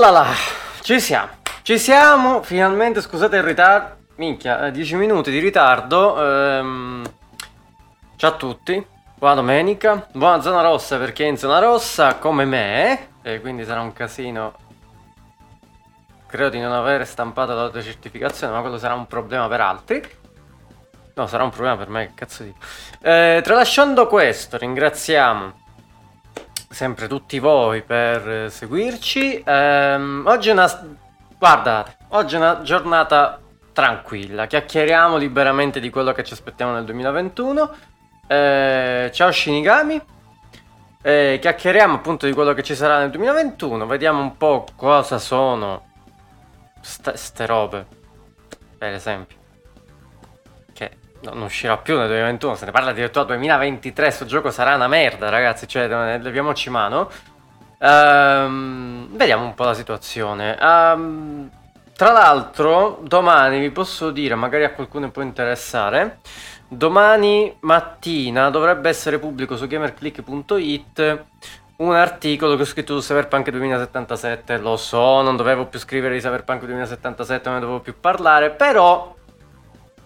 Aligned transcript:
Là 0.00 0.08
là, 0.08 0.28
ci 0.80 0.98
siamo, 0.98 1.28
ci 1.60 1.78
siamo, 1.78 2.42
finalmente, 2.42 3.02
scusate 3.02 3.36
il 3.36 3.42
ritardo, 3.42 4.06
minchia, 4.14 4.70
10 4.70 4.94
minuti 4.94 5.30
di 5.30 5.38
ritardo, 5.40 6.18
ehm, 6.18 7.14
ciao 8.16 8.30
a 8.30 8.34
tutti, 8.34 8.82
buona 9.14 9.34
domenica, 9.34 10.08
buona 10.12 10.40
zona 10.40 10.62
rossa 10.62 10.96
perché 10.96 11.26
è 11.26 11.28
in 11.28 11.36
zona 11.36 11.58
rossa 11.58 12.16
come 12.16 12.46
me, 12.46 13.08
e 13.20 13.42
quindi 13.42 13.62
sarà 13.66 13.82
un 13.82 13.92
casino, 13.92 14.54
credo 16.26 16.48
di 16.48 16.60
non 16.60 16.72
aver 16.72 17.06
stampato 17.06 17.52
l'autocertificazione, 17.52 18.54
ma 18.54 18.62
quello 18.62 18.78
sarà 18.78 18.94
un 18.94 19.06
problema 19.06 19.48
per 19.48 19.60
altri, 19.60 20.02
no 21.12 21.26
sarà 21.26 21.44
un 21.44 21.50
problema 21.50 21.76
per 21.76 21.90
me, 21.90 22.06
che 22.06 22.12
cazzo 22.14 22.42
dico, 22.42 22.56
eh, 23.02 23.42
tralasciando 23.44 24.06
questo 24.06 24.56
ringraziamo 24.56 25.59
sempre 26.70 27.08
tutti 27.08 27.38
voi 27.40 27.82
per 27.82 28.50
seguirci. 28.50 29.42
Ehm, 29.44 30.22
oggi 30.26 30.50
è 30.50 30.52
una. 30.52 30.98
Guardate, 31.36 31.96
oggi 32.08 32.36
è 32.36 32.38
una 32.38 32.62
giornata 32.62 33.40
tranquilla. 33.72 34.46
Chiacchieriamo 34.46 35.16
liberamente 35.16 35.80
di 35.80 35.90
quello 35.90 36.12
che 36.12 36.22
ci 36.22 36.32
aspettiamo 36.32 36.72
nel 36.72 36.84
2021. 36.84 37.74
Eh, 38.26 39.10
ciao 39.12 39.32
Shinigami. 39.32 40.00
Eh, 41.02 41.38
chiacchieriamo 41.40 41.96
appunto 41.96 42.26
di 42.26 42.32
quello 42.32 42.52
che 42.52 42.62
ci 42.62 42.76
sarà 42.76 42.98
nel 42.98 43.10
2021. 43.10 43.86
Vediamo 43.86 44.20
un 44.20 44.36
po' 44.36 44.66
cosa 44.76 45.18
sono 45.18 45.88
ste 46.80 47.46
robe. 47.46 47.86
Per 48.78 48.92
esempio 48.92 49.39
non 51.22 51.42
uscirà 51.42 51.76
più 51.76 51.96
nel 51.96 52.08
2021, 52.08 52.54
se 52.54 52.64
ne 52.64 52.70
parla 52.70 52.90
addirittura 52.90 53.24
2023, 53.24 54.04
questo 54.04 54.24
gioco 54.24 54.50
sarà 54.50 54.74
una 54.74 54.88
merda 54.88 55.28
ragazzi, 55.28 55.68
cioè 55.68 55.86
leviamoci 56.18 56.70
mano. 56.70 57.10
Um, 57.78 59.08
vediamo 59.16 59.44
un 59.44 59.54
po' 59.54 59.64
la 59.64 59.74
situazione. 59.74 60.56
Um, 60.60 61.50
tra 61.96 62.12
l'altro, 62.12 63.00
domani 63.02 63.60
vi 63.60 63.70
posso 63.70 64.10
dire, 64.10 64.34
magari 64.34 64.64
a 64.64 64.72
qualcuno 64.72 65.10
può 65.10 65.22
interessare, 65.22 66.20
domani 66.68 67.54
mattina 67.60 68.48
dovrebbe 68.50 68.88
essere 68.88 69.18
pubblico 69.18 69.56
su 69.56 69.66
gamerclick.it 69.66 71.24
un 71.80 71.94
articolo 71.94 72.56
che 72.56 72.62
ho 72.62 72.66
scritto 72.66 73.00
su 73.00 73.06
Cyberpunk 73.06 73.50
2077. 73.50 74.58
Lo 74.58 74.76
so, 74.76 75.22
non 75.22 75.36
dovevo 75.36 75.66
più 75.66 75.78
scrivere 75.78 76.14
di 76.14 76.20
Cyberpunk 76.20 76.64
2077, 76.64 77.48
non 77.48 77.54
ne 77.54 77.60
dovevo 77.60 77.80
più 77.80 77.98
parlare, 77.98 78.50
però 78.50 79.14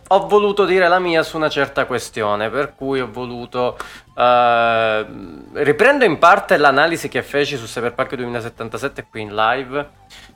ho 0.09 0.27
voluto 0.27 0.65
dire 0.65 0.89
la 0.89 0.99
mia 0.99 1.23
su 1.23 1.37
una 1.37 1.49
certa 1.49 1.87
questione, 1.87 2.51
per 2.51 2.75
cui 2.75 3.01
ho 3.01 3.11
voluto... 3.11 3.77
Uh, 4.15 5.53
riprendo 5.55 6.05
in 6.05 6.19
parte 6.19 6.57
l'analisi 6.57 7.09
che 7.09 7.23
feci 7.23 7.57
su 7.57 7.65
Cyberpunk 7.65 8.15
2077 8.15 9.07
qui 9.11 9.23
in 9.23 9.35
live 9.35 9.91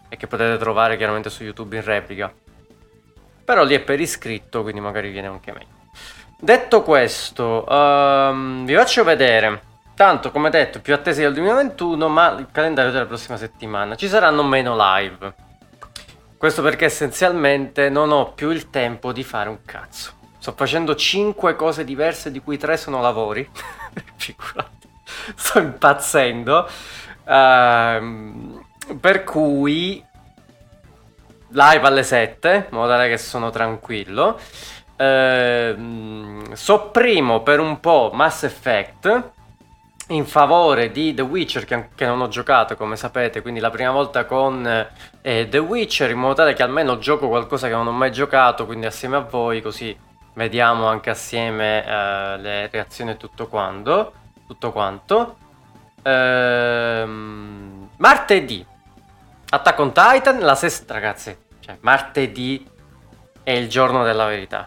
e 0.08 0.16
che 0.16 0.26
potete 0.26 0.56
trovare 0.56 0.96
chiaramente 0.96 1.30
su 1.30 1.44
YouTube 1.44 1.76
in 1.76 1.84
replica. 1.84 2.32
Però 3.44 3.64
lì 3.64 3.74
è 3.74 3.80
per 3.80 4.00
iscritto, 4.00 4.62
quindi 4.62 4.80
magari 4.80 5.10
viene 5.10 5.28
anche 5.28 5.52
meglio. 5.52 5.76
Detto 6.40 6.82
questo, 6.82 7.64
um, 7.68 8.64
vi 8.64 8.74
faccio 8.74 9.04
vedere, 9.04 9.62
tanto 9.94 10.30
come 10.30 10.50
detto, 10.50 10.80
più 10.80 10.94
attesi 10.94 11.20
del 11.20 11.32
2021, 11.34 12.08
ma 12.08 12.30
il 12.38 12.46
calendario 12.52 12.92
della 12.92 13.06
prossima 13.06 13.36
settimana. 13.36 13.96
Ci 13.96 14.08
saranno 14.08 14.42
meno 14.44 14.76
live. 14.76 15.46
Questo 16.38 16.62
perché 16.62 16.84
essenzialmente 16.84 17.88
non 17.90 18.12
ho 18.12 18.30
più 18.30 18.50
il 18.50 18.70
tempo 18.70 19.12
di 19.12 19.24
fare 19.24 19.48
un 19.48 19.58
cazzo. 19.64 20.12
Sto 20.38 20.52
facendo 20.52 20.94
5 20.94 21.56
cose 21.56 21.82
diverse 21.82 22.30
di 22.30 22.40
cui 22.40 22.56
3 22.56 22.76
sono 22.76 23.00
lavori. 23.00 23.50
Sto 25.34 25.58
impazzendo. 25.58 26.68
Uh, 27.24 28.64
per 29.00 29.24
cui 29.24 30.00
live 31.48 31.86
alle 31.86 32.04
7, 32.04 32.66
in 32.70 32.76
modo 32.76 32.88
tale 32.88 33.08
che 33.08 33.18
sono 33.18 33.50
tranquillo. 33.50 34.38
Uh, 34.96 36.54
sopprimo 36.54 37.42
per 37.42 37.58
un 37.58 37.80
po' 37.80 38.12
Mass 38.14 38.44
Effect 38.44 39.32
in 40.08 40.24
favore 40.24 40.90
di 40.90 41.14
The 41.14 41.22
Witcher 41.22 41.64
che, 41.64 41.88
che, 41.94 42.06
non 42.06 42.20
ho 42.20 42.28
giocato 42.28 42.76
come 42.76 42.96
sapete 42.96 43.42
quindi 43.42 43.60
la 43.60 43.70
prima 43.70 43.90
volta 43.90 44.24
con 44.24 44.86
eh, 45.28 45.46
The 45.46 45.58
Witcher 45.58 46.08
in 46.10 46.18
modo 46.18 46.32
tale 46.32 46.54
che 46.54 46.62
almeno 46.62 46.96
gioco 46.96 47.28
qualcosa 47.28 47.68
che 47.68 47.74
non 47.74 47.86
ho 47.86 47.92
mai 47.92 48.10
giocato 48.10 48.64
quindi 48.64 48.86
assieme 48.86 49.16
a 49.16 49.20
voi 49.20 49.60
così 49.60 49.94
vediamo 50.32 50.86
anche 50.86 51.10
assieme 51.10 51.84
eh, 51.84 52.38
le 52.38 52.68
reazioni 52.68 53.10
e 53.10 53.16
tutto 53.18 53.46
quanto 53.46 54.12
tutto 54.46 54.72
quanto 54.72 55.36
ehm, 56.02 57.90
martedì 57.98 58.64
Attack 59.50 59.78
on 59.78 59.92
Titan 59.92 60.38
la 60.38 60.54
sesta 60.54 60.94
ragazzi 60.94 61.36
cioè 61.60 61.76
martedì 61.80 62.66
è 63.42 63.50
il 63.50 63.68
giorno 63.68 64.04
della 64.04 64.24
verità 64.24 64.66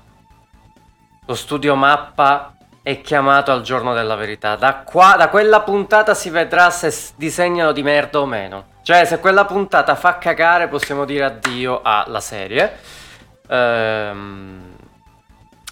lo 1.26 1.34
studio 1.34 1.74
mappa 1.74 2.56
è 2.84 3.02
chiamato 3.02 3.52
al 3.52 3.62
giorno 3.62 3.94
della 3.94 4.16
verità. 4.16 4.56
Da, 4.56 4.78
qua, 4.78 5.14
da 5.16 5.30
quella 5.30 5.62
puntata 5.62 6.16
si 6.16 6.32
vedrà 6.32 6.72
se 6.72 7.14
disegnano 7.16 7.74
di 7.74 7.84
merda 7.84 8.20
o 8.20 8.26
meno. 8.26 8.71
Cioè, 8.84 9.06
se 9.06 9.20
quella 9.20 9.46
puntata 9.46 9.94
fa 9.96 10.18
cagare, 10.18 10.68
possiamo 10.68 11.06
dire 11.06 11.26
addio 11.26 11.82
alla 11.84 12.20
serie. 12.20 12.80
Ehm, 13.48 14.76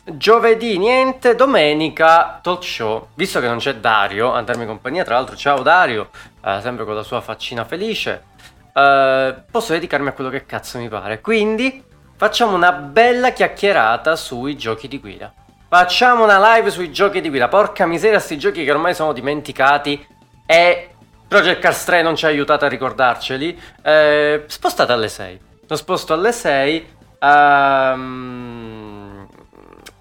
giovedì 0.03 0.77
niente, 0.77 1.33
domenica 1.33 2.39
talk 2.41 2.63
show. 2.63 3.07
Visto 3.15 3.39
che 3.39 3.47
non 3.47 3.57
c'è 3.57 3.75
Dario 3.75 4.33
a 4.33 4.41
darmi 4.43 4.65
compagnia, 4.67 5.03
tra 5.03 5.15
l'altro, 5.15 5.35
ciao 5.35 5.63
Dario, 5.63 6.09
eh, 6.45 6.59
sempre 6.61 6.85
con 6.85 6.93
la 6.93 7.03
sua 7.03 7.19
faccina 7.19 7.65
felice. 7.65 8.25
Eh, 8.73 9.35
posso 9.49 9.73
dedicarmi 9.73 10.09
a 10.09 10.11
quello 10.13 10.29
che 10.29 10.45
cazzo 10.45 10.77
mi 10.77 10.87
pare. 10.87 11.19
Quindi 11.19 11.83
facciamo 12.15 12.55
una 12.55 12.71
bella 12.71 13.31
chiacchierata 13.31 14.15
sui 14.15 14.55
giochi 14.55 14.87
di 14.87 14.99
guida. 14.99 15.33
Facciamo 15.67 16.23
una 16.23 16.55
live 16.55 16.69
sui 16.69 16.91
giochi 16.91 17.21
di 17.21 17.29
guida. 17.29 17.47
Porca 17.47 17.87
miseria, 17.87 18.19
sti 18.19 18.37
giochi 18.37 18.63
che 18.63 18.71
ormai 18.71 18.93
sono 18.93 19.13
dimenticati. 19.13 20.05
E 20.45 20.88
Project 21.29 21.61
Cars 21.61 21.85
3 21.85 22.01
non 22.01 22.15
ci 22.15 22.25
ha 22.25 22.29
aiutato 22.29 22.65
a 22.65 22.67
ricordarceli. 22.67 23.57
Eh, 23.83 24.45
spostate 24.47 24.91
alle 24.91 25.09
6. 25.09 25.39
Lo 25.67 25.75
sposto 25.75 26.13
alle 26.13 26.31
6. 26.31 26.87
Um, 27.21 29.27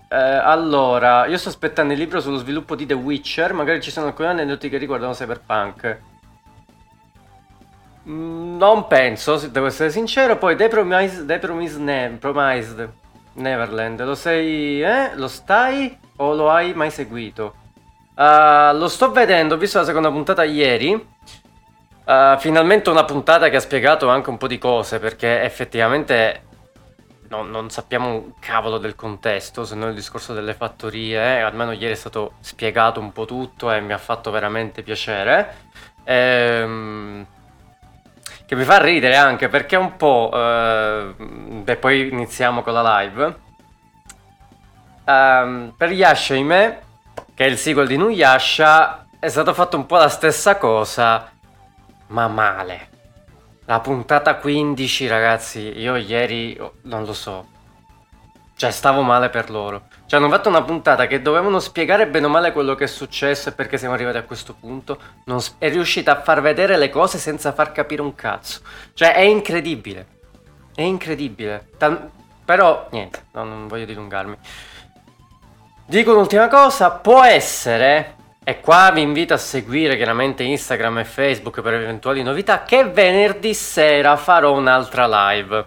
eh, 0.08 0.16
allora, 0.16 1.26
io 1.26 1.36
sto 1.36 1.50
aspettando 1.50 1.92
il 1.92 1.98
libro 1.98 2.20
sullo 2.20 2.38
sviluppo 2.38 2.74
di 2.74 2.86
The 2.86 2.94
Witcher. 2.94 3.52
Magari 3.52 3.82
ci 3.82 3.90
sono 3.90 4.06
alcuni 4.06 4.28
aneddoti 4.28 4.70
che 4.70 4.78
riguardano 4.78 5.12
Cyberpunk. 5.12 5.98
Mm, 8.08 8.56
non 8.56 8.86
penso, 8.86 9.36
devo 9.36 9.66
essere 9.66 9.90
sincero. 9.90 10.38
Poi 10.38 10.56
The 10.56 10.68
Promised, 10.68 11.26
The 11.26 11.38
Promised, 11.38 11.78
ne- 11.78 12.16
Promised 12.18 12.90
Neverland, 13.34 14.02
lo 14.02 14.14
sei, 14.14 14.82
eh? 14.82 15.14
Lo 15.14 15.28
stai 15.28 15.94
o 16.16 16.32
lo 16.32 16.50
hai 16.50 16.72
mai 16.72 16.90
seguito? 16.90 17.54
Uh, 18.18 18.76
lo 18.76 18.88
sto 18.88 19.12
vedendo, 19.12 19.54
ho 19.54 19.58
visto 19.58 19.78
la 19.78 19.84
seconda 19.84 20.10
puntata 20.10 20.43
ieri. 20.43 20.93
Uh, 20.93 22.37
finalmente 22.38 22.90
una 22.90 23.04
puntata 23.04 23.48
che 23.48 23.56
ha 23.56 23.60
spiegato 23.60 24.08
anche 24.08 24.31
un 24.31 24.38
po' 24.38 24.48
di 24.48 24.58
cose, 24.58 24.98
perché 24.98 25.43
effettivamente 25.43 26.43
no, 27.28 27.43
non 27.43 27.70
sappiamo 27.70 28.08
un 28.08 28.32
cavolo 28.40 28.78
del 28.78 28.96
contesto, 28.96 29.64
se 29.64 29.76
non 29.76 29.90
il 29.90 29.94
discorso 29.94 30.34
delle 30.34 30.54
fattorie, 30.54 31.38
eh? 31.38 31.40
almeno 31.43 31.70
ieri 31.70 31.93
è 31.93 31.96
stato 31.96 32.32
spiegato 32.40 32.98
un 32.98 33.12
po' 33.12 33.25
tutto 33.25 33.70
e 33.70 33.81
mi 33.81 33.93
ha 33.93 33.98
fatto 33.98 34.32
veramente 34.32 34.82
piacere. 34.82 35.54
Ehm 36.02 37.26
che 38.48 38.56
mi 38.56 38.64
fa 38.64 38.82
ridere 38.82 39.14
anche 39.14 39.48
perché 39.48 39.76
un 39.76 39.96
po'... 39.96 40.31
Eh, 40.32 41.14
e 41.66 41.76
poi 41.76 42.08
iniziamo 42.08 42.62
con 42.62 42.72
la 42.72 43.00
live. 43.00 43.37
Um, 45.04 45.75
per 45.76 45.93
Yashime, 45.93 46.81
che 47.38 47.44
è 47.44 47.46
il 47.46 47.56
sequel 47.56 47.87
di 47.87 47.96
Nuyasha, 47.96 49.06
è 49.20 49.29
stato 49.29 49.55
fatto 49.55 49.76
un 49.76 49.87
po' 49.87 49.96
la 49.96 50.08
stessa 50.08 50.56
cosa, 50.56 51.31
ma 52.08 52.26
male. 52.26 52.88
La 53.67 53.79
puntata 53.79 54.35
15, 54.35 55.06
ragazzi, 55.06 55.79
io 55.79 55.94
ieri 55.94 56.56
oh, 56.58 56.73
non 56.82 57.05
lo 57.05 57.12
so. 57.12 57.46
Cioè, 58.56 58.73
stavo 58.73 59.02
male 59.02 59.29
per 59.29 59.50
loro. 59.50 59.82
Cioè, 60.06 60.19
hanno 60.19 60.29
fatto 60.29 60.49
una 60.49 60.64
puntata 60.64 61.06
che 61.06 61.23
dovevano 61.23 61.61
spiegare 61.61 62.08
bene 62.08 62.26
o 62.26 62.29
male 62.29 62.50
quello 62.50 62.75
che 62.75 62.85
è 62.85 62.88
successo 62.88 63.50
e 63.50 63.52
perché 63.52 63.79
siamo 63.79 63.94
arrivati 63.94 64.17
a 64.17 64.25
questo 64.25 64.56
punto. 64.58 64.99
Non 65.26 65.38
è 65.58 65.70
riuscita 65.70 66.19
a 66.19 66.20
far 66.20 66.41
vedere 66.41 66.76
le 66.76 66.91
cose 66.91 67.19
senza 67.19 67.52
far 67.52 67.70
capire 67.70 68.02
un 68.02 68.17
cazzo. 68.17 68.62
Cioè, 68.94 69.14
è 69.14 69.20
incredibile. 69.20 70.06
È 70.75 70.82
incredibile. 70.82 71.69
Tal- 71.79 72.11
però, 72.44 72.88
niente, 72.91 73.26
no, 73.34 73.44
non 73.44 73.69
voglio 73.69 73.84
dilungarmi. 73.84 74.37
Dico 75.90 76.12
un'ultima 76.12 76.49
cosa, 76.49 76.90
può 76.90 77.25
essere, 77.25 78.17
e 78.44 78.61
qua 78.61 78.90
vi 78.93 79.00
invito 79.00 79.32
a 79.32 79.38
seguire 79.38 79.96
chiaramente 79.96 80.43
Instagram 80.43 80.99
e 80.99 81.05
Facebook 81.06 81.62
per 81.62 81.73
eventuali 81.73 82.23
novità, 82.23 82.62
che 82.62 82.85
venerdì 82.85 83.55
sera 83.55 84.14
farò 84.17 84.52
un'altra 84.52 85.06
live. 85.06 85.67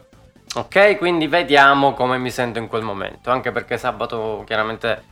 Ok, 0.57 0.99
quindi 0.99 1.25
vediamo 1.25 1.95
come 1.95 2.19
mi 2.19 2.29
sento 2.29 2.59
in 2.59 2.67
quel 2.67 2.83
momento, 2.83 3.31
anche 3.31 3.51
perché 3.51 3.79
sabato 3.79 4.43
chiaramente 4.45 5.05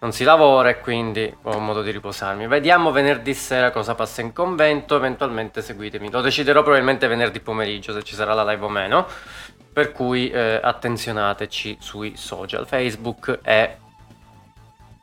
non 0.00 0.10
si 0.10 0.24
lavora 0.24 0.70
e 0.70 0.80
quindi 0.80 1.32
ho 1.40 1.60
modo 1.60 1.80
di 1.80 1.92
riposarmi. 1.92 2.48
Vediamo 2.48 2.90
venerdì 2.90 3.34
sera 3.34 3.70
cosa 3.70 3.94
passa 3.94 4.22
in 4.22 4.32
convento, 4.32 4.96
eventualmente 4.96 5.62
seguitemi. 5.62 6.10
Lo 6.10 6.20
deciderò 6.20 6.62
probabilmente 6.62 7.06
venerdì 7.06 7.38
pomeriggio 7.38 7.92
se 7.92 8.02
ci 8.02 8.16
sarà 8.16 8.34
la 8.34 8.42
live 8.42 8.64
o 8.64 8.68
meno. 8.68 9.06
Per 9.72 9.92
cui 9.92 10.28
eh, 10.30 10.58
attenzionateci 10.60 11.76
sui 11.78 12.16
social, 12.16 12.66
Facebook 12.66 13.38
e 13.44 13.76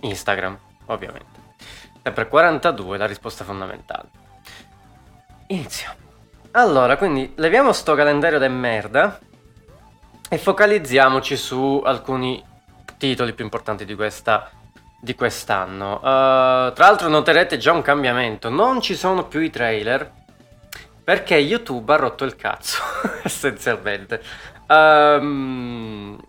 Instagram, 0.02 0.58
ovviamente. 0.86 1.44
Sempre 2.04 2.28
42 2.28 2.98
la 2.98 3.08
risposta 3.08 3.44
fondamentale. 3.44 4.10
Inizio. 5.48 5.94
Allora, 6.52 6.98
quindi 6.98 7.34
leviamo 7.36 7.74
sto 7.74 7.96
calendario 7.96 8.40
de 8.40 8.48
merda 8.48 9.20
e 10.30 10.38
focalizziamoci 10.38 11.36
su 11.36 11.82
alcuni 11.84 12.44
titoli 12.98 13.34
più 13.34 13.44
importanti 13.44 13.86
di 13.86 13.96
questa 13.96 14.50
di 15.06 15.16
quest'anno. 15.16 15.98
Uh, 15.98 16.02
tra 16.02 16.88
l'altro 16.88 17.08
noterete 17.08 17.58
già 17.58 17.72
un 17.72 17.84
cambiamento, 17.84 18.50
non 18.50 18.82
ci 18.82 18.96
sono 18.96 19.26
più 19.28 19.40
i 19.40 19.52
trailer 19.52 20.12
perché 21.04 21.36
YouTube 21.36 21.94
ha 21.94 21.98
rotto 21.98 22.26
il 22.26 22.36
cazzo, 22.36 22.82
essenzialmente. 23.24 24.22
Um, 24.68 26.20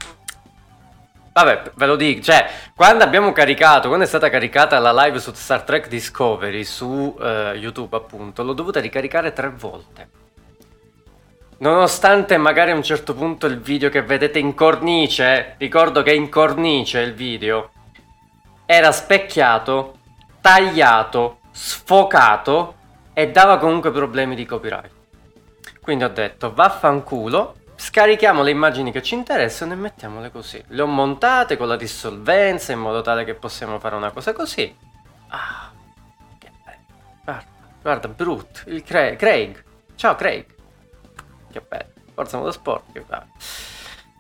vabbè, 1.45 1.73
ve 1.75 1.87
lo 1.87 1.97
dico, 1.97 2.23
cioè, 2.23 2.49
quando 2.75 3.05
abbiamo 3.05 3.31
caricato, 3.33 3.89
quando 3.89 4.07
è 4.07 4.09
stata 4.09 4.31
caricata 4.31 4.79
la 4.79 5.05
live 5.05 5.19
su 5.19 5.33
Star 5.35 5.65
Trek 5.65 5.87
Discovery 5.87 6.65
su 6.65 7.15
uh, 7.19 7.53
YouTube, 7.55 7.95
appunto, 7.95 8.43
l'ho 8.43 8.55
dovuta 8.55 8.81
ricaricare 8.81 9.35
tre 9.35 9.51
volte. 9.51 10.09
Nonostante 11.59 12.39
magari 12.39 12.71
a 12.71 12.75
un 12.75 12.83
certo 12.83 13.15
punto 13.15 13.47
il 13.47 13.61
video 13.61 13.91
che 13.91 14.03
vedete 14.03 14.39
in 14.39 14.55
cornice, 14.55 15.57
ricordo 15.59 16.03
che 16.03 16.15
in 16.15 16.31
cornice 16.31 17.01
il 17.01 17.13
video, 17.13 17.71
era 18.65 18.91
specchiato, 18.91 19.99
tagliato, 20.41 21.41
sfocato 21.51 22.75
e 23.13 23.31
dava 23.31 23.59
comunque 23.59 23.91
problemi 23.91 24.35
di 24.35 24.47
copyright. 24.47 24.91
Quindi 25.83 26.05
ho 26.05 26.09
detto 26.09 26.53
vaffanculo, 26.55 27.55
scarichiamo 27.87 28.43
le 28.43 28.51
immagini 28.51 28.91
che 28.91 29.01
ci 29.01 29.15
interessano 29.15 29.73
e 29.73 29.77
mettiamole 29.77 30.33
così. 30.33 30.61
Le 30.69 30.83
ho 30.83 30.87
montate 30.87 31.57
con 31.57 31.69
la 31.69 31.77
dissolvenza 31.77 32.73
in 32.73 32.81
modo 32.81 33.01
tale 33.01 33.25
che 33.25 33.35
possiamo 33.35 33.79
fare 33.79 33.95
una 33.95 34.11
cosa 34.11 34.33
così. 34.33 34.77
Ah, 35.29 35.71
che 36.39 36.51
bello. 36.65 36.79
Guarda, 37.23 37.47
guarda, 37.81 38.09
Brut, 38.09 38.65
il 38.67 38.83
Craig. 38.83 39.17
Craig. 39.17 39.65
Ciao 39.95 40.17
Craig. 40.17 40.47
Che 41.53 41.61
bello. 41.61 41.93
Forza 42.13 42.39
Motorsport. 42.39 42.93
Che 42.93 43.05
bello. 43.07 43.27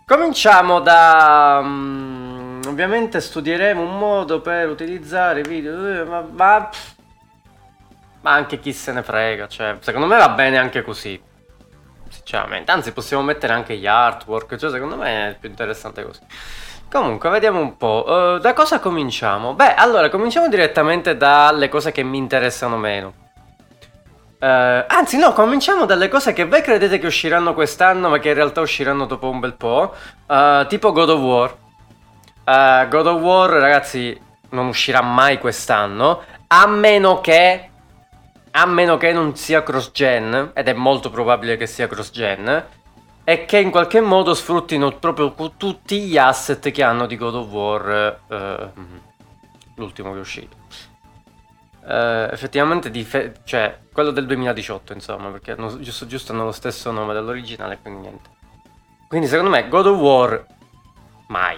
Cominciamo 0.06 0.78
da... 0.78 1.58
Um, 1.60 2.60
ovviamente 2.66 3.20
studieremo 3.20 3.82
un 3.82 3.98
modo 3.98 4.40
per 4.40 4.68
utilizzare 4.68 5.42
video, 5.42 6.06
ma, 6.06 6.20
ma, 6.20 6.70
ma, 8.20 8.32
anche 8.32 8.60
chi 8.60 8.72
se 8.72 8.92
ne 8.92 9.02
frega, 9.02 9.48
cioè, 9.48 9.78
secondo 9.80 10.06
me 10.06 10.16
va 10.16 10.28
bene 10.28 10.58
anche 10.58 10.82
così, 10.82 11.20
sinceramente. 12.26 12.72
Anzi, 12.72 12.92
possiamo 12.92 13.22
mettere 13.22 13.52
anche 13.52 13.76
gli 13.76 13.86
artwork, 13.86 14.56
cioè, 14.56 14.70
secondo 14.70 14.96
me 14.96 15.30
è 15.30 15.36
più 15.38 15.48
interessante 15.48 16.02
così. 16.02 16.20
Comunque, 16.90 17.30
vediamo 17.30 17.60
un 17.60 17.76
po'. 17.76 18.04
Uh, 18.06 18.38
da 18.38 18.52
cosa 18.52 18.80
cominciamo? 18.80 19.54
Beh, 19.54 19.74
allora, 19.74 20.08
cominciamo 20.08 20.48
direttamente 20.48 21.16
dalle 21.16 21.68
cose 21.68 21.92
che 21.92 22.02
mi 22.02 22.18
interessano 22.18 22.76
meno. 22.76 23.12
Uh, 24.40 24.84
anzi, 24.88 25.18
no, 25.18 25.32
cominciamo 25.32 25.86
dalle 25.86 26.08
cose 26.08 26.32
che 26.32 26.44
voi 26.44 26.62
credete 26.62 26.98
che 26.98 27.06
usciranno 27.06 27.54
quest'anno, 27.54 28.08
ma 28.08 28.18
che 28.18 28.30
in 28.30 28.34
realtà 28.34 28.60
usciranno 28.60 29.06
dopo 29.06 29.30
un 29.30 29.38
bel 29.38 29.54
po'. 29.54 29.94
Uh, 30.26 30.66
tipo 30.66 30.90
God 30.90 31.10
of 31.10 31.20
War. 31.20 31.56
God 32.88 33.06
of 33.06 33.20
War, 33.20 33.50
ragazzi, 33.50 34.20
non 34.50 34.66
uscirà 34.66 35.00
mai 35.00 35.38
quest'anno. 35.38 36.22
A 36.48 36.66
meno 36.66 37.20
che. 37.20 37.70
A 38.58 38.64
meno 38.64 38.96
che 38.96 39.12
non 39.12 39.36
sia 39.36 39.62
cross-gen, 39.62 40.52
ed 40.54 40.66
è 40.66 40.72
molto 40.72 41.10
probabile 41.10 41.58
che 41.58 41.66
sia 41.66 41.86
cross-gen. 41.86 42.66
E 43.22 43.44
che 43.44 43.58
in 43.58 43.70
qualche 43.70 44.00
modo 44.00 44.32
sfruttino 44.32 44.92
proprio 44.92 45.34
tutti 45.58 46.00
gli 46.00 46.16
asset 46.16 46.70
che 46.70 46.82
hanno 46.82 47.04
di 47.04 47.16
God 47.18 47.34
of 47.34 47.50
War. 47.50 48.20
l'ultimo 49.74 50.12
che 50.12 50.16
è 50.16 50.20
uscito. 50.20 50.56
Uh, 51.82 52.32
effettivamente 52.32 52.90
dife- 52.90 53.42
cioè 53.44 53.78
quello 53.92 54.10
del 54.10 54.26
2018 54.26 54.92
insomma 54.92 55.28
perché 55.28 55.52
hanno, 55.52 55.78
giusto 55.78 56.04
giusto 56.08 56.32
hanno 56.32 56.42
lo 56.42 56.50
stesso 56.50 56.90
nome 56.90 57.14
dell'originale 57.14 57.78
quindi 57.80 58.00
niente 58.00 58.30
quindi 59.06 59.28
secondo 59.28 59.52
me 59.52 59.68
God 59.68 59.86
of 59.86 60.00
War 60.00 60.46
mai 61.28 61.56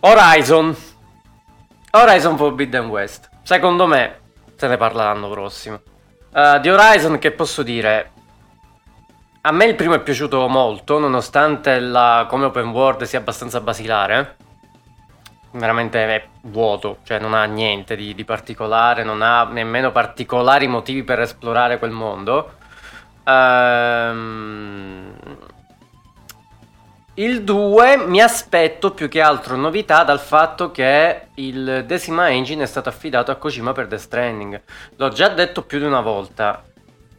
Horizon 0.00 0.76
Horizon 1.92 2.36
Forbidden 2.36 2.86
West 2.86 3.30
secondo 3.44 3.86
me 3.86 4.18
se 4.56 4.66
ne 4.66 4.76
parla 4.76 5.04
l'anno 5.04 5.28
prossimo. 5.28 5.80
Uh, 6.32 6.58
di 6.58 6.68
Horizon 6.68 7.18
che 7.18 7.30
posso 7.30 7.62
dire? 7.62 8.10
A 9.42 9.52
me 9.52 9.66
il 9.66 9.74
primo 9.74 9.94
è 9.94 10.00
piaciuto 10.00 10.48
molto 10.48 10.98
nonostante 10.98 11.78
la, 11.78 12.26
come 12.28 12.46
open 12.46 12.70
world 12.70 13.02
sia 13.02 13.18
abbastanza 13.18 13.60
basilare. 13.60 14.36
Veramente 15.52 16.04
è 16.04 16.26
vuoto, 16.42 16.98
cioè 17.04 17.20
non 17.20 17.34
ha 17.34 17.44
niente 17.44 17.94
di, 17.94 18.14
di, 18.14 18.24
particolare, 18.24 19.04
non 19.04 19.22
ha 19.22 19.44
nemmeno 19.44 19.92
particolari 19.92 20.66
motivi 20.66 21.04
per 21.04 21.20
esplorare 21.20 21.78
quel 21.78 21.92
mondo. 21.92 22.54
Ehm... 23.24 25.14
Il 27.16 27.44
2 27.44 28.08
mi 28.08 28.20
aspetto 28.20 28.90
più 28.90 29.08
che 29.08 29.20
altro 29.20 29.54
novità 29.54 30.02
dal 30.02 30.18
fatto 30.18 30.72
che 30.72 31.28
il 31.34 31.84
Decima 31.86 32.28
Engine 32.28 32.64
è 32.64 32.66
stato 32.66 32.88
affidato 32.88 33.30
a 33.30 33.36
Kojima 33.36 33.70
per 33.70 33.86
The 33.86 33.98
Stranding. 33.98 34.60
L'ho 34.96 35.08
già 35.10 35.28
detto 35.28 35.62
più 35.62 35.78
di 35.78 35.84
una 35.84 36.00
volta. 36.00 36.64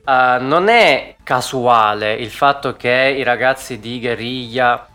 Uh, 0.03 0.43
non 0.43 0.67
è 0.67 1.15
casuale 1.24 2.13
il 2.13 2.29
fatto 2.29 2.75
che 2.75 3.15
i 3.17 3.24
ragazzi 3.24 3.79
di 3.79 4.01
Guerriglia 4.01 4.86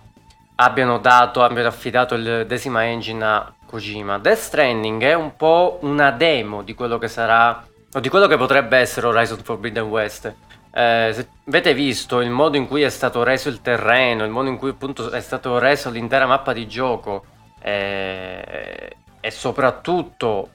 abbiano 0.56 0.98
dato, 0.98 1.42
abbiano 1.42 1.68
affidato 1.68 2.14
il 2.14 2.44
Decima 2.46 2.84
Engine 2.84 3.24
a 3.24 3.54
Kojima. 3.64 4.18
Death 4.18 4.38
Stranding 4.38 5.02
è 5.02 5.14
un 5.14 5.34
po' 5.34 5.78
una 5.80 6.10
demo 6.10 6.62
di 6.62 6.74
quello 6.74 6.98
che 6.98 7.08
sarà, 7.08 7.66
o 7.90 8.00
di 8.00 8.08
quello 8.10 8.26
che 8.26 8.36
potrebbe 8.36 8.76
essere 8.76 9.06
Horizon 9.06 9.38
Forbidden 9.38 9.84
West. 9.84 10.34
Eh, 10.72 11.10
se 11.12 11.28
avete 11.46 11.74
visto 11.74 12.20
il 12.20 12.30
modo 12.30 12.56
in 12.56 12.68
cui 12.68 12.82
è 12.82 12.88
stato 12.88 13.22
reso 13.22 13.48
il 13.48 13.60
terreno, 13.60 14.24
il 14.24 14.30
modo 14.30 14.48
in 14.48 14.56
cui 14.56 14.70
appunto 14.70 15.10
è 15.10 15.20
stato 15.20 15.58
reso 15.58 15.90
l'intera 15.90 16.26
mappa 16.26 16.52
di 16.52 16.68
gioco 16.68 17.24
eh, 17.60 18.96
e 19.20 19.30
soprattutto 19.30 20.50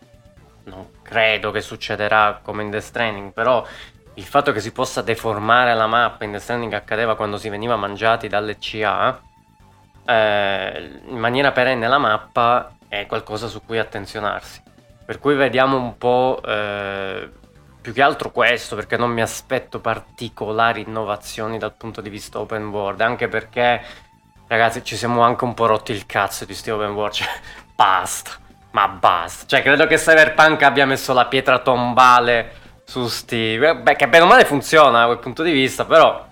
non 0.66 0.88
credo 1.02 1.52
che 1.52 1.62
succederà 1.62 2.40
come 2.42 2.64
in 2.64 2.70
Death 2.70 2.84
Stranding, 2.84 3.34
però 3.34 3.66
il 4.16 4.24
fatto 4.24 4.52
che 4.52 4.62
si 4.62 4.72
possa 4.72 5.02
deformare 5.02 5.74
la 5.76 5.88
mappa 5.88 6.24
in 6.24 6.32
Death 6.32 6.44
Stranding 6.44 6.74
accadeva 6.74 7.16
quando 7.16 7.38
si 7.38 7.50
veniva 7.50 7.76
mangiati 7.76 8.28
dalle 8.28 8.58
CA 8.58 9.20
eh, 10.06 11.00
in 11.08 11.18
maniera 11.18 11.52
perenne 11.52 11.88
la 11.88 11.98
mappa 11.98 12.76
è 12.88 13.06
qualcosa 13.08 13.48
su 13.48 13.62
cui 13.66 13.80
attenzionarsi. 13.80 14.62
Per 15.06 15.20
cui 15.20 15.36
vediamo 15.36 15.78
un 15.78 15.98
po' 15.98 16.42
eh, 16.46 17.30
più 17.86 17.94
che 17.94 18.02
altro 18.02 18.32
questo, 18.32 18.76
perché 18.76 18.98
non 18.98 19.12
mi 19.12 19.22
aspetto 19.22 19.80
particolari 19.80 20.82
innovazioni 20.82 21.60
dal 21.60 21.76
punto 21.76 22.02
di 22.02 22.10
vista 22.10 22.40
open 22.40 22.70
world, 22.70 23.00
anche 23.00 23.28
perché 23.28 23.80
ragazzi 24.48 24.84
ci 24.84 24.96
siamo 24.96 25.22
anche 25.22 25.44
un 25.44 25.54
po' 25.54 25.68
rotti 25.68 25.92
il 25.92 26.08
cazzo 26.08 26.46
di 26.46 26.56
sti 26.56 26.72
open 26.72 26.94
world, 26.94 27.14
cioè 27.14 27.28
basta, 27.76 28.32
ma 28.72 28.88
basta. 28.88 29.46
Cioè 29.46 29.62
credo 29.62 29.86
che 29.86 29.98
Cyberpunk 29.98 30.64
abbia 30.64 30.88
messo 30.88 31.14
la 31.14 31.28
pietra 31.28 31.60
tombale 31.60 32.56
su 32.86 33.06
sti... 33.06 33.60
Beh, 33.60 33.96
che 33.96 34.08
bene 34.08 34.24
o 34.24 34.28
male 34.28 34.46
funziona 34.46 35.02
da 35.02 35.06
quel 35.06 35.20
punto 35.20 35.44
di 35.44 35.52
vista, 35.52 35.86
però 35.86 36.26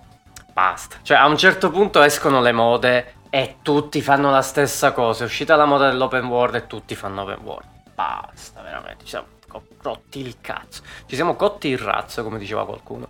basta. 0.52 0.96
Cioè 1.04 1.18
a 1.18 1.28
un 1.28 1.38
certo 1.38 1.70
punto 1.70 2.02
escono 2.02 2.42
le 2.42 2.52
mode 2.52 3.14
e 3.30 3.58
tutti 3.62 4.02
fanno 4.02 4.32
la 4.32 4.42
stessa 4.42 4.92
cosa. 4.92 5.24
È 5.24 5.28
uscita 5.28 5.56
la 5.56 5.66
moda 5.66 5.88
dell'open 5.88 6.26
world 6.26 6.56
e 6.56 6.66
tutti 6.66 6.96
fanno 6.96 7.22
open 7.22 7.42
world. 7.44 7.68
Basta, 7.94 8.64
veramente. 8.64 9.04
Ci 9.04 9.10
siamo 9.10 9.28
rotti 9.84 10.20
il 10.20 10.38
cazzo. 10.42 10.82
Ci 11.06 11.16
siamo 11.16 11.36
cotti 11.36 11.68
il 11.68 11.78
razzo, 11.78 12.24
come 12.24 12.40
diceva 12.40 12.66
qualcuno. 12.66 13.10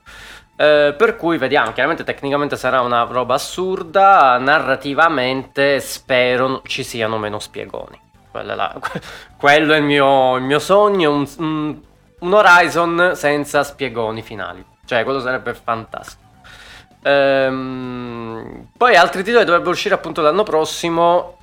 Eh, 0.55 0.93
per 0.97 1.15
cui 1.15 1.37
vediamo, 1.37 1.71
chiaramente 1.73 2.03
tecnicamente 2.03 2.55
sarà 2.57 2.81
una 2.81 3.03
roba 3.03 3.35
assurda, 3.35 4.37
narrativamente 4.37 5.79
spero 5.79 6.61
ci 6.65 6.83
siano 6.83 7.17
meno 7.17 7.39
spiegoni. 7.39 7.99
Quello 8.29 8.51
è, 8.51 8.55
la, 8.55 8.79
quello 9.37 9.73
è 9.73 9.77
il, 9.77 9.83
mio, 9.83 10.35
il 10.37 10.43
mio 10.43 10.59
sogno, 10.59 11.11
un, 11.11 11.27
un, 12.19 12.33
Horizon 12.33 13.11
senza 13.15 13.63
spiegoni 13.63 14.21
finali. 14.21 14.63
Cioè, 14.85 15.03
quello 15.03 15.19
sarebbe 15.19 15.53
fantastico. 15.53 16.21
Ehm, 17.03 18.69
poi 18.77 18.95
altri 18.95 19.23
titoli 19.23 19.45
dovrebbero 19.45 19.71
uscire 19.71 19.95
appunto 19.95 20.21
l'anno 20.21 20.43
prossimo. 20.43 21.37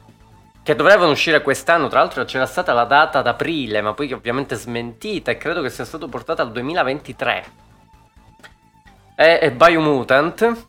Che 0.63 0.75
dovrebbero 0.75 1.11
uscire 1.11 1.41
quest'anno, 1.41 1.89
tra 1.89 2.01
l'altro 2.01 2.25
c'era 2.25 2.45
stata 2.45 2.75
la 2.75 2.85
data 2.85 3.23
d'aprile, 3.23 3.81
ma 3.81 3.95
poi 3.95 4.13
ovviamente 4.13 4.57
smentita 4.57 5.31
e 5.31 5.39
credo 5.39 5.63
che 5.63 5.71
sia 5.71 5.87
stato 5.87 6.07
portato 6.07 6.43
al 6.43 6.53
2023. 6.53 7.45
È, 9.15 9.39
è 9.39 9.51
Biomutant, 9.53 10.67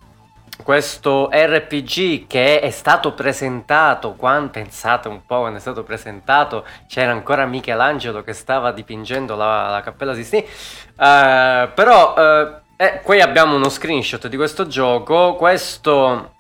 questo 0.64 1.30
RPG 1.32 2.28
che 2.28 2.62
è 2.62 2.70
stato 2.70 3.14
presentato, 3.14 4.14
quando, 4.14 4.52
pensate 4.52 5.08
un 5.08 5.26
po' 5.26 5.40
quando 5.40 5.58
è 5.58 5.62
stato 5.62 5.84
presentato, 5.84 6.66
c'era 6.88 7.12
ancora 7.12 7.46
Michelangelo 7.46 8.24
che 8.24 8.34
stava 8.34 8.72
dipingendo 8.72 9.36
la, 9.36 9.70
la 9.70 9.82
Cappella 9.82 10.14
Sistina, 10.14 10.44
uh, 10.44 11.74
però 11.74 12.14
uh, 12.14 12.62
eh, 12.78 13.02
qui 13.04 13.20
abbiamo 13.20 13.56
uno 13.56 13.70
screenshot 13.70 14.28
di 14.28 14.38
questo 14.38 14.68
gioco, 14.68 15.36
questo 15.36 16.34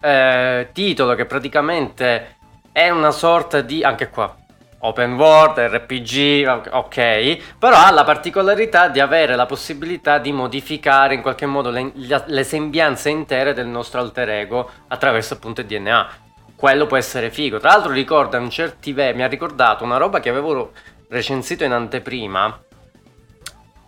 uh, 0.00 0.66
titolo 0.72 1.14
che 1.14 1.26
praticamente 1.26 2.36
è 2.72 2.88
una 2.88 3.10
sorta 3.10 3.60
di, 3.60 3.84
anche 3.84 4.08
qua, 4.08 4.34
open 4.78 5.14
world, 5.14 5.58
RPG, 5.58 6.68
ok, 6.70 7.56
però 7.58 7.76
ha 7.76 7.90
la 7.90 8.02
particolarità 8.02 8.88
di 8.88 8.98
avere 8.98 9.36
la 9.36 9.46
possibilità 9.46 10.18
di 10.18 10.32
modificare 10.32 11.14
in 11.14 11.22
qualche 11.22 11.46
modo 11.46 11.70
le, 11.70 11.92
le 11.94 12.44
sembianze 12.44 13.10
intere 13.10 13.52
del 13.52 13.66
nostro 13.66 14.00
alter 14.00 14.28
ego 14.30 14.70
attraverso 14.88 15.34
appunto 15.34 15.60
il 15.60 15.66
DNA. 15.66 16.08
Quello 16.56 16.86
può 16.86 16.96
essere 16.96 17.30
figo. 17.30 17.58
Tra 17.58 17.70
l'altro 17.70 17.92
ricorda 17.92 18.38
un 18.38 18.50
certi 18.50 18.92
ve- 18.92 19.14
mi 19.14 19.22
ha 19.22 19.28
ricordato 19.28 19.84
una 19.84 19.98
roba 19.98 20.20
che 20.20 20.30
avevo 20.30 20.72
recensito 21.08 21.64
in 21.64 21.72
anteprima 21.72 22.58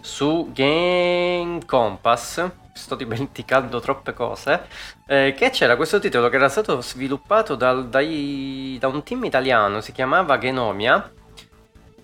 su 0.05 0.51
Game 0.53 1.65
Compass 1.65 2.51
sto 2.75 2.95
dimenticando 2.95 3.81
troppe 3.81 4.13
cose, 4.13 4.67
eh, 5.07 5.33
che 5.35 5.49
c'era 5.49 5.77
questo 5.77 5.99
titolo 5.99 6.29
che 6.29 6.37
era 6.37 6.51
stato 6.51 6.83
sviluppato 6.83 7.55
dal, 7.55 7.89
dai, 7.89 8.77
da 8.79 8.89
un 8.89 9.03
team 9.03 9.25
italiano, 9.25 9.81
si 9.81 9.93
chiamava 9.93 10.37
Genomia, 10.37 11.11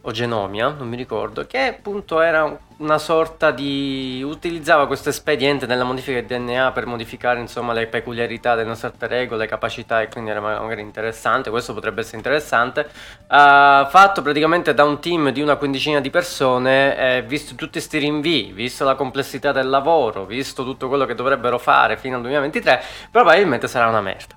o 0.01 0.11
Genomia, 0.13 0.71
non 0.71 0.89
mi 0.89 0.97
ricordo, 0.97 1.47
che 1.47 1.59
appunto 1.59 2.23
era 2.23 2.59
una 2.81 2.99
sorta 2.99 3.51
di... 3.51 4.23
utilizzava 4.25 4.87
questo 4.87 5.11
espediente 5.11 5.67
nella 5.67 5.85
modifica 5.85 6.21
del 6.21 6.45
DNA 6.45 6.73
per 6.73 6.87
modificare 6.87 7.39
insomma 7.41 7.73
le 7.73 7.87
peculiarità 7.87 8.55
del 8.55 8.67
nostro 8.67 8.89
alter 8.89 9.13
ego, 9.13 9.37
le 9.37 9.47
capacità 9.47 10.01
e 10.01 10.09
quindi 10.09 10.31
era 10.31 10.41
magari 10.41 10.81
interessante, 10.81 11.51
questo 11.51 11.75
potrebbe 11.75 12.01
essere 12.01 12.17
interessante. 12.17 12.89
Uh, 13.29 13.87
fatto 13.89 14.23
praticamente 14.23 14.75
da 14.75 14.85
un 14.85 14.99
team 14.99 15.31
di 15.31 15.41
una 15.43 15.57
quindicina 15.57 16.01
di 16.01 16.11
persone, 16.11 16.97
eh, 16.97 17.23
visto 17.23 17.55
tutti 17.55 17.73
questi 17.73 17.99
rinvii, 17.99 18.53
visto 18.53 18.85
la 18.85 18.95
complessità 18.95 19.53
del 19.53 19.69
lavoro, 19.69 20.25
visto 20.25 20.65
tutto 20.65 20.89
quello 20.89 21.05
che 21.05 21.15
dovrebbero 21.15 21.59
fare 21.59 21.97
fino 21.97 22.17
al 22.17 22.23
2023, 22.23 22.83
probabilmente 23.11 23.69
sarà 23.69 23.89
una 23.89 24.01
merda. 24.01 24.37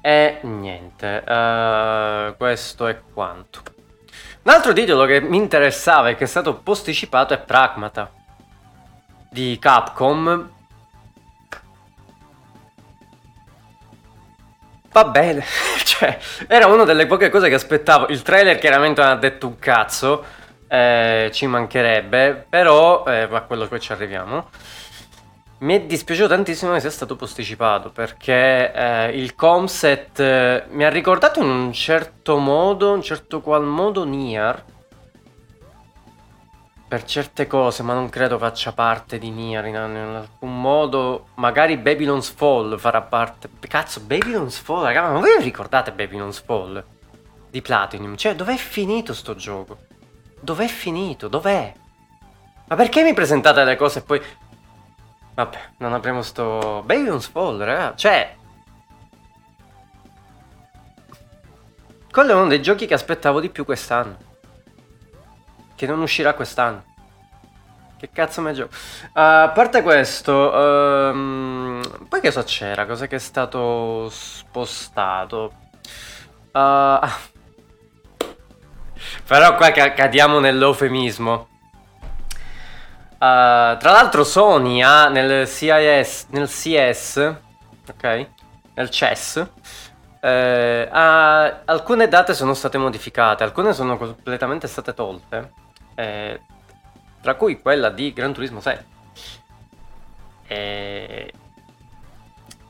E 0.00 0.38
niente, 0.42 1.22
uh, 1.26 2.36
questo 2.36 2.86
è 2.88 3.00
quanto. 3.12 3.71
Un 4.44 4.50
altro 4.50 4.72
titolo 4.72 5.04
che 5.04 5.20
mi 5.20 5.36
interessava 5.36 6.08
e 6.08 6.16
che 6.16 6.24
è 6.24 6.26
stato 6.26 6.54
posticipato 6.54 7.32
è 7.32 7.38
Pragmata 7.38 8.10
di 9.30 9.56
Capcom. 9.60 10.50
Va 14.90 15.04
bene, 15.04 15.44
cioè, 15.84 16.18
era 16.48 16.66
una 16.66 16.82
delle 16.82 17.06
poche 17.06 17.30
cose 17.30 17.48
che 17.48 17.54
aspettavo. 17.54 18.08
Il 18.08 18.22
trailer 18.22 18.58
chiaramente 18.58 19.00
non 19.00 19.10
ha 19.10 19.16
detto 19.16 19.46
un 19.46 19.60
cazzo, 19.60 20.24
eh, 20.66 21.30
ci 21.32 21.46
mancherebbe, 21.46 22.44
però, 22.48 23.04
eh, 23.06 23.28
a 23.30 23.40
quello 23.42 23.68
che 23.68 23.78
ci 23.78 23.92
arriviamo. 23.92 24.50
Mi 25.62 25.76
è 25.76 25.82
dispiaciuto 25.82 26.26
tantissimo 26.26 26.72
che 26.72 26.80
sia 26.80 26.90
stato 26.90 27.14
posticipato 27.14 27.90
perché 27.90 28.72
eh, 28.72 29.16
il 29.16 29.36
concept 29.36 30.18
eh, 30.18 30.64
mi 30.70 30.84
ha 30.84 30.88
ricordato 30.88 31.40
in 31.40 31.48
un 31.48 31.72
certo 31.72 32.36
modo, 32.38 32.88
in 32.88 32.94
un 32.94 33.02
certo 33.02 33.40
qual 33.40 33.62
modo 33.62 34.02
Nier. 34.02 34.64
Per 36.88 37.04
certe 37.04 37.46
cose, 37.46 37.84
ma 37.84 37.94
non 37.94 38.08
credo 38.08 38.38
faccia 38.38 38.72
parte 38.72 39.18
di 39.18 39.30
Nier 39.30 39.66
in, 39.66 39.74
in 39.74 40.14
alcun 40.16 40.60
modo. 40.60 41.28
Magari 41.36 41.76
Babylon's 41.76 42.30
Fall 42.30 42.76
farà 42.76 43.00
parte. 43.02 43.48
Cazzo, 43.60 44.00
Babylon's 44.00 44.58
Fall, 44.58 44.82
raga, 44.82 45.12
ma 45.12 45.20
voi 45.20 45.40
ricordate 45.40 45.92
Babylon's 45.92 46.40
Fall? 46.40 46.84
Di 47.48 47.62
Platinum? 47.62 48.16
Cioè, 48.16 48.34
dov'è 48.34 48.56
finito 48.56 49.14
sto 49.14 49.36
gioco? 49.36 49.78
Dov'è 50.40 50.66
finito? 50.66 51.28
Dov'è? 51.28 51.72
Ma 52.66 52.74
perché 52.74 53.04
mi 53.04 53.14
presentate 53.14 53.62
le 53.62 53.76
cose 53.76 54.00
e 54.00 54.02
poi 54.02 54.20
Vabbè, 55.34 55.58
non 55.78 55.92
apriamo 55.92 56.22
sto... 56.22 56.82
Babylon's 56.84 57.26
Fall, 57.26 57.58
raga. 57.62 57.94
Cioè... 57.96 58.36
Quello 62.10 62.32
è 62.32 62.34
uno 62.34 62.48
dei 62.48 62.60
giochi 62.60 62.86
che 62.86 62.94
aspettavo 62.94 63.40
di 63.40 63.48
più 63.48 63.64
quest'anno. 63.64 64.16
Che 65.74 65.86
non 65.86 66.00
uscirà 66.00 66.34
quest'anno. 66.34 66.84
Che 68.02 68.10
cazzo 68.12 68.42
mi 68.42 68.52
gioco? 68.52 68.74
Uh, 68.74 69.10
a 69.14 69.52
parte 69.54 69.80
questo, 69.80 70.32
um, 70.32 71.80
poi 72.08 72.20
che 72.20 72.28
cosa 72.28 72.42
c'era? 72.42 72.84
Cosa 72.84 73.06
che 73.06 73.14
è 73.14 73.20
stato 73.20 74.08
spostato? 74.10 75.52
Uh, 76.50 76.98
però 79.24 79.54
qua 79.54 79.70
cadiamo 79.70 80.40
nell'eufemismo. 80.40 81.51
Uh, 83.22 83.78
tra 83.78 83.92
l'altro 83.92 84.24
Sony 84.24 84.82
ha 84.82 85.08
nel 85.08 85.46
CIS, 85.46 86.26
nel 86.30 86.48
CS, 86.48 87.36
ok? 87.88 88.26
Nel 88.74 88.90
CES, 88.90 89.48
eh, 90.20 90.88
ha, 90.90 91.62
alcune 91.66 92.08
date 92.08 92.34
sono 92.34 92.52
state 92.52 92.78
modificate, 92.78 93.44
alcune 93.44 93.74
sono 93.74 93.96
completamente 93.96 94.66
state 94.66 94.92
tolte, 94.92 95.52
eh, 95.94 96.40
tra 97.20 97.36
cui 97.36 97.60
quella 97.62 97.90
di 97.90 98.12
Gran 98.12 98.32
Turismo 98.32 98.58
6. 98.58 98.78
Eh, 100.48 101.32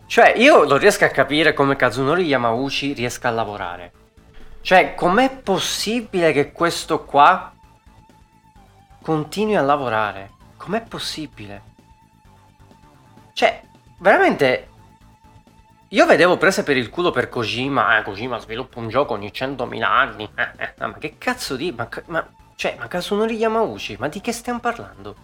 cioè, 0.05 0.35
io 0.37 0.65
non 0.65 0.77
riesco 0.77 1.07
a 1.07 1.09
capire 1.09 1.55
come 1.55 1.77
Kazunori 1.77 2.25
Yamauchi 2.25 2.93
riesca 2.93 3.29
a 3.29 3.33
lavorare. 3.33 3.93
Cioè, 4.61 4.95
com'è 4.95 5.35
possibile 5.35 6.31
che 6.33 6.53
questo 6.53 7.05
qua 7.05 7.55
continui 9.01 9.57
a 9.57 9.63
lavorare? 9.63 10.32
Com'è 10.63 10.81
possibile? 10.81 11.63
Cioè, 13.33 13.63
veramente... 13.99 14.69
Io 15.89 16.07
vedevo 16.07 16.37
prese 16.37 16.63
per 16.63 16.77
il 16.77 16.89
culo 16.89 17.11
per 17.11 17.29
Kojima, 17.29 17.99
eh, 17.99 18.05
Kojima 18.05 18.39
sviluppa 18.39 18.79
un 18.79 18.89
gioco 18.89 19.15
ogni 19.15 19.33
100.000 19.35 19.83
anni. 19.83 20.31
Eh, 20.33 20.51
eh, 20.57 20.87
ma 20.87 20.95
che 20.99 21.17
cazzo 21.19 21.57
di... 21.57 21.73
Ma, 21.73 21.89
ma, 22.07 22.25
cioè, 22.55 22.77
ma 22.79 22.87
Kasunori 22.87 23.35
Yamauchi, 23.35 23.97
ma 23.99 24.07
di 24.07 24.21
che 24.21 24.31
stiamo 24.31 24.61
parlando? 24.61 25.17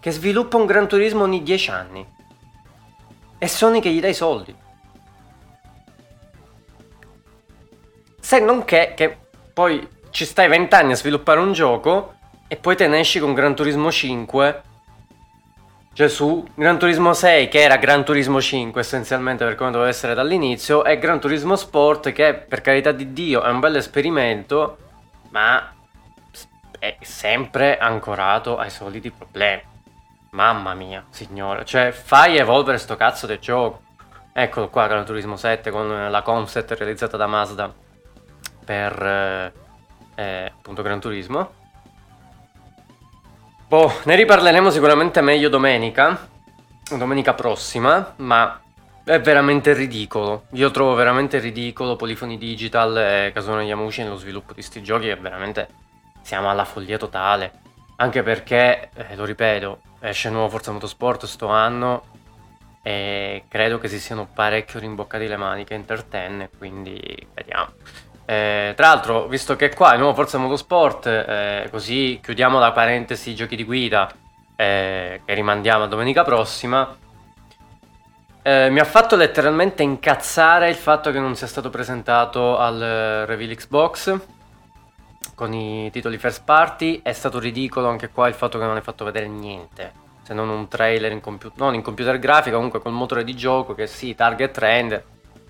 Che 0.00 0.10
sviluppa 0.10 0.56
un 0.56 0.66
Gran 0.66 0.88
Turismo 0.88 1.22
ogni 1.22 1.44
10 1.44 1.70
anni. 1.70 2.04
E 3.38 3.46
Sony 3.46 3.78
che 3.78 3.92
gli 3.92 4.00
dà 4.00 4.08
i 4.08 4.14
soldi. 4.14 4.52
Se 8.18 8.40
non 8.40 8.64
che, 8.64 8.94
che 8.96 9.18
poi 9.52 9.88
ci 10.10 10.24
stai 10.24 10.48
20 10.48 10.74
anni 10.74 10.92
a 10.92 10.96
sviluppare 10.96 11.38
un 11.38 11.52
gioco 11.52 12.11
e 12.52 12.56
poi 12.56 12.76
te 12.76 12.86
ne 12.86 12.98
esci 12.98 13.18
con 13.18 13.32
Gran 13.32 13.54
Turismo 13.54 13.90
5. 13.90 14.62
Cioè 15.94 16.06
su 16.06 16.46
Gran 16.54 16.78
Turismo 16.78 17.14
6 17.14 17.48
che 17.48 17.62
era 17.62 17.78
Gran 17.78 18.04
Turismo 18.04 18.42
5 18.42 18.78
essenzialmente 18.78 19.42
per 19.46 19.54
come 19.54 19.70
doveva 19.70 19.88
essere 19.88 20.12
dall'inizio 20.12 20.84
e 20.84 20.98
Gran 20.98 21.18
Turismo 21.18 21.56
Sport 21.56 22.12
che 22.12 22.34
per 22.34 22.60
carità 22.60 22.92
di 22.92 23.14
Dio 23.14 23.42
è 23.42 23.48
un 23.48 23.58
bel 23.58 23.76
esperimento 23.76 24.76
ma 25.30 25.72
è 26.78 26.98
sempre 27.00 27.78
ancorato 27.78 28.58
ai 28.58 28.68
soliti 28.68 29.10
problemi. 29.10 29.62
Mamma 30.32 30.74
mia, 30.74 31.06
signore, 31.08 31.64
cioè 31.64 31.90
fai 31.90 32.36
evolvere 32.36 32.76
sto 32.76 32.96
cazzo 32.96 33.26
del 33.26 33.38
gioco. 33.38 33.80
Eccolo 34.30 34.68
qua 34.68 34.88
Gran 34.88 35.06
Turismo 35.06 35.36
7 35.36 35.70
con 35.70 36.10
la 36.10 36.20
concept 36.20 36.72
realizzata 36.72 37.16
da 37.16 37.26
Mazda 37.26 37.72
per 38.62 39.02
eh, 39.02 39.52
eh, 40.16 40.52
appunto 40.54 40.82
Gran 40.82 41.00
Turismo 41.00 41.60
Boh, 43.72 43.90
ne 44.04 44.16
riparleremo 44.16 44.68
sicuramente 44.68 45.22
meglio 45.22 45.48
domenica, 45.48 46.28
domenica 46.90 47.32
prossima, 47.32 48.12
ma 48.16 48.60
è 49.02 49.18
veramente 49.18 49.72
ridicolo. 49.72 50.42
Io 50.50 50.70
trovo 50.70 50.92
veramente 50.92 51.38
ridicolo 51.38 51.96
Polifoni 51.96 52.36
Digital 52.36 52.94
e 52.98 53.30
Casone 53.32 53.64
Yamushi 53.64 54.02
nello 54.02 54.18
sviluppo 54.18 54.52
di 54.52 54.60
sti 54.60 54.82
giochi 54.82 55.08
e 55.08 55.16
veramente 55.16 55.68
siamo 56.20 56.50
alla 56.50 56.66
follia 56.66 56.98
totale. 56.98 57.60
Anche 57.96 58.22
perché, 58.22 58.90
eh, 58.92 59.16
lo 59.16 59.24
ripeto, 59.24 59.80
esce 60.00 60.28
il 60.28 60.34
nuovo 60.34 60.50
Forza 60.50 60.70
Motorsport 60.70 61.24
sto 61.24 61.46
anno 61.46 62.02
e 62.82 63.44
credo 63.48 63.78
che 63.78 63.88
si 63.88 63.98
siano 63.98 64.28
parecchio 64.30 64.80
rimboccati 64.80 65.26
le 65.26 65.38
maniche 65.38 65.72
Interten, 65.72 66.50
quindi 66.58 67.26
vediamo. 67.32 67.72
Eh, 68.24 68.72
tra 68.76 68.86
l'altro, 68.88 69.26
visto 69.26 69.56
che 69.56 69.74
qua 69.74 69.94
è 69.94 69.98
nuovo 69.98 70.14
Forza 70.14 70.38
Motorsport, 70.38 71.06
eh, 71.06 71.68
così 71.70 72.20
chiudiamo 72.22 72.58
la 72.58 72.72
parentesi 72.72 73.34
giochi 73.34 73.56
di 73.56 73.64
guida 73.64 74.10
eh, 74.56 75.20
che 75.24 75.34
rimandiamo 75.34 75.84
a 75.84 75.86
domenica 75.88 76.22
prossima. 76.22 76.96
Eh, 78.44 78.70
mi 78.70 78.80
ha 78.80 78.84
fatto 78.84 79.16
letteralmente 79.16 79.82
incazzare 79.82 80.68
il 80.68 80.74
fatto 80.74 81.10
che 81.12 81.18
non 81.18 81.36
sia 81.36 81.46
stato 81.46 81.70
presentato 81.70 82.58
al 82.58 83.24
Reveal 83.26 83.54
Xbox 83.54 84.20
con 85.34 85.52
i 85.52 85.90
titoli 85.90 86.18
first 86.18 86.42
party. 86.44 87.00
È 87.02 87.12
stato 87.12 87.38
ridicolo 87.38 87.88
anche 87.88 88.08
qua 88.08 88.28
il 88.28 88.34
fatto 88.34 88.58
che 88.58 88.64
non 88.64 88.76
hai 88.76 88.82
fatto 88.82 89.04
vedere 89.04 89.26
niente. 89.28 89.92
se 90.22 90.34
non 90.34 90.48
un 90.48 90.68
trailer 90.68 91.12
in 91.12 91.20
computer, 91.20 91.58
non 91.58 91.74
in 91.74 91.82
computer 91.82 92.18
grafica, 92.18 92.54
comunque 92.54 92.80
col 92.80 92.92
motore 92.92 93.24
di 93.24 93.34
gioco 93.34 93.74
che 93.74 93.86
sì, 93.86 94.14
target 94.14 94.52
trend, 94.52 95.04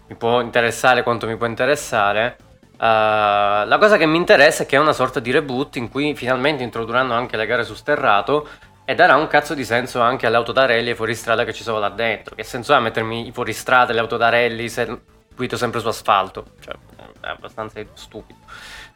mi 0.09 0.15
può 0.15 0.41
interessare 0.41 1.03
quanto 1.03 1.27
mi 1.27 1.37
può 1.37 1.47
interessare. 1.47 2.37
Uh, 2.83 3.65
la 3.65 3.77
cosa 3.79 3.97
che 3.97 4.07
mi 4.07 4.17
interessa 4.17 4.65
è 4.65 4.67
che 4.67 4.75
è 4.75 4.81
una 4.81 4.93
sorta 4.93 5.21
di 5.21 5.31
reboot 5.31 5.77
in 5.77 5.89
cui 5.89 6.17
finalmente 6.17 6.65
introdurranno 6.65 7.15
anche 7.15 7.37
le 7.37 7.47
gare 7.47 7.63
su 7.63 7.75
sterrato 7.75 8.49
e 8.85 8.97
darà 8.97 9.15
un 9.15 9.29
cazzo 9.29 9.55
di 9.55 9.65
senso 9.65 10.01
anche 10.01 10.27
alle 10.27 10.35
auto 10.35 10.51
da 10.51 10.67
rally 10.67 10.91
e 10.91 10.97
fuoristrada 10.97 11.45
che 11.45 11.53
ci 11.53 11.63
sono 11.63 11.79
là 11.79 11.91
dentro. 11.91 12.35
Che 12.35 12.43
senso 12.43 12.75
ha 12.75 12.81
mettermi 12.81 13.29
i 13.29 13.31
fuoristrada 13.31 13.93
e 13.93 13.95
le 13.95 14.01
auto 14.01 14.17
da 14.17 14.31
rally 14.31 14.69
se 14.69 15.01
guido 15.37 15.57
sempre 15.57 15.79
su 15.79 15.87
asfalto? 15.87 16.45
Cioè, 16.59 16.75
è 17.21 17.29
abbastanza 17.29 17.81
stupido. 17.95 18.41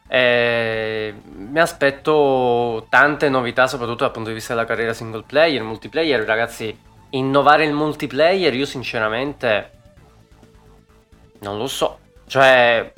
E 0.05 1.13
mi 1.23 1.59
aspetto 1.59 2.87
tante 2.89 3.29
novità, 3.29 3.67
soprattutto 3.67 4.03
dal 4.03 4.11
punto 4.11 4.27
di 4.27 4.35
vista 4.35 4.53
della 4.53 4.65
carriera 4.65 4.91
single 4.91 5.23
player, 5.25 5.63
multiplayer. 5.63 6.25
Ragazzi, 6.25 6.77
innovare 7.11 7.63
il 7.63 7.71
multiplayer, 7.71 8.53
io 8.53 8.65
sinceramente 8.65 9.71
non 11.39 11.57
lo 11.57 11.67
so. 11.67 11.99
Cioè, 12.27 12.91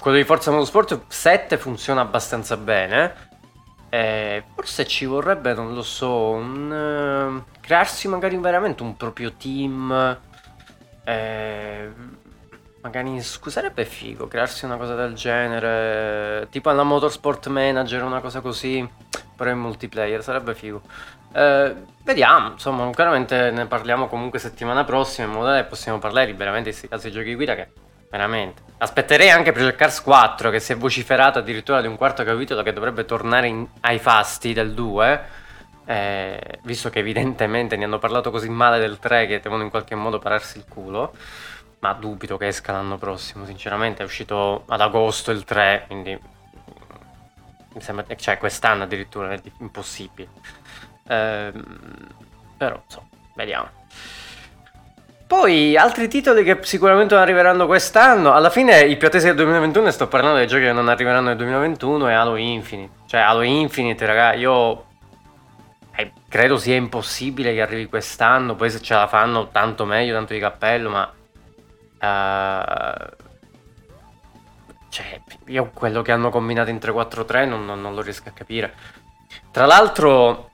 quello 0.00 0.16
di 0.16 0.24
Forza 0.24 0.50
Motorsport 0.50 1.02
7 1.06 1.58
funziona 1.58 2.00
abbastanza 2.00 2.56
bene. 2.56 3.28
Eh, 3.90 4.42
forse 4.54 4.86
ci 4.86 5.04
vorrebbe, 5.04 5.52
non 5.52 5.74
lo 5.74 5.82
so, 5.82 6.30
un, 6.30 7.42
uh, 7.44 7.58
crearsi 7.60 8.08
magari 8.08 8.36
veramente 8.36 8.82
un 8.82 8.96
proprio 8.96 9.32
team. 9.32 10.18
Eh, 11.04 11.90
magari 12.82 13.20
sarebbe 13.20 13.84
figo 13.84 14.26
crearsi 14.26 14.64
una 14.64 14.76
cosa 14.76 14.94
del 14.94 15.14
genere, 15.14 16.48
tipo 16.50 16.70
alla 16.70 16.82
Motorsport 16.82 17.48
Manager, 17.48 18.02
una 18.02 18.20
cosa 18.20 18.40
così, 18.40 18.88
però 19.36 19.50
in 19.50 19.58
multiplayer, 19.58 20.22
sarebbe 20.22 20.54
figo. 20.54 20.80
Eh, 21.32 21.74
vediamo, 22.04 22.52
insomma, 22.52 22.90
chiaramente 22.90 23.50
ne 23.50 23.66
parliamo 23.66 24.08
comunque 24.08 24.38
settimana 24.38 24.84
prossima 24.84 25.26
in 25.26 25.32
modo 25.32 25.52
che 25.54 25.64
possiamo 25.64 25.98
parlare 25.98 26.26
liberamente 26.26 26.70
di 26.70 26.76
questi 26.76 26.88
casi 26.88 27.10
giochi 27.10 27.34
guida 27.34 27.54
che 27.54 27.72
veramente. 28.10 28.69
Aspetterei 28.82 29.28
anche 29.28 29.52
Project 29.52 29.76
Cars 29.76 30.00
4 30.00 30.48
che 30.48 30.58
si 30.58 30.72
è 30.72 30.76
vociferato 30.76 31.38
addirittura 31.38 31.82
di 31.82 31.86
un 31.86 31.96
quarto 31.96 32.24
capitolo 32.24 32.62
che 32.62 32.72
dovrebbe 32.72 33.04
tornare 33.04 33.46
in, 33.46 33.66
ai 33.80 33.98
fasti 33.98 34.54
del 34.54 34.72
2. 34.72 35.22
Eh, 35.84 36.58
visto 36.62 36.88
che 36.88 37.00
evidentemente 37.00 37.76
ne 37.76 37.84
hanno 37.84 37.98
parlato 37.98 38.30
così 38.30 38.48
male 38.48 38.78
del 38.78 38.98
3 38.98 39.26
che 39.26 39.40
devono 39.40 39.64
in 39.64 39.68
qualche 39.68 39.94
modo 39.94 40.18
pararsi 40.18 40.56
il 40.56 40.64
culo. 40.66 41.12
Ma 41.80 41.92
dubito 41.92 42.38
che 42.38 42.46
esca 42.46 42.72
l'anno 42.72 42.96
prossimo, 42.96 43.44
sinceramente 43.44 44.02
è 44.02 44.06
uscito 44.06 44.64
ad 44.66 44.80
agosto 44.80 45.30
il 45.30 45.44
3, 45.44 45.84
quindi 45.86 46.18
mi 47.74 47.80
sembra, 47.82 48.06
cioè 48.16 48.38
quest'anno 48.38 48.84
addirittura 48.84 49.30
è 49.30 49.40
impossibile. 49.58 50.28
Eh, 51.06 51.52
però, 52.56 52.80
insomma, 52.82 53.08
vediamo. 53.34 53.68
Poi 55.30 55.76
altri 55.76 56.08
titoli 56.08 56.42
che 56.42 56.58
sicuramente 56.62 57.14
non 57.14 57.22
arriveranno 57.22 57.66
quest'anno. 57.66 58.32
Alla 58.32 58.50
fine 58.50 58.80
i 58.80 58.96
più 58.96 59.06
attesi 59.06 59.26
del 59.26 59.36
2021 59.36 59.92
sto 59.92 60.08
parlando 60.08 60.38
dei 60.38 60.48
giochi 60.48 60.64
che 60.64 60.72
non 60.72 60.88
arriveranno 60.88 61.28
nel 61.28 61.36
2021 61.36 62.08
e 62.08 62.12
Halo 62.12 62.34
Infinite. 62.34 62.92
Cioè 63.06 63.20
Halo 63.20 63.42
Infinite, 63.42 64.04
raga, 64.06 64.32
io 64.34 64.86
eh, 65.94 66.10
credo 66.28 66.56
sia 66.58 66.74
impossibile 66.74 67.54
che 67.54 67.62
arrivi 67.62 67.86
quest'anno. 67.86 68.56
Poi 68.56 68.70
se 68.70 68.82
ce 68.82 68.94
la 68.94 69.06
fanno 69.06 69.50
tanto 69.50 69.84
meglio, 69.84 70.14
tanto 70.14 70.32
di 70.32 70.40
cappello, 70.40 70.90
ma 70.90 71.08
uh, 72.00 73.06
cioè, 74.88 75.20
io 75.46 75.70
quello 75.72 76.02
che 76.02 76.10
hanno 76.10 76.30
combinato 76.30 76.70
in 76.70 76.80
343 76.80 77.46
non, 77.46 77.64
non, 77.64 77.80
non 77.80 77.94
lo 77.94 78.02
riesco 78.02 78.28
a 78.28 78.32
capire. 78.32 78.74
Tra 79.52 79.64
l'altro 79.64 80.49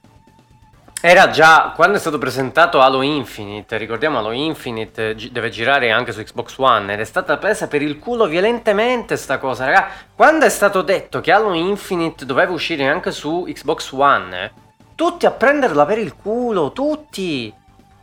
era 1.09 1.31
già 1.31 1.73
quando 1.73 1.99
è 1.99 2.01
stato 2.01 2.19
presentato 2.19 2.81
Halo 2.81 3.01
Infinite, 3.01 3.77
ricordiamo 3.77 4.19
Halo 4.19 4.33
Infinite 4.33 5.15
gi- 5.15 5.31
deve 5.31 5.51
girare 5.51 5.93
anche 5.93 6.11
su 6.11 6.21
Xbox 6.21 6.59
One 6.59 6.95
ed 6.95 6.99
è 6.99 7.05
stata 7.05 7.37
presa 7.37 7.69
per 7.69 7.81
il 7.81 8.01
culo 8.01 8.27
violentemente 8.27 9.17
sta 9.17 9.39
cosa, 9.39 9.67
raga. 9.67 9.87
Quando 10.17 10.47
è 10.47 10.49
stato 10.49 10.83
detto 10.83 11.21
che 11.21 11.31
Halo 11.31 11.55
Infinite 11.55 12.27
doveva 12.27 12.51
uscire 12.51 12.89
anche 12.89 13.13
su 13.13 13.45
Xbox 13.47 13.93
One, 13.93 14.53
tutti 14.97 15.27
a 15.27 15.31
prenderla 15.31 15.87
per 15.87 15.99
il 15.99 16.17
culo, 16.17 16.73
tutti. 16.73 17.55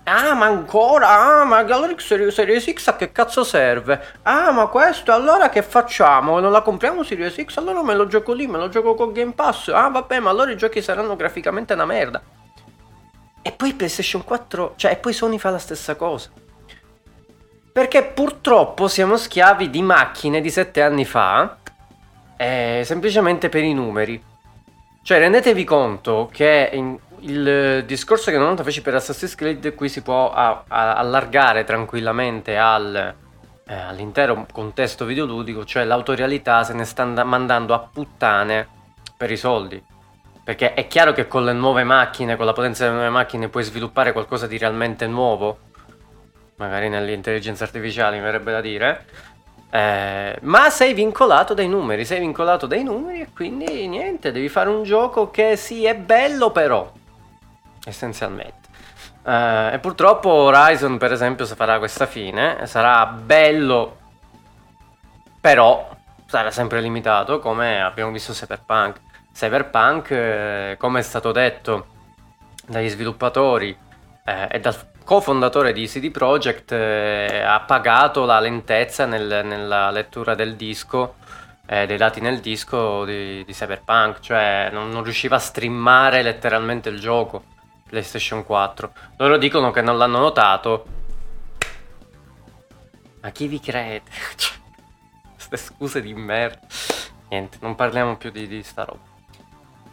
Ah, 0.06 0.34
ma 0.34 0.46
ancora? 0.46 1.10
Ah, 1.10 1.44
ma 1.44 1.58
allora 1.58 1.94
Series, 1.98 2.34
Series 2.34 2.72
X 2.72 2.88
a 2.88 2.96
che 2.96 3.12
cazzo 3.12 3.44
serve? 3.44 4.02
Ah, 4.22 4.52
ma 4.52 4.68
questo 4.68 5.12
allora 5.12 5.50
che 5.50 5.62
facciamo? 5.62 6.40
Non 6.40 6.54
la 6.54 6.62
compriamo 6.62 7.04
Series 7.04 7.36
X? 7.44 7.58
Allora 7.58 7.84
me 7.84 7.96
lo 7.96 8.08
gioco 8.08 8.32
lì, 8.32 8.48
me 8.48 8.60
lo 8.60 8.70
gioco 8.70 8.96
con 8.96 9.12
Game 9.12 9.34
Pass. 9.34 9.68
Ah, 9.68 9.90
vabbè, 9.90 10.20
ma 10.20 10.30
allora 10.30 10.52
i 10.52 10.58
giochi 10.58 10.82
saranno 10.82 11.18
graficamente 11.18 11.74
una 11.74 11.86
merda. 11.86 12.22
E 13.46 13.52
poi 13.52 13.74
PlayStation 13.74 14.24
4, 14.24 14.74
cioè, 14.78 14.94
e 14.94 14.96
poi 14.96 15.14
Sony 15.14 15.38
fa 15.38 15.50
la 15.50 15.60
stessa 15.60 15.96
cosa. 15.96 16.32
Perché 17.72 18.04
purtroppo 18.04 18.88
siamo 18.88 19.18
schiavi 19.18 19.70
di 19.70 19.82
macchine 19.82 20.42
di 20.42 20.50
7 20.50 20.82
anni 20.82 21.06
fa, 21.06 21.58
eh, 22.38 22.82
semplicemente 22.86 23.50
per 23.50 23.64
i 23.64 23.74
numeri. 23.74 24.24
Cioè, 25.04 25.20
rendetevi 25.20 25.66
conto 25.66 26.30
che 26.32 26.70
in, 26.72 26.98
il 27.20 27.84
discorso 27.86 28.32
che 28.32 28.38
non 28.38 28.56
feci 28.58 28.82
per 28.82 28.96
Assassin's 28.96 29.36
Creed 29.36 29.76
qui 29.76 29.90
si 29.90 30.02
può 30.02 30.32
a, 30.32 30.64
a, 30.68 30.96
allargare 30.96 31.66
tranquillamente 31.66 32.58
al, 32.58 33.14
eh, 33.66 33.74
all'intero 33.74 34.46
contesto 34.52 35.06
videoludico, 35.06 35.66
cioè 35.66 35.84
l'autorialità 35.84 36.64
se 36.64 36.74
ne 36.74 36.86
sta 36.86 37.04
and- 37.04 37.20
mandando 37.20 37.74
a 37.74 37.80
puttane 37.80 38.68
per 39.18 39.32
i 39.32 39.38
soldi. 39.38 39.84
Perché 40.44 40.74
è 40.74 40.88
chiaro 40.88 41.14
che 41.14 41.28
con 41.28 41.46
le 41.46 41.54
nuove 41.54 41.84
macchine, 41.84 42.36
con 42.36 42.46
la 42.46 42.54
potenza 42.54 42.84
delle 42.84 42.96
nuove 42.96 43.10
macchine, 43.10 43.48
puoi 43.48 43.64
sviluppare 43.64 44.12
qualcosa 44.12 44.46
di 44.46 44.58
realmente 44.58 45.08
nuovo. 45.08 45.58
Magari 46.58 46.90
nell'intelligenza 46.90 47.64
artificiale, 47.64 48.18
mi 48.18 48.24
verrebbe 48.24 48.52
da 48.52 48.62
dire. 48.62 49.06
Eh, 49.70 50.38
ma 50.42 50.70
sei 50.70 50.94
vincolato 50.94 51.54
dai 51.54 51.68
numeri, 51.68 52.06
sei 52.06 52.20
vincolato 52.20 52.68
dai 52.68 52.84
numeri 52.84 53.22
e 53.22 53.30
quindi 53.34 53.88
niente, 53.88 54.32
devi 54.32 54.48
fare 54.48 54.70
un 54.70 54.84
gioco 54.84 55.32
che 55.32 55.56
sì, 55.56 55.86
è 55.86 55.96
bello 55.96 56.52
però, 56.52 56.92
essenzialmente. 57.86 58.68
Eh, 59.26 59.72
e 59.74 59.80
purtroppo 59.80 60.30
Horizon, 60.30 60.98
per 60.98 61.12
esempio, 61.12 61.46
se 61.46 61.56
farà 61.56 61.80
questa 61.80 62.06
fine, 62.06 62.68
sarà 62.68 63.08
bello, 63.08 63.98
però 65.42 65.90
sarà 66.28 66.52
sempre 66.52 66.82
limitato, 66.82 67.40
come 67.40 67.82
abbiamo 67.82 68.12
visto 68.12 68.34
Cyberpunk. 68.34 69.00
Cyberpunk, 69.34 70.12
eh, 70.12 70.76
come 70.78 71.00
è 71.00 71.02
stato 71.02 71.32
detto 71.32 71.88
dagli 72.68 72.90
sviluppatori 72.90 73.76
eh, 74.26 74.48
e 74.50 74.60
dal 74.60 74.92
cofondatore 75.04 75.74
di 75.74 75.88
CD 75.88 76.12
Projekt, 76.12 76.72
eh, 76.72 77.42
ha 77.42 77.60
pagato 77.62 78.26
la 78.26 78.40
lentezza 78.40 79.06
nel, 79.06 79.42
nella 79.44 79.92
lettura 79.92 80.36
del 80.36 80.56
disco, 80.56 81.16
eh, 81.66 81.86
dei 81.86 81.98
dati 81.98 82.22
nel 82.22 82.40
disco 82.40 83.04
di, 83.06 83.44
di 83.44 83.54
Cyberpunk, 83.54 84.20
cioè 84.20 84.70
non, 84.72 84.90
non, 84.90 85.04
riusciva 85.04 85.36
a 85.36 85.40
streamare 85.40 86.22
letteralmente 86.22 86.90
il 86.90 87.00
gioco 87.00 87.44
PlayStation 87.90 88.46
4. 88.46 88.94
Loro 89.18 89.38
dicono 89.38 89.72
che 89.72 89.82
non 89.82 89.98
l'hanno 89.98 90.20
notato. 90.20 90.86
Ma 93.22 93.30
chi 93.32 93.48
vi 93.48 93.60
crede? 93.60 94.10
Queste 95.36 95.58
scuse 95.58 96.02
di 96.02 96.14
merda. 96.14 96.60
Niente, 97.30 97.58
non 97.62 97.76
parliamo 97.76 98.16
più 98.18 98.32
di, 98.32 98.48
di 98.48 98.62
sta 98.64 98.84
roba. 98.84 99.13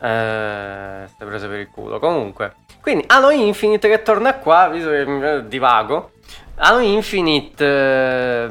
Eh, 0.03 1.05
stai 1.07 1.29
preso 1.29 1.49
per 1.49 1.59
il 1.59 1.71
culo. 1.71 1.99
Comunque, 1.99 2.55
quindi 2.81 3.05
Halo 3.07 3.31
Infinite 3.31 3.89
che 3.89 4.03
torna 4.03 4.35
qua, 4.35 4.69
visto 4.69 4.89
che 4.89 5.45
divago. 5.47 6.13
Halo 6.57 6.79
Infinite. 6.79 7.65
Eh, 7.65 8.49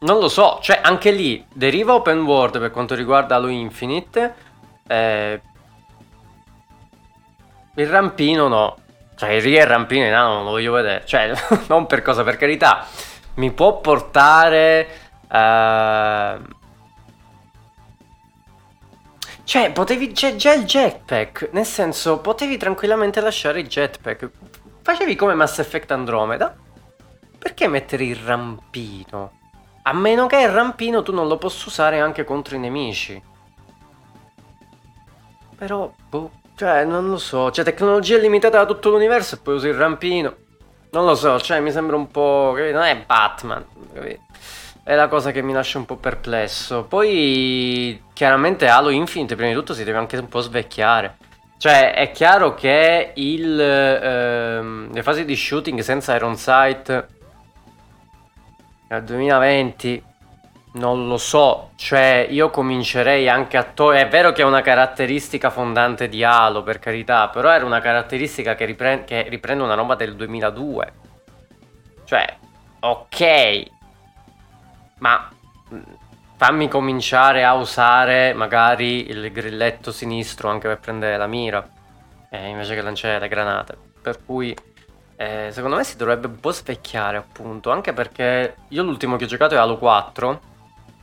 non 0.00 0.18
lo 0.18 0.28
so, 0.28 0.58
cioè 0.60 0.80
anche 0.82 1.10
lì 1.12 1.44
deriva 1.50 1.94
open 1.94 2.24
world 2.24 2.58
per 2.58 2.70
quanto 2.70 2.94
riguarda 2.94 3.36
Halo 3.36 3.48
Infinite. 3.48 4.34
Eh, 4.86 5.40
il 7.76 7.86
rampino 7.86 8.48
no. 8.48 8.76
Cioè 9.16 9.30
il 9.30 9.42
real 9.42 9.68
rampino 9.68 10.04
in 10.04 10.12
Halo 10.12 10.34
non 10.34 10.44
lo 10.44 10.50
voglio 10.50 10.72
vedere. 10.72 11.04
Cioè, 11.06 11.32
non 11.68 11.86
per 11.86 12.02
cosa, 12.02 12.24
per 12.24 12.36
carità. 12.36 12.86
Mi 13.34 13.52
può 13.52 13.78
portare. 13.78 14.88
Uh, 15.28 16.62
cioè, 19.44 19.72
potevi. 19.72 20.12
C'è 20.12 20.36
già 20.36 20.54
il 20.54 20.64
jetpack. 20.64 21.50
Nel 21.52 21.66
senso, 21.66 22.18
potevi 22.18 22.56
tranquillamente 22.56 23.20
lasciare 23.20 23.60
il 23.60 23.68
jetpack. 23.68 24.30
Facevi 24.82 25.14
come 25.14 25.34
Mass 25.34 25.58
Effect 25.58 25.90
Andromeda. 25.90 26.56
Perché 27.38 27.68
mettere 27.68 28.04
il 28.04 28.16
rampino? 28.16 29.40
A 29.82 29.92
meno 29.92 30.26
che 30.26 30.40
il 30.40 30.48
rampino 30.48 31.02
tu 31.02 31.12
non 31.12 31.28
lo 31.28 31.36
possa 31.36 31.68
usare 31.68 32.00
anche 32.00 32.24
contro 32.24 32.56
i 32.56 32.58
nemici. 32.58 33.22
Però, 35.56 35.92
boh. 36.08 36.30
Cioè, 36.56 36.84
non 36.84 37.08
lo 37.08 37.18
so. 37.18 37.50
Cioè, 37.50 37.64
tecnologia 37.64 38.16
limitata 38.16 38.58
da 38.58 38.66
tutto 38.66 38.90
l'universo 38.90 39.34
e 39.34 39.38
poi 39.38 39.54
usi 39.54 39.68
il 39.68 39.74
rampino. 39.74 40.36
Non 40.92 41.04
lo 41.04 41.14
so, 41.14 41.38
cioè, 41.38 41.60
mi 41.60 41.70
sembra 41.70 41.96
un 41.96 42.08
po'. 42.08 42.54
Non 42.56 42.82
è 42.82 43.04
Batman, 43.04 43.64
capito? 43.92 44.22
È 44.84 44.94
la 44.94 45.08
cosa 45.08 45.30
che 45.32 45.42
mi 45.42 45.54
lascia 45.54 45.78
un 45.78 45.86
po' 45.86 45.96
perplesso. 45.96 46.84
Poi, 46.84 48.02
chiaramente, 48.12 48.68
Halo 48.68 48.90
Infinite, 48.90 49.34
prima 49.34 49.50
di 49.50 49.56
tutto, 49.56 49.72
si 49.72 49.82
deve 49.82 49.96
anche 49.96 50.18
un 50.18 50.28
po' 50.28 50.40
svecchiare. 50.40 51.16
Cioè, 51.56 51.94
è 51.94 52.10
chiaro 52.10 52.54
che 52.54 53.12
il, 53.14 53.58
ehm, 53.58 54.92
le 54.92 55.02
fasi 55.02 55.24
di 55.24 55.34
shooting 55.34 55.80
senza 55.80 56.14
Iron 56.14 56.36
Sight 56.36 57.06
nel 58.88 59.02
2020 59.02 60.04
non 60.74 61.06
lo 61.06 61.16
so, 61.16 61.70
cioè 61.76 62.26
io 62.28 62.50
comincerei 62.50 63.28
anche 63.28 63.56
a 63.56 63.62
togliere. 63.62 64.06
È 64.06 64.10
vero 64.10 64.32
che 64.32 64.42
è 64.42 64.44
una 64.44 64.60
caratteristica 64.60 65.48
fondante 65.48 66.08
di 66.08 66.22
Halo, 66.22 66.62
per 66.62 66.78
carità, 66.78 67.28
però 67.28 67.50
era 67.50 67.64
una 67.64 67.80
caratteristica 67.80 68.54
che, 68.54 68.66
ripre- 68.66 69.04
che 69.04 69.22
riprende 69.28 69.62
una 69.62 69.74
roba 69.74 69.94
del 69.94 70.14
2002. 70.16 70.92
Cioè, 72.04 72.36
ok, 72.80 73.72
ma 74.98 75.28
mm, 75.72 75.80
fammi 76.36 76.68
cominciare 76.68 77.44
a 77.44 77.54
usare 77.54 78.32
magari 78.34 79.08
il 79.08 79.30
grilletto 79.32 79.92
sinistro 79.92 80.48
anche 80.48 80.68
per 80.68 80.78
prendere 80.78 81.16
la 81.16 81.26
mira, 81.26 81.66
eh, 82.30 82.48
invece 82.48 82.74
che 82.74 82.82
lanciare 82.82 83.18
le 83.18 83.28
granate. 83.28 83.76
Per 84.02 84.24
cui 84.24 84.54
eh, 85.16 85.48
secondo 85.52 85.76
me 85.76 85.84
si 85.84 85.96
dovrebbe 85.96 86.26
un 86.26 86.40
po' 86.40 86.50
svecchiare 86.50 87.16
appunto, 87.16 87.70
anche 87.70 87.92
perché 87.92 88.56
io 88.68 88.82
l'ultimo 88.82 89.16
che 89.16 89.24
ho 89.24 89.28
giocato 89.28 89.54
è 89.54 89.58
Halo 89.58 89.78
4 89.78 90.52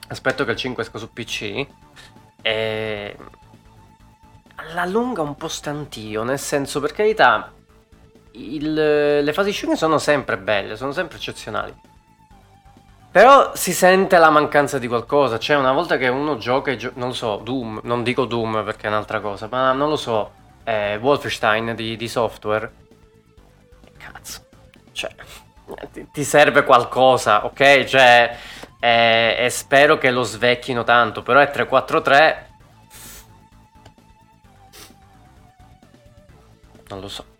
aspetto 0.07 0.43
che 0.43 0.51
il 0.51 0.57
5 0.57 0.83
esca 0.83 0.97
su 0.97 1.11
PC 1.11 1.65
e 2.41 3.15
alla 4.55 4.85
lunga 4.85 5.21
un 5.21 5.35
po' 5.35 5.47
stantio, 5.47 6.23
nel 6.23 6.39
senso 6.39 6.79
per 6.79 6.91
carità 6.91 7.51
il, 8.33 8.73
le 9.23 9.33
fasi 9.33 9.51
shooting 9.51 9.77
sono 9.77 9.97
sempre 9.97 10.37
belle, 10.37 10.75
sono 10.75 10.91
sempre 10.91 11.17
eccezionali. 11.17 11.73
Però 13.11 13.53
si 13.55 13.73
sente 13.73 14.17
la 14.17 14.29
mancanza 14.29 14.79
di 14.79 14.87
qualcosa, 14.87 15.37
cioè 15.37 15.57
una 15.57 15.73
volta 15.73 15.97
che 15.97 16.07
uno 16.07 16.37
gioca, 16.37 16.75
gio- 16.77 16.93
non 16.95 17.09
lo 17.09 17.13
so, 17.13 17.37
Doom, 17.43 17.81
non 17.83 18.03
dico 18.03 18.23
Doom 18.25 18.63
perché 18.63 18.85
è 18.87 18.89
un'altra 18.89 19.19
cosa, 19.19 19.47
ma 19.51 19.73
non 19.73 19.89
lo 19.89 19.97
so, 19.97 20.31
eh, 20.63 20.95
Wolfenstein 20.95 21.75
di, 21.75 21.97
di 21.97 22.07
software, 22.07 22.71
cazzo, 23.97 24.45
cioè 24.93 25.13
ti, 25.91 26.07
ti 26.09 26.23
serve 26.23 26.63
qualcosa, 26.63 27.45
ok? 27.45 27.83
Cioè 27.83 28.37
e, 28.79 29.35
e 29.37 29.49
spero 29.49 29.97
che 29.97 30.09
lo 30.09 30.23
svecchino 30.23 30.83
tanto, 30.83 31.21
però 31.21 31.39
è 31.39 31.51
343 31.51 32.49
non 36.87 36.99
lo 36.99 37.07
so. 37.07 37.30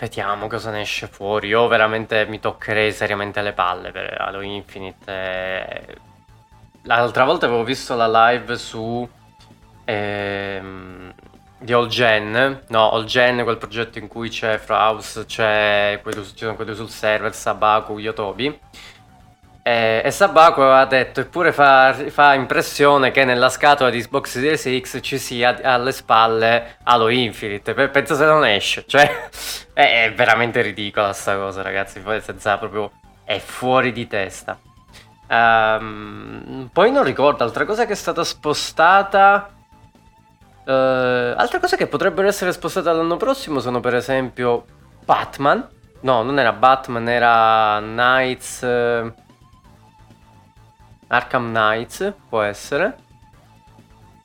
Vediamo 0.00 0.46
cosa 0.46 0.70
ne 0.70 0.80
esce 0.80 1.08
fuori. 1.08 1.48
Io 1.48 1.68
veramente 1.68 2.24
mi 2.24 2.40
toccherei 2.40 2.90
seriamente 2.90 3.42
le 3.42 3.52
palle 3.52 3.90
per 3.90 4.18
Halo 4.18 4.40
Infinite. 4.40 5.98
L'altra 6.84 7.24
volta 7.24 7.44
avevo 7.44 7.64
visto 7.64 7.94
la 7.94 8.30
live 8.30 8.56
su 8.56 9.06
ehm, 9.84 11.12
di 11.58 11.72
All 11.74 11.88
Gen. 11.88 12.62
No, 12.68 12.92
All 12.92 13.04
Gen, 13.04 13.42
quel 13.42 13.58
progetto 13.58 13.98
in 13.98 14.08
cui 14.08 14.30
c'è 14.30 14.56
Fraus, 14.56 15.22
c'è 15.26 16.00
quelli, 16.02 16.24
ci 16.24 16.32
sono 16.34 16.54
quelli 16.54 16.74
sul 16.74 16.88
server, 16.88 17.34
Sabaku, 17.34 17.98
Yotobi. 17.98 18.58
E, 19.62 20.00
e 20.02 20.10
Sabaku 20.10 20.62
aveva 20.62 20.86
detto, 20.86 21.20
eppure 21.20 21.52
fa, 21.52 21.94
fa, 22.08 22.32
impressione 22.34 23.10
che 23.10 23.24
nella 23.24 23.50
scatola 23.50 23.90
di 23.90 24.00
Xbox 24.00 24.30
Series 24.30 24.80
X 24.80 24.98
ci 25.02 25.18
sia 25.18 25.58
alle 25.62 25.92
spalle 25.92 26.76
Halo 26.84 27.08
Infinite. 27.08 27.74
Penso 27.74 28.14
se 28.14 28.24
non 28.24 28.44
esce. 28.46 28.84
Cioè, 28.86 29.28
è, 29.72 30.12
veramente 30.14 30.62
ridicola 30.62 31.12
sta 31.12 31.36
cosa, 31.36 31.62
ragazzi. 31.62 32.02
Senza 32.20 32.56
proprio... 32.56 32.90
è 33.24 33.38
fuori 33.38 33.92
di 33.92 34.06
testa. 34.06 34.58
Um, 35.28 36.68
poi 36.72 36.90
non 36.90 37.04
ricordo, 37.04 37.44
altra 37.44 37.64
cosa 37.64 37.84
che 37.84 37.92
è 37.92 37.96
stata 37.96 38.24
spostata... 38.24 39.50
Uh, 40.64 41.34
altre 41.36 41.58
cose 41.58 41.76
che 41.76 41.86
potrebbero 41.86 42.28
essere 42.28 42.52
spostate 42.52 42.92
l'anno 42.92 43.16
prossimo 43.16 43.60
sono 43.60 43.80
per 43.80 43.94
esempio 43.94 44.64
Batman. 45.04 45.68
No, 46.00 46.22
non 46.22 46.38
era 46.38 46.52
Batman, 46.52 47.08
era 47.10 47.78
Knights... 47.80 48.62
Uh, 48.62 49.28
Arkham 51.12 51.48
Knights, 51.48 52.14
può 52.28 52.42
essere. 52.42 52.96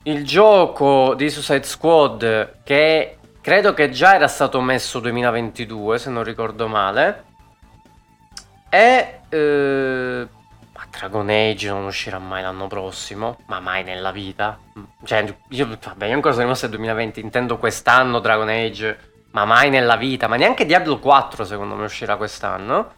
Il 0.04 0.24
gioco 0.24 1.14
di 1.14 1.28
Suicide 1.28 1.64
Squad 1.64 2.62
che 2.62 3.18
credo 3.40 3.74
che 3.74 3.90
già 3.90 4.14
era 4.14 4.28
stato 4.28 4.60
messo 4.60 5.00
2022, 5.00 5.98
se 5.98 6.10
non 6.10 6.24
ricordo 6.24 6.68
male. 6.68 7.24
E... 8.68 9.20
Eh, 9.28 10.28
Dragon 10.96 11.28
Age 11.28 11.68
non 11.68 11.84
uscirà 11.84 12.18
mai 12.18 12.40
l'anno 12.40 12.68
prossimo, 12.68 13.38
ma 13.46 13.60
mai 13.60 13.84
nella 13.84 14.12
vita. 14.12 14.58
Cioè, 15.04 15.36
io, 15.50 15.78
vabbè, 15.82 16.06
io 16.06 16.14
ancora 16.14 16.32
sono 16.32 16.44
rimasto 16.44 16.66
nel 16.66 16.76
2020, 16.76 17.20
intendo 17.20 17.58
quest'anno 17.58 18.18
Dragon 18.18 18.48
Age, 18.48 18.98
ma 19.32 19.44
mai 19.44 19.68
nella 19.68 19.96
vita. 19.96 20.26
Ma 20.26 20.36
neanche 20.36 20.64
Diablo 20.64 20.98
4 20.98 21.44
secondo 21.44 21.74
me 21.74 21.84
uscirà 21.84 22.16
quest'anno. 22.16 22.94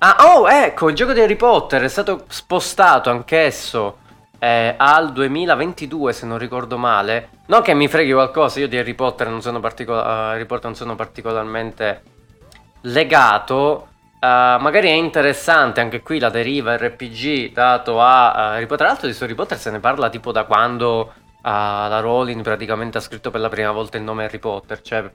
Ah, 0.00 0.16
oh, 0.20 0.48
ecco, 0.48 0.90
il 0.90 0.94
gioco 0.94 1.12
di 1.12 1.20
Harry 1.20 1.34
Potter 1.34 1.82
è 1.82 1.88
stato 1.88 2.24
spostato 2.28 3.10
anch'esso 3.10 3.98
eh, 4.38 4.74
al 4.76 5.10
2022, 5.10 6.12
se 6.12 6.24
non 6.24 6.38
ricordo 6.38 6.78
male. 6.78 7.30
Non 7.46 7.62
che 7.62 7.74
mi 7.74 7.88
freghi 7.88 8.12
qualcosa, 8.12 8.60
io 8.60 8.68
di 8.68 8.76
Harry 8.78 8.94
Potter 8.94 9.28
non 9.28 9.42
sono, 9.42 9.58
particola- 9.58 10.02
uh, 10.02 10.34
Harry 10.34 10.46
Potter 10.46 10.66
non 10.66 10.76
sono 10.76 10.94
particolarmente 10.94 12.02
legato. 12.82 13.88
Uh, 14.20 14.60
magari 14.60 14.86
è 14.86 14.92
interessante 14.92 15.80
anche 15.80 16.00
qui 16.00 16.20
la 16.20 16.30
deriva 16.30 16.76
RPG 16.76 17.52
dato 17.52 18.00
a 18.00 18.30
uh, 18.30 18.38
Harry 18.54 18.66
Potter. 18.66 18.76
Tra 18.78 18.86
l'altro 18.86 19.08
di 19.08 19.16
Harry 19.20 19.34
Potter 19.34 19.58
se 19.58 19.72
ne 19.72 19.80
parla 19.80 20.10
tipo 20.10 20.30
da 20.30 20.44
quando 20.44 21.12
la 21.42 21.98
Rowling 22.00 22.42
praticamente 22.42 22.98
ha 22.98 23.00
scritto 23.00 23.30
per 23.30 23.40
la 23.40 23.48
prima 23.48 23.72
volta 23.72 23.96
il 23.96 24.04
nome 24.04 24.24
Harry 24.24 24.38
Potter. 24.38 24.80
Cioè, 24.80 25.10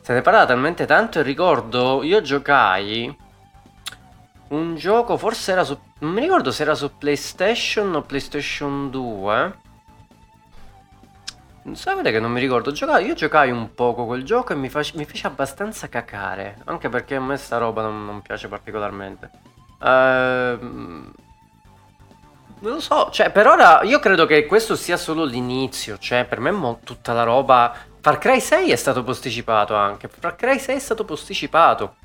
se 0.00 0.14
ne 0.14 0.22
parla 0.22 0.46
talmente 0.46 0.86
tanto 0.86 1.18
e 1.18 1.22
ricordo, 1.22 2.02
io 2.02 2.22
giocai 2.22 3.24
un 4.48 4.76
gioco, 4.76 5.16
forse 5.16 5.52
era 5.52 5.64
su... 5.64 5.78
Non 5.98 6.12
mi 6.12 6.20
ricordo 6.20 6.52
se 6.52 6.62
era 6.62 6.74
su 6.74 6.96
PlayStation 6.96 7.94
o 7.94 8.02
PlayStation 8.02 8.90
2. 8.90 9.58
Sapete 11.72 12.12
che 12.12 12.20
non 12.20 12.30
mi 12.30 12.40
ricordo. 12.40 12.72
Io 13.00 13.14
giocai 13.14 13.50
un 13.50 13.74
poco 13.74 14.06
quel 14.06 14.22
gioco 14.22 14.52
e 14.52 14.56
mi, 14.56 14.68
face, 14.68 14.92
mi 14.96 15.04
fece 15.04 15.26
abbastanza 15.26 15.88
cacare. 15.88 16.58
Anche 16.64 16.88
perché 16.88 17.16
a 17.16 17.20
me 17.20 17.36
sta 17.36 17.58
roba 17.58 17.82
non, 17.82 18.04
non 18.04 18.22
piace 18.22 18.46
particolarmente. 18.48 19.30
Ehm... 19.82 21.12
Non 22.58 22.72
lo 22.72 22.80
so, 22.80 23.10
cioè 23.10 23.30
per 23.30 23.46
ora 23.46 23.82
io 23.82 23.98
credo 23.98 24.24
che 24.24 24.46
questo 24.46 24.76
sia 24.76 24.96
solo 24.96 25.24
l'inizio, 25.24 25.98
cioè 25.98 26.24
per 26.24 26.40
me 26.40 26.50
mo, 26.50 26.80
tutta 26.82 27.12
la 27.12 27.22
roba... 27.22 27.74
Far 28.00 28.18
Cry 28.18 28.40
6 28.40 28.70
è 28.70 28.76
stato 28.76 29.02
posticipato 29.02 29.74
anche, 29.74 30.08
Far 30.08 30.36
Cry 30.36 30.60
6 30.60 30.76
è 30.76 30.78
stato 30.78 31.04
posticipato. 31.04 31.96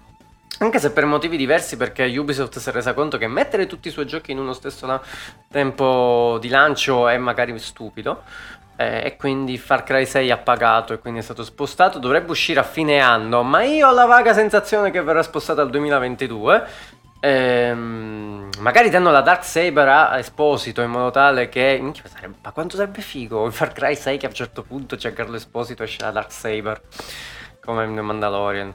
Anche 0.62 0.78
se 0.78 0.91
per 0.91 1.06
motivi 1.06 1.38
diversi, 1.38 1.76
perché 1.76 2.06
Ubisoft 2.15 2.60
si 2.60 2.69
è 2.69 2.71
resa 2.71 2.93
conto 2.93 3.17
che 3.17 3.28
mettere 3.28 3.65
tutti 3.65 3.88
i 3.88 3.91
suoi 3.91 4.06
giochi 4.06 4.32
in 4.32 4.38
uno 4.38 4.54
stesso 4.54 5.02
tempo 5.50 6.38
di 6.39 6.50
lancio 6.50 7.08
è 7.08 7.17
magari 7.17 7.58
stupido. 7.58 8.21
Eh, 8.76 9.02
e 9.06 9.15
quindi 9.15 9.58
Far 9.58 9.84
Cry 9.84 10.06
6 10.06 10.30
ha 10.30 10.38
pagato 10.38 10.93
e 10.93 11.00
quindi 11.00 11.19
è 11.19 11.24
stato 11.24 11.43
spostato. 11.43 11.97
Dovrebbe 11.97 12.30
uscire 12.30 12.60
a 12.60 12.63
fine 12.63 13.00
anno, 13.00 13.41
ma 13.41 13.63
io 13.63 13.88
ho 13.88 13.91
la 13.91 14.06
vaga 14.06 14.34
sensazione 14.34 14.91
che 14.91 15.02
verrà 15.02 15.24
spostato 15.24 15.62
al 15.62 15.71
2022. 15.71 16.67
Ehm, 17.21 18.50
magari 18.60 18.91
danno 18.91 19.10
la 19.10 19.21
Dark 19.21 19.43
Saber 19.43 19.88
a 19.88 20.17
Esposito 20.19 20.82
in 20.84 20.91
modo 20.91 21.10
tale 21.10 21.50
che. 21.50 21.91
Sarebbe, 22.04 22.36
ma 22.39 22.52
quanto 22.52 22.76
sarebbe 22.76 23.02
figo 23.02 23.45
in 23.45 23.52
Far 23.52 23.74
Cry 23.74 23.95
6 23.95 24.17
che 24.19 24.28
a 24.28 24.30
un 24.30 24.36
certo 24.36 24.62
punto 24.62 24.95
c'è 24.95 25.12
Carlo 25.12 25.38
Esposito 25.38 25.82
e 25.82 25.86
esce 25.86 26.04
la 26.04 26.12
Dark 26.12 26.32
Saber 26.32 26.80
come 27.63 27.84
in 27.86 27.95
Mandalorian. 27.95 28.71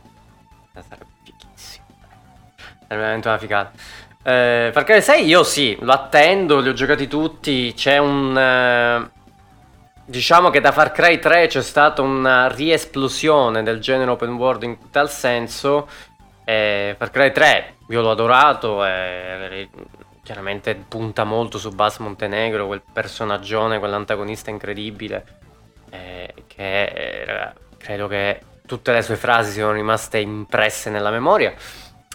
Sarebbe 0.73 1.15
è 2.87 2.95
veramente 2.95 3.29
una 3.29 3.39
figata. 3.39 3.73
Eh, 4.23 4.71
Far 4.73 4.83
Cry 4.83 5.01
6 5.01 5.25
io 5.25 5.45
sì, 5.45 5.77
lo 5.81 5.93
attendo, 5.93 6.59
li 6.61 6.69
ho 6.69 6.73
giocati 6.73 7.07
tutti. 7.07 7.73
C'è 7.75 7.99
un... 7.99 8.37
Eh, 8.37 9.11
diciamo 10.05 10.51
che 10.51 10.61
da 10.61 10.73
Far 10.73 10.93
Cry 10.93 11.19
3 11.19 11.47
c'è 11.47 11.63
stata 11.63 12.03
una 12.03 12.49
riesplosione 12.49 13.63
del 13.63 13.81
genere 13.81 14.11
open 14.11 14.35
world 14.35 14.63
in 14.65 14.91
tal 14.91 15.11
senso. 15.11 15.89
Eh, 16.45 16.95
Far 16.99 17.11
Cry 17.11 17.33
3 17.33 17.75
io 17.89 18.01
l'ho 18.01 18.11
adorato, 18.11 18.85
eh, 18.85 19.69
chiaramente 20.23 20.75
punta 20.75 21.23
molto 21.23 21.59
su 21.59 21.71
Bass 21.71 21.99
Montenegro, 21.99 22.67
quel 22.67 22.83
personaggione, 22.93 23.79
quell'antagonista 23.79 24.51
incredibile. 24.51 25.25
Eh, 25.91 26.35
che 26.49 27.53
credo 27.79 28.09
che 28.09 28.41
tutte 28.67 28.93
le 28.93 29.03
sue 29.03 29.15
frasi 29.15 29.53
siano 29.53 29.71
rimaste 29.71 30.19
impresse 30.19 30.91
nella 30.91 31.11
memoria. 31.11 31.55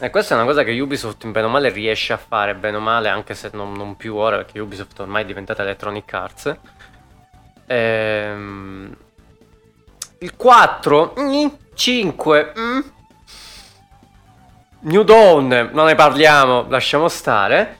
E 0.04 0.10
questa 0.10 0.34
è 0.34 0.38
una 0.38 0.48
cosa 0.48 0.64
che 0.64 0.80
Ubisoft 0.80 1.28
bene 1.28 1.46
o 1.46 1.50
male 1.50 1.70
riesce 1.70 2.12
a 2.12 2.18
fare, 2.18 2.56
bene 2.56 2.78
o 2.78 2.80
male, 2.80 3.08
anche 3.08 3.36
se 3.36 3.52
non, 3.54 3.74
non 3.74 3.96
più 3.96 4.16
ora, 4.16 4.38
perché 4.38 4.60
Ubisoft 4.60 5.00
ormai 5.00 5.22
è 5.22 5.26
diventata 5.28 5.62
Electronic 5.62 6.12
Arts. 6.12 6.58
Ehm... 7.68 8.96
Il 10.18 10.36
4, 10.36 11.14
5, 11.76 12.54
mm. 12.58 12.80
New 14.80 15.04
Dawn, 15.04 15.70
non 15.72 15.86
ne 15.86 15.94
parliamo, 15.94 16.66
lasciamo 16.68 17.08
stare. 17.08 17.78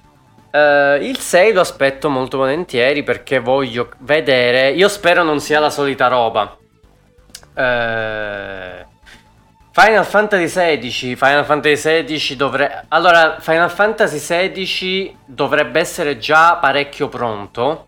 Uh, 0.51 1.01
il 1.01 1.17
6 1.17 1.53
lo 1.53 1.62
aspetto 1.62 2.07
molto 2.07 2.38
volentieri 2.38 3.01
perché 3.01 3.39
voglio 3.39 3.89
vedere. 3.99 4.69
Io 4.73 4.89
spero 4.89 5.23
non 5.23 5.39
sia 5.39 5.60
la 5.60 5.71
solita 5.71 6.07
roba. 6.07 6.55
Eh, 7.55 8.86
Final 9.73 10.05
Fantasy 10.05 10.77
XVI, 10.79 11.15
Final 11.15 11.45
Fantasy 11.45 12.03
XVI 12.03 12.36
dovrebbe... 12.36 12.86
Allora, 12.89 13.39
Final 13.39 13.71
Fantasy 13.71 14.17
XVI 14.19 15.17
dovrebbe 15.25 15.79
essere 15.79 16.17
già 16.17 16.57
parecchio 16.57 17.07
pronto. 17.07 17.88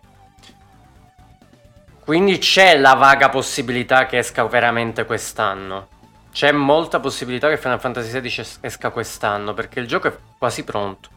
Quindi 2.00 2.38
c'è 2.38 2.78
la 2.78 2.94
vaga 2.94 3.28
possibilità 3.28 4.06
che 4.06 4.16
esca 4.16 4.44
veramente 4.46 5.04
quest'anno. 5.04 5.88
C'è 6.32 6.52
molta 6.52 7.00
possibilità 7.00 7.50
che 7.50 7.58
Final 7.58 7.78
Fantasy 7.78 8.18
XVI 8.18 8.58
esca 8.60 8.88
quest'anno, 8.88 9.52
perché 9.52 9.80
il 9.80 9.86
gioco 9.86 10.08
è 10.08 10.16
quasi 10.38 10.64
pronto. 10.64 11.10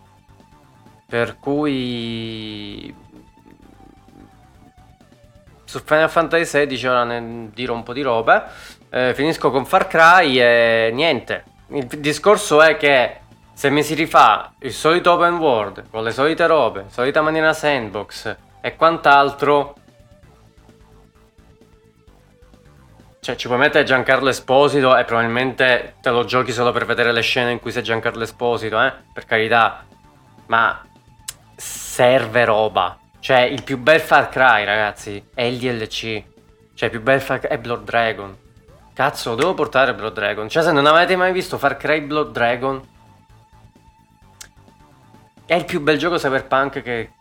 Per 1.06 1.38
cui... 1.40 2.94
Su 5.64 5.80
Final 5.80 6.10
Fantasy 6.10 6.66
XVI 6.68 6.88
ora 6.88 7.04
ne 7.06 7.50
dirò 7.54 7.74
un 7.74 7.84
po' 7.84 7.94
di 7.94 8.02
roba 8.02 8.52
eh, 8.90 9.14
finisco 9.14 9.52
con 9.52 9.66
Far 9.66 9.88
Cry 9.88 10.40
e 10.40 10.90
niente. 10.94 11.44
Il 11.70 11.86
discorso 11.86 12.62
è 12.62 12.78
che 12.78 13.20
se 13.54 13.70
mi 13.70 13.84
si 13.84 13.94
rifà 13.94 14.54
il 14.60 14.72
solito 14.72 15.12
open 15.14 15.38
world, 15.38 15.90
con 15.90 16.04
le 16.04 16.12
solite 16.12 16.46
robe, 16.46 16.86
solita 16.90 17.22
maniera 17.22 17.54
sandbox 17.54 18.36
e 18.62 18.76
quant'altro, 18.76 19.76
Cioè, 23.28 23.36
ci 23.36 23.48
puoi 23.48 23.60
mettere 23.60 23.84
Giancarlo 23.84 24.30
Esposito 24.30 24.96
e 24.96 25.04
probabilmente 25.04 25.96
te 26.00 26.10
lo 26.12 26.24
giochi 26.24 26.54
solo 26.54 26.72
per 26.72 26.86
vedere 26.86 27.12
le 27.12 27.20
scene 27.20 27.52
in 27.52 27.60
cui 27.60 27.74
sei 27.74 27.84
Giancarlo 27.84 28.24
Esposito, 28.24 28.82
eh? 28.82 28.94
Per 29.12 29.26
carità. 29.26 29.86
Ma 30.46 30.82
serve 31.54 32.46
roba. 32.46 32.98
Cioè, 33.20 33.40
il 33.40 33.64
più 33.64 33.80
bel 33.80 34.00
Far 34.00 34.30
Cry, 34.30 34.64
ragazzi, 34.64 35.22
è 35.34 35.42
il 35.42 35.58
DLC. 35.58 36.24
Cioè, 36.74 36.86
il 36.86 36.90
più 36.90 37.02
bel 37.02 37.20
Far 37.20 37.40
Cry 37.40 37.50
è 37.50 37.58
Blood 37.58 37.84
Dragon. 37.84 38.38
Cazzo, 38.98 39.36
devo 39.36 39.54
portare 39.54 39.94
Blood 39.94 40.14
Dragon. 40.14 40.50
Cioè, 40.50 40.64
se 40.64 40.72
non 40.72 40.88
avete 40.88 41.16
mai 41.16 41.32
visto 41.32 41.60
Far 41.60 41.78
Cry 41.78 42.02
Blood 42.02 42.32
Dragon, 42.32 42.82
è 45.46 45.54
il 45.54 45.66
più 45.66 45.82
bel 45.82 46.00
gioco 46.00 46.16
cyberpunk 46.16 46.82
che. 46.82 47.12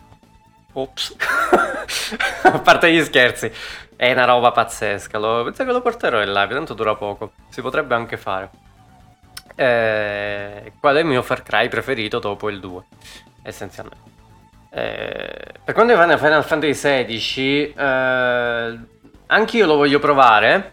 Ops. 0.73 1.15
A 2.49 2.61
parte 2.61 2.91
gli 2.91 3.05
scherzi, 3.05 3.53
è 3.95 4.11
una 4.11 4.25
roba 4.25 4.53
pazzesca. 4.53 5.19
Lo... 5.19 5.45
Penso 5.45 5.67
che 5.67 5.73
lo 5.73 5.83
porterò 5.83 6.23
in 6.23 6.33
live, 6.33 6.55
tanto 6.55 6.73
dura 6.73 6.95
poco. 6.95 7.33
Si 7.51 7.61
potrebbe 7.61 7.95
anche 7.95 8.17
fare. 8.17 8.49
Eh... 9.55 10.73
Qual 10.81 10.97
è 10.97 11.01
il 11.01 11.05
mio 11.05 11.21
Far 11.21 11.43
Cry 11.43 11.69
preferito 11.69 12.19
dopo 12.19 12.49
il 12.49 12.59
2? 12.59 12.85
Essenzialmente. 13.43 14.11
Eh... 14.71 15.53
Per 15.63 15.75
quanto 15.75 15.93
riguarda 15.93 16.17
Final 16.17 16.43
Fantasy 16.43 17.05
XVI, 17.05 17.75
eh... 17.77 18.79
anch'io 19.27 19.67
lo 19.67 19.77
voglio 19.77 19.99
provare. 19.99 20.73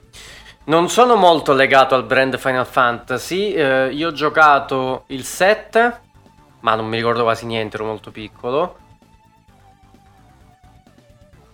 Non 0.65 0.88
sono 0.88 1.15
molto 1.15 1.52
legato 1.52 1.93
al 1.93 2.06
brand 2.06 2.38
Final 2.38 2.65
Fantasy, 2.65 3.52
eh, 3.52 3.89
io 3.91 4.08
ho 4.08 4.12
giocato 4.13 5.04
il 5.08 5.26
7, 5.26 5.99
ma 6.62 6.76
non 6.76 6.88
mi 6.88 6.95
ricordo 6.95 7.23
quasi 7.23 7.45
niente, 7.45 7.76
ero 7.76 7.86
molto 7.86 8.12
piccolo. 8.12 8.78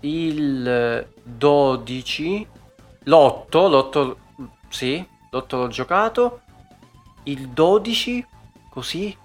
Il 0.01 1.07
12, 1.23 2.47
l'8, 3.05 3.49
l'8, 3.49 4.15
sì, 4.69 5.03
l'8 5.31 5.55
l'ho 5.55 5.67
giocato. 5.69 6.41
Il 7.23 7.49
12, 7.49 8.23
così. 8.69 9.17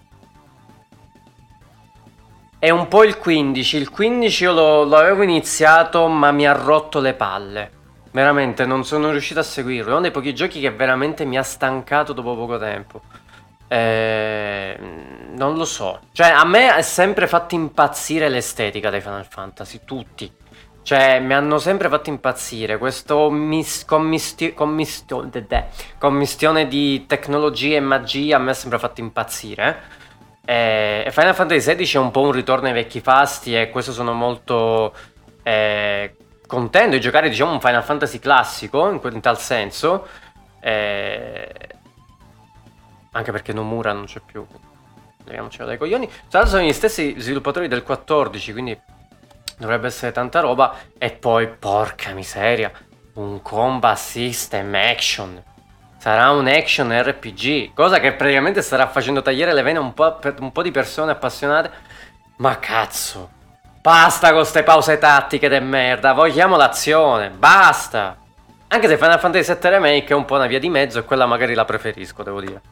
E 2.59 2.71
un 2.71 2.89
po' 2.89 3.05
il 3.05 3.19
15, 3.19 3.77
il 3.77 3.91
15 3.91 4.43
io 4.45 4.53
lo, 4.53 4.85
lo 4.85 5.23
iniziato 5.23 6.09
ma 6.09 6.31
mi 6.31 6.47
ha 6.47 6.53
rotto 6.53 7.01
le 7.01 7.13
palle. 7.13 7.83
Veramente 8.15 8.65
non 8.65 8.85
sono 8.85 9.11
riuscito 9.11 9.41
a 9.41 9.43
seguirlo. 9.43 9.89
È 9.89 9.93
uno 9.95 10.03
dei 10.03 10.13
pochi 10.13 10.33
giochi 10.37 10.61
che 10.61 10.71
veramente 10.71 11.25
mi 11.25 11.37
ha 11.37 11.43
stancato 11.43 12.13
dopo 12.13 12.37
poco 12.37 12.59
tempo. 12.59 13.03
Eh, 13.67 14.79
non 15.33 15.57
lo 15.57 15.65
so. 15.65 15.99
Cioè, 16.13 16.29
a 16.29 16.45
me 16.45 16.77
è 16.77 16.83
sempre 16.83 17.27
fatto 17.27 17.57
impazzire 17.57 18.29
l'estetica 18.29 18.89
dei 18.89 19.01
Final 19.01 19.27
Fantasy. 19.29 19.81
Tutti. 19.85 20.33
Cioè, 20.83 21.19
mi 21.19 21.35
hanno 21.35 21.59
sempre 21.59 21.89
fatto 21.89 22.09
impazzire. 22.09 22.79
Questo 22.79 23.31
mis- 23.31 23.85
commistio- 23.85 24.55
commistio- 24.55 25.29
commistione 25.99 26.69
di 26.69 27.07
tecnologia 27.07 27.79
e 27.79 27.81
magia 27.81 28.37
a 28.37 28.39
me 28.39 28.53
ha 28.53 28.55
sempre 28.55 28.79
fatto 28.79 29.01
impazzire. 29.01 29.83
Eh, 30.45 31.03
e 31.05 31.11
Final 31.11 31.35
Fantasy 31.35 31.75
XVI 31.75 31.99
è 31.99 32.01
un 32.01 32.13
po' 32.13 32.21
un 32.21 32.31
ritorno 32.31 32.69
ai 32.69 32.75
vecchi 32.75 33.01
fasti 33.01 33.57
e 33.57 33.71
questo 33.71 33.91
sono 33.91 34.13
molto... 34.13 34.95
Eh, 35.43 36.15
contento 36.55 36.91
di 36.91 37.01
giocare 37.01 37.29
diciamo 37.29 37.53
un 37.53 37.61
Final 37.61 37.83
Fantasy 37.83 38.19
classico 38.19 38.89
in, 38.91 39.01
in 39.13 39.21
tal 39.21 39.39
senso 39.39 40.07
eh... 40.61 41.69
anche 43.13 43.33
perché 43.33 43.53
Nomura 43.53 43.93
non 43.93 44.07
c'è 44.07 44.21
più 44.25 44.47
leviamocelo 45.25 45.67
dai 45.67 45.79
coglioni. 45.79 46.07
Tra 46.07 46.41
l'altro 46.41 46.57
sono 46.57 46.69
gli 46.69 46.73
stessi 46.73 47.15
sviluppatori 47.19 47.69
del 47.69 47.83
14 47.83 48.53
quindi 48.53 48.79
dovrebbe 49.59 49.87
essere 49.89 50.13
tanta 50.13 50.41
roba. 50.41 50.77
E 50.97 51.11
poi 51.11 51.49
porca 51.49 52.13
miseria 52.13 52.71
un 53.15 53.43
combat 53.43 53.97
system 53.97 54.75
action. 54.75 55.43
Sarà 55.99 56.31
un 56.31 56.47
action 56.47 56.91
RPG 56.93 57.73
cosa 57.73 57.99
che 57.99 58.13
praticamente 58.13 58.61
starà 58.61 58.87
facendo 58.89 59.23
tagliare 59.23 59.55
le 59.55 59.63
vene 59.63 59.79
un 59.79 59.95
po', 59.95 60.17
per 60.17 60.35
un 60.41 60.53
po' 60.53 60.63
di 60.63 60.71
persone 60.71 61.13
appassionate. 61.13 61.71
Ma 62.37 62.59
cazzo 62.59 63.43
Basta 63.85 64.29
con 64.29 64.39
queste 64.39 64.63
pause 64.63 64.97
tattiche 64.97 65.47
de 65.51 65.61
merda, 65.61 66.15
vogliamo 66.15 66.57
l'azione, 66.57 67.29
basta! 67.29 68.17
Anche 68.69 68.89
se 68.89 68.97
Final 68.97 69.21
Fantasy 69.21 69.53
VII 69.53 69.71
Remake 69.73 70.07
è 70.07 70.15
un 70.15 70.25
po' 70.25 70.37
una 70.37 70.47
via 70.47 70.59
di 70.59 70.71
mezzo 70.71 70.99
e 70.99 71.05
quella 71.05 71.27
magari 71.27 71.53
la 71.53 71.67
preferisco, 71.67 72.23
devo 72.23 72.41
dire. 72.41 72.63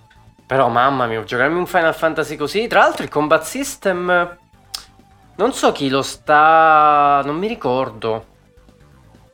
Però 0.47 0.69
mamma 0.71 1.05
mia, 1.05 1.23
giocarmi 1.23 1.59
un 1.59 1.67
Final 1.67 1.95
Fantasy 1.95 2.37
così, 2.37 2.67
tra 2.67 2.79
l'altro 2.79 3.03
il 3.03 3.11
combat 3.11 3.43
system... 3.43 4.39
Non 5.37 5.53
so 5.53 5.71
chi 5.73 5.91
lo 5.91 6.01
sta... 6.01 7.21
non 7.27 7.37
mi 7.37 7.47
ricordo. 7.47 8.25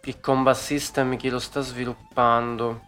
Il 0.03 0.19
combat 0.19 0.57
system, 0.57 1.17
chi 1.17 1.29
lo 1.29 1.39
sta 1.39 1.61
sviluppando. 1.61 2.88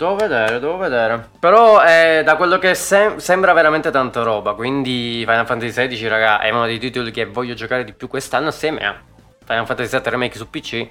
Devo 0.00 0.16
vedere, 0.16 0.58
devo 0.60 0.78
vedere. 0.78 1.28
Però 1.38 1.84
eh, 1.84 2.22
da 2.24 2.36
quello 2.36 2.56
che 2.58 2.74
sem- 2.74 3.18
sembra 3.18 3.52
veramente 3.52 3.90
tanta 3.90 4.22
roba. 4.22 4.54
Quindi 4.54 5.22
Final 5.26 5.44
Fantasy 5.44 5.88
XVI, 5.88 6.08
raga, 6.08 6.40
è 6.40 6.48
uno 6.48 6.64
dei 6.64 6.78
titoli 6.78 7.10
che 7.10 7.26
voglio 7.26 7.52
giocare 7.52 7.84
di 7.84 7.92
più 7.92 8.08
quest'anno 8.08 8.48
assieme 8.48 8.86
a 8.86 8.98
Final 9.44 9.66
Fantasy 9.66 10.00
VII 10.00 10.10
Remake 10.10 10.38
su 10.38 10.48
PC. 10.48 10.88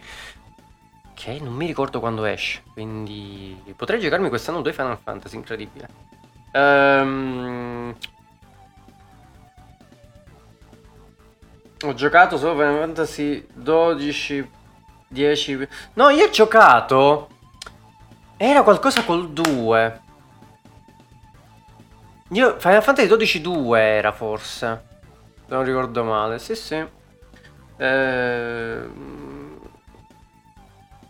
Che 1.16 1.40
non 1.42 1.54
mi 1.54 1.66
ricordo 1.66 2.00
quando 2.00 2.24
esce. 2.24 2.62
Quindi 2.72 3.60
potrei 3.76 4.00
giocarmi 4.00 4.30
quest'anno 4.30 4.62
due 4.62 4.74
Final 4.74 5.00
Fantasy, 5.04 5.38
incredibile. 5.38 5.88
Ehm... 6.52 7.96
Ho 11.84 11.94
giocato 11.96 12.38
solo 12.38 12.54
Final 12.54 12.78
Fantasy 12.78 13.48
12, 13.56 14.52
10... 15.08 15.68
No, 15.94 16.10
io 16.10 16.26
ho 16.26 16.30
giocato 16.30 17.38
era 18.42 18.64
qualcosa 18.64 19.04
col 19.04 19.32
2. 19.32 20.02
Io, 22.30 22.58
Final 22.58 22.82
Fantasy 22.82 23.08
12 23.08 23.42
2 23.42 23.82
era 23.82 24.14
forse. 24.14 24.86
Se 25.46 25.54
non 25.54 25.66
ricordo 25.66 26.06
male, 26.06 26.40
sì 26.40 26.56
sì. 26.56 26.76
Eh, 27.76 28.82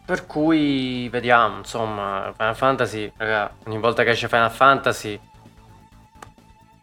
per 0.06 0.26
cui 0.26 1.08
vediamo, 1.10 1.58
insomma, 1.58 2.34
Final 2.36 2.56
Fantasy, 2.56 3.14
raga, 3.16 3.54
ogni 3.68 3.78
volta 3.78 4.04
che 4.04 4.10
esce 4.10 4.28
Final 4.28 4.50
Fantasy, 4.50 5.20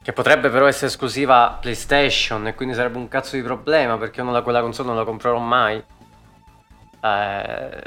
che 0.01 0.13
potrebbe 0.13 0.49
però 0.49 0.67
essere 0.69 0.87
esclusiva 0.87 1.59
PlayStation 1.61 2.47
e 2.47 2.55
quindi 2.55 2.77
sarebbe 2.77 2.99
un 2.99 3.09
cazzo 3.09 3.35
di 3.35 3.43
problema 3.43 3.99
perché 3.99 4.21
io 4.21 4.27
non 4.27 4.33
la, 4.33 4.43
quella 4.43 4.61
console 4.61 4.87
non 4.87 4.97
la 4.97 5.05
comprerò 5.05 5.39
mai. 5.39 5.83
Eh, 7.01 7.83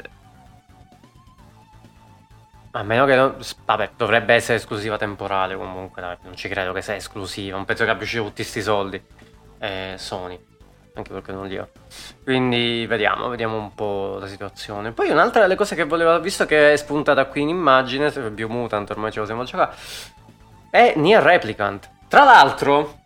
a 2.72 2.82
meno 2.82 3.04
che 3.04 3.16
non... 3.16 3.36
Vabbè, 3.64 3.90
dovrebbe 3.96 4.34
essere 4.34 4.58
esclusiva 4.58 4.96
temporale 4.96 5.56
comunque, 5.56 6.00
dai, 6.00 6.16
non 6.22 6.36
ci 6.36 6.48
credo 6.48 6.72
che 6.72 6.82
sia 6.82 6.94
esclusiva, 6.94 7.56
non 7.56 7.64
penso 7.64 7.84
che 7.84 7.90
abbia 7.90 8.04
uscito 8.04 8.22
tutti 8.22 8.42
questi 8.42 8.62
soldi. 8.62 9.02
Eh, 9.58 9.94
Sony, 9.96 10.38
anche 10.94 11.12
perché 11.12 11.32
non 11.32 11.46
li 11.46 11.58
ho. 11.58 11.68
Quindi 12.22 12.86
vediamo, 12.86 13.28
vediamo 13.28 13.56
un 13.56 13.74
po' 13.74 14.18
la 14.20 14.26
situazione. 14.26 14.92
Poi 14.92 15.10
un'altra 15.10 15.42
delle 15.42 15.56
cose 15.56 15.74
che 15.74 15.84
volevo, 15.84 16.18
visto 16.20 16.46
che 16.46 16.72
è 16.72 16.76
spuntata 16.76 17.24
qui 17.26 17.42
in 17.42 17.48
immagine, 17.48 18.10
Biomutant 18.10 18.88
ormai 18.90 19.10
ce 19.10 19.20
lo 19.20 19.26
siamo 19.26 19.44
giocare, 19.44 19.74
è 20.70 20.94
Nier 20.96 21.22
Replicant. 21.22 21.90
Tra 22.08 22.24
l'altro, 22.24 23.00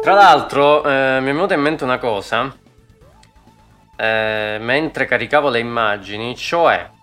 tra 0.00 0.14
l'altro, 0.14 0.84
eh, 0.84 1.20
mi 1.20 1.30
è 1.30 1.32
venuta 1.32 1.54
in 1.54 1.60
mente 1.60 1.84
una 1.84 1.98
cosa, 1.98 2.52
eh, 3.96 4.58
mentre 4.60 5.06
caricavo 5.06 5.48
le 5.48 5.60
immagini, 5.60 6.36
cioè... 6.36 6.98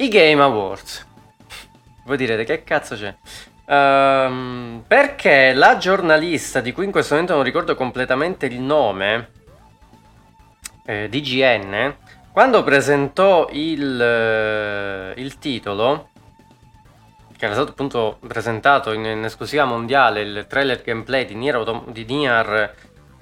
I 0.00 0.08
Game 0.08 0.40
Awards. 0.40 1.06
Voi 2.04 2.16
direte 2.16 2.44
che 2.44 2.64
cazzo 2.64 2.96
c'è? 2.96 3.14
Um, 3.66 4.82
perché 4.86 5.52
la 5.52 5.76
giornalista 5.76 6.60
di 6.60 6.72
cui 6.72 6.86
in 6.86 6.90
questo 6.90 7.12
momento 7.12 7.34
non 7.34 7.42
ricordo 7.42 7.74
completamente 7.74 8.46
il 8.46 8.60
nome, 8.60 9.30
eh, 10.86 11.06
DGN, 11.10 11.96
quando 12.32 12.64
presentò 12.64 13.50
il, 13.52 14.00
eh, 14.00 15.20
il 15.20 15.38
titolo, 15.38 16.08
che 17.36 17.44
era 17.44 17.52
stato 17.52 17.72
appunto 17.72 18.20
presentato 18.26 18.92
in, 18.92 19.04
in 19.04 19.24
esclusiva 19.24 19.66
mondiale, 19.66 20.22
il 20.22 20.46
trailer 20.48 20.80
gameplay 20.80 21.26
di 21.26 21.34
Nier, 21.34 21.56
Autom- 21.56 21.90
di 21.90 22.06
Nier 22.06 22.74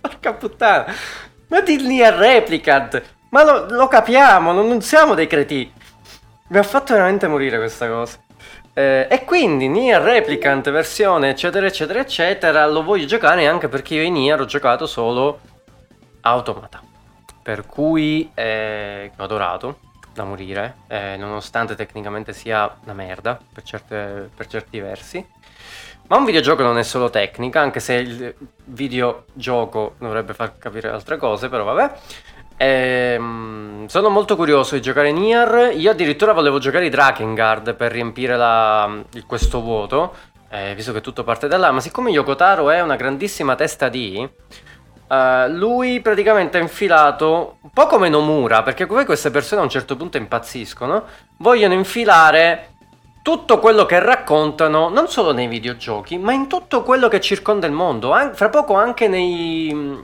Porca 0.00 0.34
puttana. 0.34 0.94
Ma 1.48 1.60
di 1.62 1.78
Nier 1.78 2.14
Replicant. 2.14 3.02
Ma 3.30 3.42
lo, 3.42 3.66
lo 3.68 3.88
capiamo, 3.88 4.52
non, 4.52 4.68
non, 4.68 4.80
siamo 4.80 5.14
dei 5.14 5.26
cretini. 5.26 5.72
Mi 6.48 6.58
ha 6.58 6.62
fatto 6.62 6.92
veramente 6.92 7.26
morire 7.26 7.58
questa 7.58 7.88
cosa. 7.88 8.20
Eh, 8.72 9.08
e 9.10 9.24
quindi 9.24 9.66
Nier 9.66 10.00
Replicant 10.00 10.70
versione 10.70 11.30
eccetera 11.30 11.66
eccetera 11.66 11.98
eccetera 11.98 12.64
lo 12.66 12.82
voglio 12.82 13.04
giocare 13.04 13.46
anche 13.46 13.68
perché 13.68 13.96
io 13.96 14.02
in 14.02 14.14
Nier 14.14 14.40
ho 14.40 14.46
giocato 14.46 14.86
solo 14.86 15.40
Automata. 16.22 16.91
Per 17.42 17.66
cui 17.66 18.30
eh, 18.34 19.10
ho 19.16 19.22
adorato 19.22 19.78
da 20.14 20.24
morire, 20.24 20.76
eh, 20.88 21.16
nonostante 21.16 21.74
tecnicamente 21.74 22.32
sia 22.32 22.76
una 22.84 22.92
merda 22.92 23.38
per, 23.52 23.62
certe, 23.62 24.30
per 24.34 24.46
certi 24.46 24.78
versi. 24.78 25.26
Ma 26.08 26.18
un 26.18 26.24
videogioco 26.24 26.62
non 26.62 26.78
è 26.78 26.82
solo 26.82 27.10
tecnica, 27.10 27.60
anche 27.60 27.80
se 27.80 27.94
il 27.94 28.34
videogioco 28.64 29.94
dovrebbe 29.98 30.34
far 30.34 30.58
capire 30.58 30.88
altre 30.90 31.16
cose, 31.16 31.48
però 31.48 31.64
vabbè. 31.64 31.94
Ehm, 32.58 33.86
sono 33.86 34.08
molto 34.08 34.36
curioso 34.36 34.74
di 34.74 34.82
giocare 34.82 35.10
Nier. 35.10 35.72
Io 35.74 35.90
addirittura 35.90 36.32
volevo 36.32 36.58
giocare 36.58 36.86
i 36.86 36.90
Drakengard 36.90 37.74
per 37.74 37.90
riempire 37.90 38.36
la, 38.36 39.02
questo 39.26 39.60
vuoto, 39.60 40.14
eh, 40.50 40.74
visto 40.74 40.92
che 40.92 41.00
tutto 41.00 41.24
parte 41.24 41.48
da 41.48 41.56
là. 41.56 41.70
Ma 41.72 41.80
siccome 41.80 42.10
Yokotaro 42.10 42.70
è 42.70 42.80
una 42.82 42.96
grandissima 42.96 43.54
testa 43.54 43.88
di 43.88 44.28
Uh, 45.12 45.46
lui 45.48 46.00
praticamente 46.00 46.56
ha 46.56 46.62
infilato 46.62 47.58
un 47.60 47.68
po' 47.68 47.84
come 47.84 48.08
Nomura, 48.08 48.62
perché 48.62 48.86
poi 48.86 49.04
queste 49.04 49.30
persone 49.30 49.60
a 49.60 49.64
un 49.64 49.68
certo 49.68 49.94
punto 49.94 50.16
impazziscono, 50.16 51.04
vogliono 51.36 51.74
infilare 51.74 52.70
tutto 53.20 53.58
quello 53.58 53.84
che 53.84 53.98
raccontano 53.98 54.88
non 54.88 55.08
solo 55.08 55.34
nei 55.34 55.48
videogiochi, 55.48 56.16
ma 56.16 56.32
in 56.32 56.46
tutto 56.46 56.82
quello 56.82 57.08
che 57.08 57.20
circonda 57.20 57.66
il 57.66 57.74
mondo, 57.74 58.12
An- 58.12 58.34
fra 58.34 58.48
poco 58.48 58.72
anche 58.72 59.06
nei, 59.06 60.00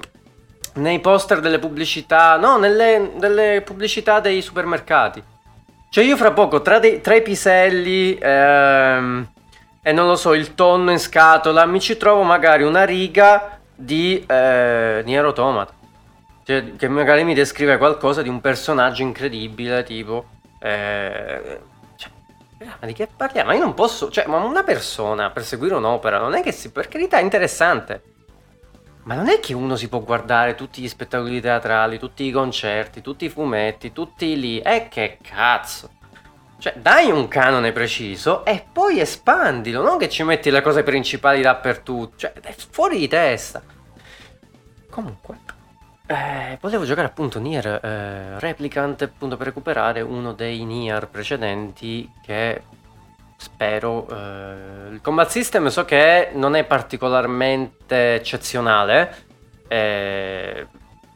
nei 0.75 1.01
poster 1.01 1.41
delle 1.41 1.59
pubblicità, 1.59 2.37
no, 2.37 2.59
nelle, 2.59 3.13
nelle, 3.19 3.63
pubblicità 3.63 4.21
dei 4.21 4.43
supermercati. 4.43 5.23
Cioè 5.89 6.05
io 6.05 6.19
fra 6.19 6.33
poco 6.33 6.61
tra, 6.61 6.79
dei, 6.79 7.01
tra 7.01 7.15
i 7.15 7.23
piselli 7.23 8.15
ehm, 8.21 9.27
e 9.81 9.93
non 9.93 10.07
lo 10.07 10.17
so, 10.17 10.35
il 10.35 10.55
tonno 10.55 10.91
in 10.91 10.99
scatola, 10.99 11.65
mi 11.65 11.81
ci 11.81 11.97
trovo 11.97 12.25
magari 12.25 12.63
una 12.63 12.85
riga 12.85 13.58
di 13.79 14.25
eh, 14.27 15.03
Nier 15.05 15.25
Automata. 15.25 15.73
Cioè, 16.43 16.75
che 16.77 16.89
magari 16.89 17.23
mi 17.25 17.35
descrive 17.35 17.79
qualcosa 17.79 18.23
di 18.23 18.29
un 18.29 18.41
personaggio 18.41 19.03
incredibile, 19.03 19.85
tipo... 19.85 20.27
Eh, 20.59 21.61
cioè, 21.95 22.11
ma 22.59 22.87
di 22.87 22.93
che 22.93 23.07
parliamo? 23.15 23.51
Ma 23.51 23.55
io 23.55 23.63
non 23.63 23.75
posso... 23.75 24.11
Cioè, 24.11 24.27
ma 24.27 24.39
una 24.39 24.65
persona 24.65 25.31
per 25.31 25.45
seguire 25.45 25.75
un'opera 25.75 26.19
non 26.19 26.35
è 26.35 26.43
che 26.43 26.51
si... 26.51 26.73
Per 26.73 26.89
carità 26.89 27.19
è 27.19 27.23
interessante. 27.23 28.03
Ma 29.05 29.15
non 29.15 29.29
è 29.29 29.39
che 29.41 29.55
uno 29.55 29.77
si 29.77 29.89
può 29.89 30.01
guardare 30.01 30.55
tutti 30.55 30.83
gli 30.83 30.89
spettacoli 30.89 31.41
teatrali, 31.41 31.99
tutti 31.99 32.25
i 32.25 32.33
concerti, 32.33 33.01
tutti 33.01 33.27
i 33.27 33.31
fumetti, 33.31 33.93
tutti 33.93 34.39
lì. 34.39 34.59
E 34.59 34.75
eh, 34.75 34.89
che 34.89 35.19
cazzo! 35.23 35.91
Cioè, 36.59 36.75
dai 36.77 37.09
un 37.11 37.29
canone 37.29 37.71
preciso 37.71 38.45
e 38.45 38.65
poi 38.73 38.99
espandilo, 38.99 39.81
non 39.81 39.97
che 39.97 40.09
ci 40.09 40.25
metti 40.25 40.51
le 40.51 40.61
cose 40.61 40.83
principali 40.83 41.41
dappertutto. 41.41 42.17
Cioè, 42.17 42.33
è 42.33 42.53
fuori 42.53 42.99
di 42.99 43.07
testa. 43.07 43.63
Comunque, 44.91 45.39
eh, 46.07 46.59
volevo 46.61 46.85
giocare 46.85 47.07
appunto 47.07 47.39
Nier 47.39 47.67
eh, 47.67 48.39
Replicant 48.41 49.03
appunto 49.03 49.37
per 49.37 49.49
recuperare 49.49 50.01
uno 50.01 50.33
dei 50.33 50.65
Nier 50.65 51.07
precedenti 51.07 52.11
che 52.25 52.63
spero... 53.37 54.09
Eh, 54.09 54.89
il 54.91 55.01
combat 55.01 55.29
system 55.29 55.69
so 55.69 55.85
che 55.85 56.31
non 56.33 56.57
è 56.57 56.65
particolarmente 56.65 58.15
eccezionale, 58.15 59.15
eh, 59.69 60.67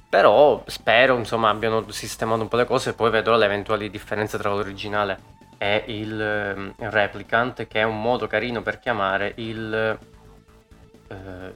però 0.09 0.63
spero 0.67 1.17
insomma 1.17 1.49
abbiano 1.49 1.91
sistemato 1.91 2.43
un 2.43 2.49
po' 2.49 2.57
le 2.57 2.67
cose 2.67 2.91
e 2.91 2.93
poi 2.93 3.11
vedrò 3.11 3.37
le 3.37 3.47
eventuali 3.47 3.91
differenze 3.91 4.39
tra 4.39 4.51
l'originale 4.51 5.32
è 5.63 5.85
il, 5.87 6.21
ehm, 6.21 6.75
Replicant, 6.77 7.69
che 7.69 7.79
è 7.79 7.85
un 7.85 8.03
modo 8.03 8.27
carino 8.27 8.63
per 8.63 8.81
chiamare 8.81 9.33
il... 9.37 9.97
Eh, 11.07 11.55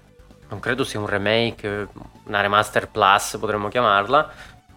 non 0.49 0.61
credo 0.61 0.85
sia 0.85 1.01
un 1.01 1.07
remake, 1.07 1.89
una 2.27 2.41
remaster 2.41 2.89
plus 2.89 3.37
potremmo 3.41 3.67
chiamarla, 3.67 4.31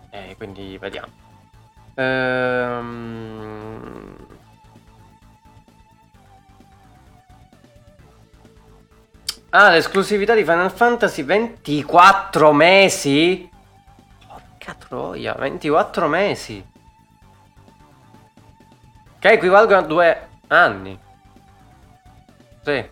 e 0.09 0.33
quindi 0.35 0.79
vediamo. 0.79 1.11
Ehm... 1.93 3.27
Ah, 9.51 9.69
l'esclusività 9.69 10.33
di 10.33 10.41
Final 10.41 10.71
Fantasy 10.71 11.21
24 11.21 12.51
mesi? 12.51 13.47
Porca 14.27 14.73
troia, 14.73 15.35
24 15.35 16.07
mesi. 16.07 16.77
Che 19.19 19.29
equivalgono 19.29 19.79
a 19.79 19.81
due 19.81 20.27
anni. 20.47 20.97
Sì. 22.63 22.89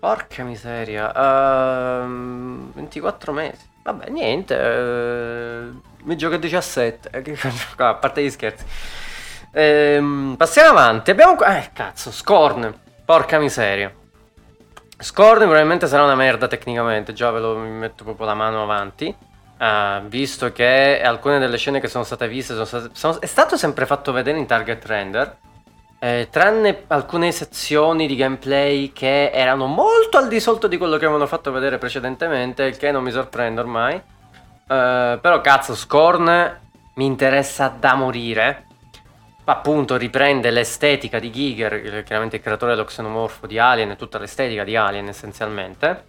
Porca 0.00 0.42
miseria. 0.42 1.12
Uh, 1.14 2.02
ehm, 2.02 2.72
24 2.72 3.32
mesi. 3.32 3.68
Vabbè, 3.84 4.10
niente. 4.10 4.54
Uh, 4.54 5.80
mi 6.02 6.16
gioco 6.16 6.34
a 6.34 6.38
17. 6.38 7.22
a 7.76 7.94
parte 7.94 8.22
gli 8.22 8.30
scherzi. 8.30 8.64
Uh, 9.52 10.34
passiamo 10.36 10.70
avanti. 10.70 11.12
Abbiamo... 11.12 11.40
Eh, 11.40 11.70
cazzo, 11.72 12.10
Scorn. 12.10 12.74
Porca 13.04 13.38
miseria. 13.38 13.94
Scorn 14.98 15.38
probabilmente 15.38 15.86
sarà 15.86 16.02
una 16.02 16.16
merda 16.16 16.48
tecnicamente. 16.48 17.12
Già 17.12 17.30
ve 17.30 17.38
lo 17.38 17.56
metto 17.56 18.02
proprio 18.02 18.26
la 18.26 18.34
mano 18.34 18.62
avanti. 18.62 19.14
Uh, 19.60 20.06
visto 20.06 20.52
che 20.52 21.02
alcune 21.02 21.38
delle 21.38 21.58
scene 21.58 21.80
che 21.80 21.88
sono 21.88 22.02
state 22.02 22.26
viste 22.28 22.54
sono 22.54 22.64
state, 22.64 22.88
sono, 22.92 23.20
è 23.20 23.26
stato 23.26 23.58
sempre 23.58 23.84
fatto 23.84 24.10
vedere 24.10 24.38
in 24.38 24.46
target 24.46 24.86
render, 24.86 25.36
eh, 25.98 26.28
tranne 26.30 26.84
alcune 26.86 27.30
sezioni 27.30 28.06
di 28.06 28.16
gameplay 28.16 28.90
che 28.90 29.30
erano 29.30 29.66
molto 29.66 30.16
al 30.16 30.28
di 30.28 30.40
sotto 30.40 30.66
di 30.66 30.78
quello 30.78 30.96
che 30.96 31.04
avevano 31.04 31.26
fatto 31.26 31.52
vedere 31.52 31.76
precedentemente, 31.76 32.62
il 32.62 32.78
che 32.78 32.90
non 32.90 33.02
mi 33.02 33.10
sorprende 33.10 33.60
ormai. 33.60 33.96
Uh, 33.96 35.20
però 35.20 35.42
cazzo, 35.42 35.74
Scorn 35.74 36.58
mi 36.94 37.04
interessa 37.04 37.68
da 37.78 37.94
morire. 37.94 38.64
Appunto 39.44 39.96
riprende 39.98 40.48
l'estetica 40.50 41.18
di 41.18 41.30
Giger, 41.30 42.02
chiaramente 42.04 42.36
il 42.36 42.42
creatore 42.42 42.72
dello 42.72 42.86
xenomorfo 42.86 43.46
di 43.46 43.58
Alien, 43.58 43.94
tutta 43.98 44.16
l'estetica 44.16 44.64
di 44.64 44.74
Alien 44.74 45.08
essenzialmente. 45.08 46.04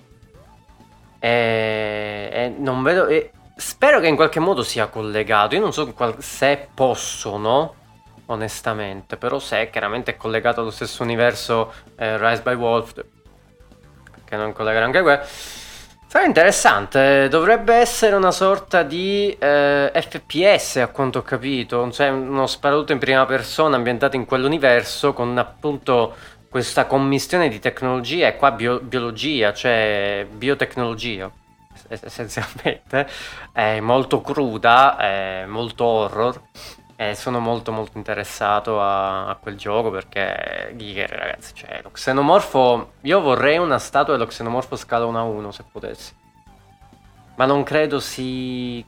E, 1.20 2.30
e 2.32 2.54
non 2.58 2.82
vedo... 2.82 3.08
E 3.08 3.32
Spero 3.56 4.00
che 4.00 4.08
in 4.08 4.16
qualche 4.16 4.40
modo 4.40 4.64
sia 4.64 4.88
collegato. 4.88 5.56
Io 5.56 5.62
non 5.62 5.74
so 5.74 5.94
se 6.20 6.68
possono, 6.74 7.76
onestamente, 8.28 9.18
però 9.18 9.40
se 9.40 9.70
chiaramente 9.70 10.12
è 10.12 10.18
collegato 10.18 10.62
allo 10.62 10.72
stesso 10.72 11.04
universo 11.04 11.74
eh, 11.96 12.18
Rise 12.18 12.42
by 12.42 12.54
Wolf, 12.56 13.04
che 14.26 14.36
non 14.36 14.54
collegare 14.54 14.86
anche 14.86 15.02
quello. 15.02 15.22
Sarà 16.08 16.26
interessante, 16.26 17.30
dovrebbe 17.30 17.74
essere 17.74 18.16
una 18.16 18.32
sorta 18.32 18.84
di 18.84 19.34
eh, 19.40 19.92
FPS 19.94 20.78
a 20.78 20.88
quanto 20.88 21.20
ho 21.20 21.22
capito, 21.22 21.90
cioè 21.90 22.10
uno 22.10 22.48
sparatutto 22.48 22.92
in 22.92 23.00
prima 23.00 23.26
persona 23.26 23.78
ambientato 23.78 24.18
in 24.18 24.26
quell'universo 24.26 25.14
con 25.14 25.38
appunto 25.38 26.14
questa 26.50 26.86
commistione 26.86 27.48
di 27.48 27.60
tecnologia 27.60 28.28
e 28.28 28.36
qua 28.36 28.52
bio- 28.52 28.82
biologia, 28.82 29.54
cioè 29.54 30.28
biotecnologia 30.30 31.32
essenzialmente, 32.00 33.08
è 33.52 33.80
molto 33.80 34.22
cruda, 34.22 34.98
è 34.98 35.46
molto 35.48 35.86
horror 35.86 36.42
e 36.96 37.16
sono 37.16 37.40
molto 37.40 37.72
molto 37.72 37.98
interessato 37.98 38.80
a, 38.80 39.28
a 39.28 39.36
quel 39.36 39.58
gioco 39.58 39.90
perché 39.90 40.74
Giger 40.76 41.10
ragazzi, 41.10 41.54
cioè 41.56 41.80
lo 41.82 41.90
xenomorfo, 41.90 42.94
io 43.02 43.22
vorrei 43.22 43.58
una 43.58 43.80
statua 43.80 44.14
dello 44.14 44.28
xenomorfo 44.28 44.76
scala 44.76 45.06
1 45.06 45.18
a 45.18 45.24
1 45.24 45.52
se 45.52 45.64
potessi, 45.72 46.14
ma 47.36 47.46
non 47.46 47.64
credo 47.64 48.00
si... 48.00 48.86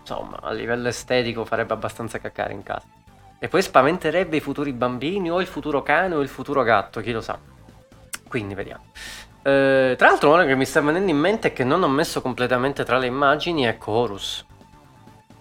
insomma 0.00 0.38
a 0.40 0.52
livello 0.52 0.88
estetico 0.88 1.44
farebbe 1.44 1.74
abbastanza 1.74 2.18
caccare 2.18 2.54
in 2.54 2.62
casa. 2.62 2.86
E 3.38 3.48
poi 3.48 3.60
spaventerebbe 3.60 4.36
i 4.36 4.40
futuri 4.40 4.72
bambini 4.72 5.30
o 5.30 5.38
il 5.42 5.46
futuro 5.46 5.82
cane 5.82 6.14
o 6.14 6.22
il 6.22 6.28
futuro 6.28 6.62
gatto, 6.62 7.02
chi 7.02 7.12
lo 7.12 7.20
sa. 7.20 7.38
Quindi 8.26 8.54
vediamo. 8.54 8.84
Eh, 9.46 9.94
tra 9.98 10.08
l'altro, 10.08 10.30
ora 10.30 10.46
che 10.46 10.54
mi 10.54 10.64
sta 10.64 10.80
venendo 10.80 11.10
in 11.10 11.18
mente 11.18 11.48
è 11.48 11.52
che 11.52 11.64
non 11.64 11.82
ho 11.82 11.88
messo 11.88 12.22
completamente 12.22 12.82
tra 12.82 12.96
le 12.96 13.06
immagini 13.06 13.64
è 13.64 13.76
Chorus. 13.76 14.46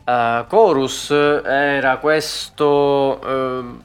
Uh, 0.06 0.46
Chorus 0.48 1.10
era 1.10 1.98
questo... 1.98 3.20
Uh, 3.24 3.82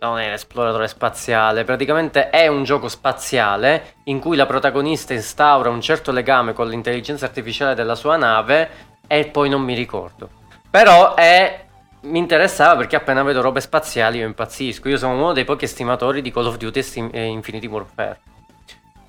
non 0.00 0.18
è 0.18 0.28
l'esploratore 0.28 0.88
spaziale, 0.88 1.62
praticamente 1.62 2.30
è 2.30 2.48
un 2.48 2.64
gioco 2.64 2.88
spaziale 2.88 3.94
in 4.06 4.18
cui 4.18 4.34
la 4.34 4.46
protagonista 4.46 5.14
instaura 5.14 5.70
un 5.70 5.80
certo 5.80 6.10
legame 6.10 6.52
con 6.52 6.68
l'intelligenza 6.68 7.26
artificiale 7.26 7.76
della 7.76 7.94
sua 7.94 8.16
nave 8.16 8.68
e 9.06 9.26
poi 9.26 9.48
non 9.48 9.62
mi 9.62 9.74
ricordo. 9.74 10.28
Però 10.68 11.14
è... 11.14 11.64
mi 12.00 12.18
interessava 12.18 12.74
perché 12.78 12.96
appena 12.96 13.22
vedo 13.22 13.40
robe 13.42 13.60
spaziali 13.60 14.18
io 14.18 14.26
impazzisco. 14.26 14.88
Io 14.88 14.96
sono 14.96 15.14
uno 15.14 15.32
dei 15.32 15.44
pochi 15.44 15.66
estimatori 15.66 16.20
di 16.20 16.32
Call 16.32 16.46
of 16.46 16.56
Duty 16.56 16.80
e 16.80 17.08
e 17.12 17.24
Infinity 17.26 17.68
Warfare. 17.68 18.18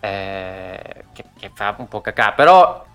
Eh, 0.03 1.05
che, 1.13 1.23
che, 1.39 1.51
fa 1.53 1.75
un 1.77 1.87
po' 1.87 2.01
cacà, 2.01 2.33
però 2.33 2.85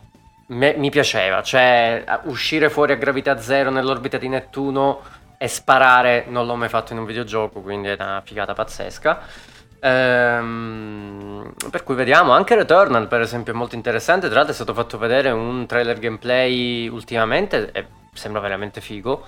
me, 0.49 0.75
mi 0.77 0.91
piaceva, 0.91 1.43
cioè 1.43 2.05
uscire 2.25 2.69
fuori 2.69 2.93
a 2.93 2.97
gravità 2.97 3.41
zero 3.41 3.71
nell'orbita 3.71 4.19
di 4.19 4.29
Nettuno 4.29 5.01
e 5.39 5.49
sparare 5.49 6.27
non 6.29 6.45
l'ho 6.45 6.55
mai 6.55 6.69
fatto 6.69 6.93
in 6.93 6.99
un 6.99 7.07
videogioco, 7.07 7.63
quindi 7.63 7.89
è 7.89 7.97
una 7.99 8.21
figata 8.23 8.53
pazzesca. 8.53 9.21
Ehm, 9.81 11.55
per 11.71 11.83
cui 11.83 11.95
vediamo 11.95 12.33
anche 12.33 12.57
Returnal 12.57 13.07
per 13.07 13.21
esempio 13.21 13.53
è 13.53 13.57
molto 13.57 13.77
interessante 13.77 14.27
tra 14.27 14.35
l'altro 14.35 14.53
è 14.53 14.57
stato 14.57 14.75
fatto 14.75 14.99
vedere 14.99 15.31
un 15.31 15.67
trailer 15.67 16.01
gameplay 16.01 16.89
ultimamente 16.89 17.71
e 17.71 17.87
sembra 18.13 18.41
veramente 18.41 18.81
figo 18.81 19.25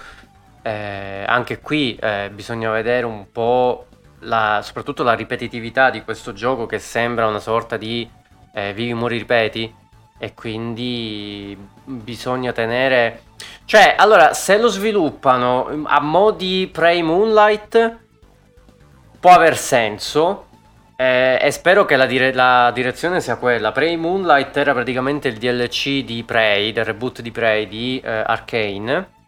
eh, 0.62 1.24
anche 1.24 1.60
qui 1.60 1.94
eh, 1.94 2.30
bisogna 2.34 2.68
vedere 2.72 3.06
un 3.06 3.30
po' 3.30 3.86
la, 4.20 4.60
soprattutto 4.62 5.02
la 5.02 5.14
ripetitività 5.14 5.90
di 5.90 6.02
questo 6.02 6.32
gioco 6.32 6.66
che 6.66 6.78
sembra 6.78 7.26
una 7.26 7.40
sorta 7.40 7.76
di 7.76 8.08
eh, 8.52 8.72
vivi 8.72 8.94
muori 8.94 9.18
ripeti 9.18 9.72
e 10.18 10.34
quindi 10.34 11.56
bisogna 11.84 12.52
tenere 12.52 13.22
cioè, 13.64 13.94
allora, 13.96 14.32
se 14.32 14.58
lo 14.58 14.66
sviluppano 14.68 15.84
a 15.84 16.00
mo' 16.00 16.32
di 16.32 16.68
Prey 16.72 17.02
Moonlight, 17.02 17.98
può 19.20 19.30
aver 19.30 19.56
senso. 19.56 20.46
Eh, 20.96 21.38
e 21.40 21.50
spero 21.50 21.84
che 21.84 21.96
la, 21.96 22.06
dire- 22.06 22.32
la, 22.32 22.70
direzione 22.74 23.20
sia 23.20 23.36
quella. 23.36 23.72
Prey 23.72 23.94
Moonlight 23.96 24.56
era 24.56 24.72
praticamente 24.72 25.28
il 25.28 25.36
DLC 25.36 26.04
di 26.04 26.24
Prey, 26.24 26.72
del 26.72 26.84
reboot 26.84 27.20
di 27.20 27.30
Prey 27.30 27.68
di 27.68 28.00
eh, 28.04 28.10
Arcane. 28.10 29.18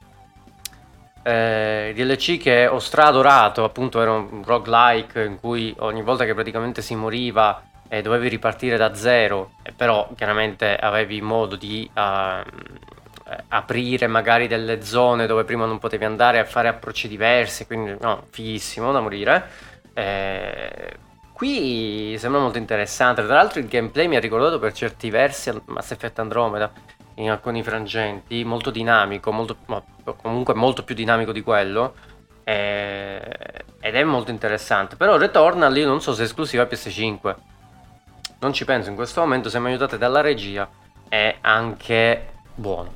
Eh, 1.22 1.92
DLC 1.94 2.38
che 2.38 2.66
ho 2.66 2.78
stradorato, 2.78 3.64
appunto 3.64 4.00
era 4.00 4.12
un 4.12 4.42
roguelike 4.44 5.22
in 5.22 5.38
cui 5.38 5.74
ogni 5.78 6.02
volta 6.02 6.24
che 6.24 6.34
praticamente 6.34 6.82
si 6.82 6.94
moriva 6.94 7.62
e 7.88 8.02
dovevi 8.02 8.28
ripartire 8.28 8.76
da 8.76 8.94
zero, 8.94 9.52
però 9.76 10.08
chiaramente 10.16 10.76
avevi 10.76 11.20
modo 11.20 11.56
di... 11.56 11.88
Uh, 11.94 12.90
eh, 13.32 13.44
aprire 13.48 14.06
magari 14.08 14.46
delle 14.46 14.82
zone 14.82 15.26
dove 15.26 15.44
prima 15.44 15.64
non 15.64 15.78
potevi 15.78 16.04
andare 16.04 16.38
a 16.38 16.44
fare 16.44 16.68
approcci 16.68 17.08
diversi, 17.08 17.66
quindi 17.66 17.96
no, 18.00 18.26
fighissimo 18.30 18.92
da 18.92 19.00
morire. 19.00 19.48
Eh, 19.94 20.96
qui 21.32 22.16
sembra 22.18 22.40
molto 22.40 22.58
interessante, 22.58 23.24
tra 23.24 23.34
l'altro 23.34 23.60
il 23.60 23.68
gameplay 23.68 24.06
mi 24.08 24.16
ha 24.16 24.20
ricordato 24.20 24.58
per 24.58 24.72
certi 24.72 25.08
versi 25.08 25.52
Mass 25.66 25.92
Effect 25.92 26.18
Andromeda 26.18 26.70
in 27.14 27.30
alcuni 27.30 27.62
frangenti, 27.62 28.44
molto 28.44 28.70
dinamico, 28.70 29.32
molto, 29.32 29.56
comunque 30.16 30.54
molto 30.54 30.84
più 30.84 30.94
dinamico 30.94 31.32
di 31.32 31.42
quello. 31.42 31.94
Eh, 32.44 33.20
ed 33.80 33.94
è 33.94 34.04
molto 34.04 34.30
interessante. 34.30 34.96
Però 34.96 35.16
Returnal 35.16 35.76
io 35.76 35.86
non 35.86 36.00
so 36.00 36.14
se 36.14 36.22
è 36.22 36.24
esclusiva 36.24 36.64
PS5. 36.64 37.34
Non 38.40 38.52
ci 38.52 38.64
penso 38.64 38.90
in 38.90 38.96
questo 38.96 39.20
momento, 39.20 39.48
se 39.48 39.58
mi 39.58 39.68
aiutate 39.68 39.98
dalla 39.98 40.20
regia 40.20 40.68
è 41.08 41.36
anche 41.40 42.32
buono. 42.54 42.94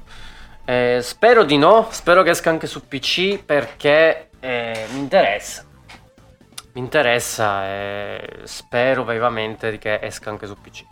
Eh, 0.64 0.98
spero 1.02 1.44
di 1.44 1.58
no, 1.58 1.86
spero 1.90 2.22
che 2.22 2.30
esca 2.30 2.50
anche 2.50 2.66
su 2.66 2.86
PC 2.86 3.44
perché 3.44 4.30
eh, 4.40 4.86
mi 4.92 4.98
interessa. 4.98 5.64
Mi 6.72 6.80
interessa 6.80 7.66
e 7.66 8.40
spero 8.44 9.04
vivamente 9.04 9.78
che 9.78 10.00
esca 10.02 10.30
anche 10.30 10.46
su 10.46 10.60
PC. 10.60 10.84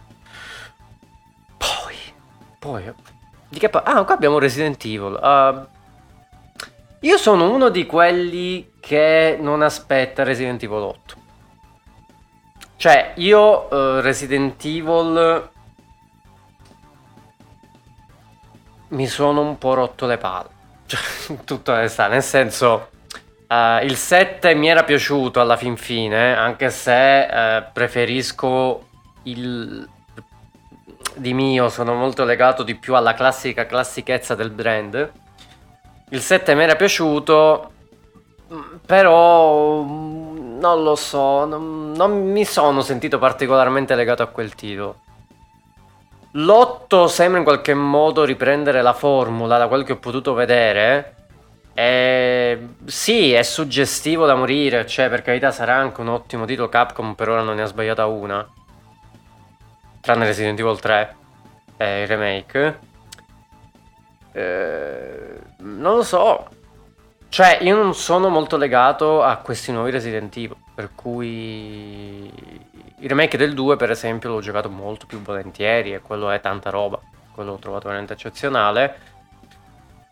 Poi, 1.57 1.97
poi, 2.59 2.93
di 3.55 3.61
che 3.61 3.71
pa- 3.71 3.83
Ah, 3.83 4.05
qua 4.05 4.15
abbiamo 4.15 4.39
Resident 4.39 4.85
Evil. 4.85 5.19
Uh, 5.21 5.67
io 7.01 7.17
sono 7.17 7.51
uno 7.51 7.71
di 7.71 7.87
quelli 7.87 8.73
che 8.81 9.39
non 9.41 9.63
aspetta 9.63 10.25
Resident 10.25 10.63
Evil 10.63 10.77
8. 10.77 11.15
Cioè, 12.77 13.13
io 13.17 13.69
uh, 13.73 14.01
Resident 14.01 14.63
Evil 14.65 15.51
mi 18.89 19.07
sono 19.07 19.41
un 19.41 19.57
po' 19.57 19.75
rotto 19.75 20.07
le 20.07 20.19
palle. 20.19 20.53
Cioè, 20.87 21.39
tutta 21.45 21.73
onestà, 21.73 22.09
nel 22.09 22.23
senso... 22.23 22.91
Uh, 23.47 23.85
il 23.85 23.97
7 23.97 24.55
mi 24.55 24.69
era 24.69 24.83
piaciuto 24.85 25.41
alla 25.41 25.57
fin 25.57 25.77
fine, 25.77 26.35
anche 26.35 26.71
se 26.71 27.29
uh, 27.31 27.73
preferisco 27.73 28.89
il... 29.25 29.89
Di 31.17 31.33
mio 31.33 31.69
sono 31.69 31.95
molto 31.95 32.25
legato 32.25 32.62
di 32.62 32.75
più 32.75 32.95
alla 32.95 33.15
classica 33.15 33.67
classichezza 33.67 34.35
del 34.35 34.51
brand. 34.51 35.12
Il 36.11 36.21
7 36.21 36.55
mi 36.55 36.62
era 36.65 36.75
piaciuto, 36.75 37.71
però 38.85 39.83
non 39.83 40.83
lo 40.83 40.95
so, 40.97 41.45
non, 41.45 41.93
non 41.93 42.31
mi 42.31 42.45
sono 42.45 42.81
sentito 42.81 43.19
particolarmente 43.19 43.95
legato 43.95 44.23
a 44.23 44.27
quel 44.27 44.55
titolo. 44.55 45.03
L'otto 46.33 47.07
sembra 47.07 47.39
in 47.39 47.45
qualche 47.45 47.75
modo 47.75 48.25
riprendere 48.25 48.83
la 48.83 48.93
formula 48.93 49.57
da 49.57 49.69
quel 49.69 49.85
che 49.85 49.93
ho 49.93 49.99
potuto 49.99 50.35
vedere. 50.35 51.15
E... 51.75 52.69
Sì, 52.87 53.33
è 53.33 53.43
suggestivo 53.43 54.27
da 54.27 54.35
morire, 54.35 54.85
cioè 54.87 55.09
per 55.09 55.23
carità 55.23 55.53
sarà 55.53 55.77
anche 55.77 56.01
un 56.01 56.09
ottimo 56.09 56.45
titolo 56.45 56.69
Capcom, 56.69 57.15
per 57.15 57.29
ora 57.29 57.43
non 57.43 57.55
ne 57.55 57.62
ha 57.62 57.67
sbagliata 57.67 58.07
una. 58.07 58.45
Tranne 60.05 60.27
Resident 60.27 60.61
Evil 60.61 60.79
3, 60.79 61.17
eh, 61.79 62.03
il 62.03 62.07
remake. 62.07 62.79
Eh, 64.33 65.41
non 65.61 65.97
lo 65.97 66.03
so. 66.03 66.47
Cioè, 67.31 67.61
io 67.63 67.75
non 67.75 67.95
sono 67.95 68.29
molto 68.29 68.59
legato 68.59 69.23
a 69.23 69.39
questi 69.39 69.73
nuovi 69.73 69.91
Resident 69.91 70.37
Evil, 70.37 70.57
per 70.75 70.91
cui 70.95 72.31
il 72.99 73.09
remake 73.09 73.39
del 73.39 73.55
2, 73.55 73.77
per 73.77 73.91
esempio, 73.91 74.29
l'ho 74.29 74.41
giocato 74.41 74.69
molto 74.69 75.07
più 75.07 75.23
volentieri 75.23 75.95
e 75.95 76.01
quello 76.01 76.31
è 76.31 76.39
tanta 76.39 76.69
roba. 76.69 77.01
Quello 77.33 77.53
l'ho 77.53 77.59
trovato 77.59 77.87
veramente 77.89 78.13
eccezionale. 78.13 78.99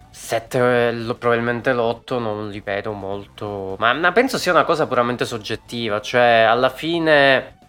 7, 0.09 0.89
eh, 0.89 1.15
probabilmente 1.19 1.75
l'8 1.75 2.19
non 2.19 2.49
li 2.49 2.61
vedo 2.61 2.93
molto. 2.93 3.77
Ma, 3.79 4.11
penso 4.13 4.39
sia 4.39 4.53
una 4.53 4.65
cosa 4.65 4.87
puramente 4.87 5.27
soggettiva. 5.27 6.01
Cioè, 6.01 6.47
alla 6.49 6.71
fine. 6.71 7.61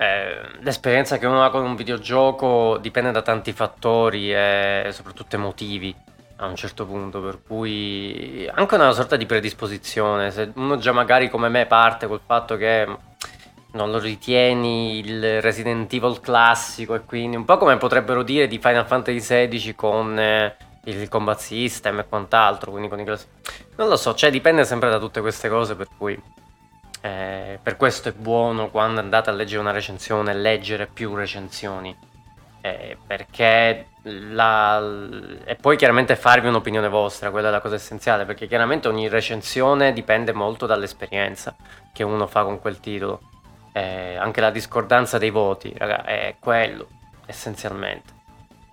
Eh, 0.00 0.40
l'esperienza 0.60 1.18
che 1.18 1.26
uno 1.26 1.44
ha 1.44 1.50
con 1.50 1.62
un 1.62 1.76
videogioco 1.76 2.78
dipende 2.78 3.10
da 3.10 3.20
tanti 3.20 3.52
fattori 3.52 4.32
e 4.32 4.88
soprattutto 4.92 5.36
emotivi 5.36 5.94
a 6.36 6.46
un 6.46 6.56
certo 6.56 6.86
punto, 6.86 7.20
per 7.20 7.40
cui 7.46 8.48
anche 8.50 8.76
una 8.76 8.92
sorta 8.92 9.16
di 9.16 9.26
predisposizione. 9.26 10.30
Se 10.30 10.52
uno 10.54 10.78
già 10.78 10.92
magari 10.92 11.28
come 11.28 11.50
me 11.50 11.66
parte 11.66 12.06
col 12.06 12.22
fatto 12.24 12.56
che 12.56 12.88
non 13.72 13.90
lo 13.90 13.98
ritieni 13.98 15.00
il 15.00 15.42
Resident 15.42 15.92
Evil 15.92 16.18
classico 16.20 16.94
e 16.94 17.04
quindi 17.04 17.36
un 17.36 17.44
po' 17.44 17.58
come 17.58 17.76
potrebbero 17.76 18.22
dire 18.22 18.48
di 18.48 18.58
Final 18.58 18.86
Fantasy 18.86 19.48
XVI 19.48 19.74
con 19.74 20.18
eh, 20.18 20.56
il 20.84 21.10
combat 21.10 21.38
system 21.38 21.98
e 21.98 22.08
quant'altro, 22.08 22.70
quindi 22.70 22.88
con 22.88 23.00
i 23.00 23.04
class- 23.04 23.26
Non 23.76 23.88
lo 23.88 23.98
so, 23.98 24.14
cioè 24.14 24.30
dipende 24.30 24.64
sempre 24.64 24.88
da 24.88 24.98
tutte 24.98 25.20
queste 25.20 25.50
cose 25.50 25.74
per 25.74 25.88
cui 25.98 26.18
eh, 27.00 27.58
per 27.62 27.76
questo 27.76 28.10
è 28.10 28.12
buono 28.12 28.68
quando 28.68 29.00
andate 29.00 29.30
a 29.30 29.32
leggere 29.32 29.60
una 29.60 29.70
recensione 29.70 30.34
leggere 30.34 30.86
più 30.86 31.14
recensioni 31.14 31.96
eh, 32.60 32.96
perché 33.06 33.86
la... 34.02 34.82
e 35.44 35.54
poi 35.56 35.76
chiaramente 35.76 36.16
farvi 36.16 36.48
un'opinione 36.48 36.88
vostra, 36.88 37.30
quella 37.30 37.48
è 37.48 37.50
la 37.50 37.60
cosa 37.60 37.76
essenziale, 37.76 38.24
perché 38.24 38.46
chiaramente 38.46 38.88
ogni 38.88 39.08
recensione 39.08 39.92
dipende 39.92 40.32
molto 40.32 40.66
dall'esperienza 40.66 41.54
che 41.92 42.02
uno 42.02 42.26
fa 42.26 42.44
con 42.44 42.60
quel 42.60 42.80
titolo 42.80 43.20
eh, 43.72 44.16
anche 44.16 44.40
la 44.40 44.50
discordanza 44.50 45.18
dei 45.18 45.30
voti, 45.30 45.72
raga, 45.76 46.04
è 46.04 46.36
quello 46.38 46.88
essenzialmente. 47.26 48.18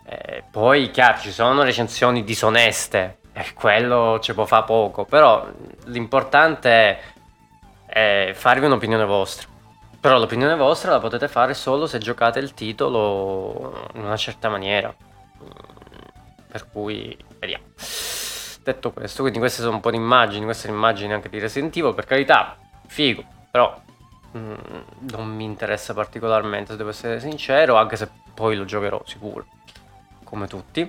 Eh, 0.05 0.43
poi, 0.49 0.89
chiaro, 0.91 1.19
ci 1.19 1.31
sono 1.31 1.63
recensioni 1.63 2.23
disoneste, 2.23 3.19
e 3.33 3.53
quello 3.53 4.19
ci 4.19 4.33
può 4.33 4.45
fare 4.45 4.65
poco, 4.65 5.05
però 5.05 5.47
l'importante 5.85 6.69
è, 6.69 6.99
è 7.87 8.31
farvi 8.35 8.65
un'opinione 8.65 9.05
vostra. 9.05 9.47
Però 9.99 10.19
l'opinione 10.19 10.55
vostra 10.55 10.91
la 10.91 10.99
potete 10.99 11.27
fare 11.27 11.55
solo 11.55 11.87
se 11.87 11.97
giocate 11.97 12.37
il 12.39 12.53
titolo 12.53 13.89
in 13.95 14.03
una 14.03 14.17
certa 14.17 14.49
maniera. 14.49 14.93
Per 16.51 16.69
cui, 16.69 17.17
vediamo. 17.39 17.63
Detto 18.63 18.91
questo, 18.91 19.21
quindi 19.21 19.39
queste 19.39 19.61
sono 19.61 19.75
un 19.75 19.81
po' 19.81 19.91
di 19.91 19.97
immagini, 19.97 20.45
queste 20.45 20.67
sono 20.67 20.77
immagini 20.77 21.13
anche 21.13 21.29
di 21.29 21.39
Resident 21.39 21.75
Evil, 21.75 21.95
per 21.95 22.05
carità, 22.05 22.57
figo, 22.85 23.23
però 23.49 23.73
Mm, 24.37 24.53
non 25.11 25.27
mi 25.33 25.45
interessa 25.45 25.93
particolarmente, 25.93 26.71
se 26.71 26.77
devo 26.77 26.89
essere 26.89 27.19
sincero, 27.19 27.75
anche 27.75 27.95
se 27.95 28.09
poi 28.33 28.55
lo 28.55 28.65
giocherò 28.65 29.01
sicuro, 29.05 29.45
come 30.23 30.47
tutti. 30.47 30.81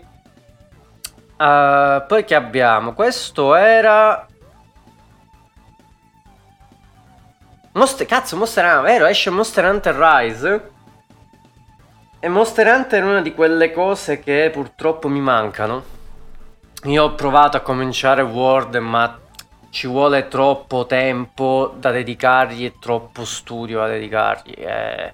Uh, 1.39 2.05
poi 2.07 2.25
che 2.25 2.35
abbiamo? 2.35 2.95
Questo 2.95 3.55
era... 3.55 4.27
Monster... 7.79 8.07
Cazzo, 8.07 8.37
Monster 8.37 8.65
Hunter, 8.65 8.83
vero? 8.83 9.07
Esce 9.07 9.31
Monster 9.31 9.65
Hunter 9.65 9.95
Rise. 9.95 10.71
E 12.21 12.29
Monster 12.29 12.67
Hunter 12.67 13.03
è 13.03 13.07
una 13.07 13.23
di 13.23 13.33
quelle 13.33 13.73
cose 13.73 14.19
che 14.19 14.51
purtroppo 14.53 15.09
mi 15.09 15.21
mancano. 15.21 15.97
Io 16.85 17.05
ho 17.05 17.15
provato 17.15 17.57
a 17.57 17.61
cominciare 17.61 18.23
World, 18.23 18.75
ma 18.77 19.19
ci 19.71 19.87
vuole 19.87 20.27
troppo 20.29 20.87
tempo 20.87 21.75
da 21.77 21.91
dedicargli 21.93 22.65
e 22.65 22.75
troppo 22.81 23.25
studio 23.25 23.79
da 23.79 23.87
dedicargli. 23.87 24.55
È, 24.55 25.13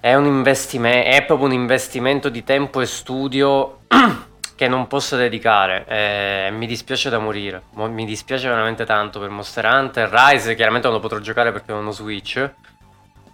è 0.00 0.14
un 0.14 0.24
investimento, 0.24 1.08
è 1.08 1.24
proprio 1.24 1.48
un 1.48 1.54
investimento 1.54 2.30
di 2.30 2.42
tempo 2.42 2.80
e 2.80 2.86
studio 2.86 3.80
che 4.62 4.68
non 4.68 4.86
posso 4.86 5.16
dedicare. 5.16 5.84
E 5.86 6.50
mi 6.52 6.66
dispiace 6.66 7.10
da 7.10 7.18
morire. 7.18 7.62
Mi 7.74 8.04
dispiace 8.04 8.48
veramente 8.48 8.84
tanto 8.84 9.20
per 9.20 9.28
Monster 9.28 9.64
Hunter. 9.64 10.08
Rise 10.08 10.54
chiaramente 10.54 10.86
non 10.86 10.96
lo 10.96 11.02
potrò 11.02 11.18
giocare 11.18 11.52
perché 11.52 11.72
non 11.72 11.86
ho 11.86 11.90
Switch. 11.90 12.50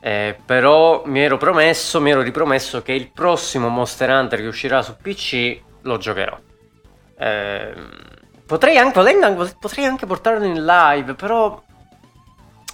Eh, 0.00 0.38
però 0.44 1.02
mi 1.06 1.20
ero 1.20 1.36
promesso, 1.36 2.00
mi 2.00 2.10
ero 2.10 2.22
ripromesso 2.22 2.82
che 2.82 2.92
il 2.92 3.10
prossimo 3.10 3.68
Monster 3.68 4.10
Hunter 4.10 4.40
che 4.40 4.46
uscirà 4.46 4.82
su 4.82 4.96
PC 4.96 5.60
lo 5.82 5.98
giocherò. 5.98 6.38
Eh, 7.18 7.74
Potrei 8.48 8.78
anche, 8.78 9.02
potrei 9.60 9.84
anche 9.84 10.06
portarlo 10.06 10.42
in 10.42 10.64
live, 10.64 11.12
però 11.12 11.62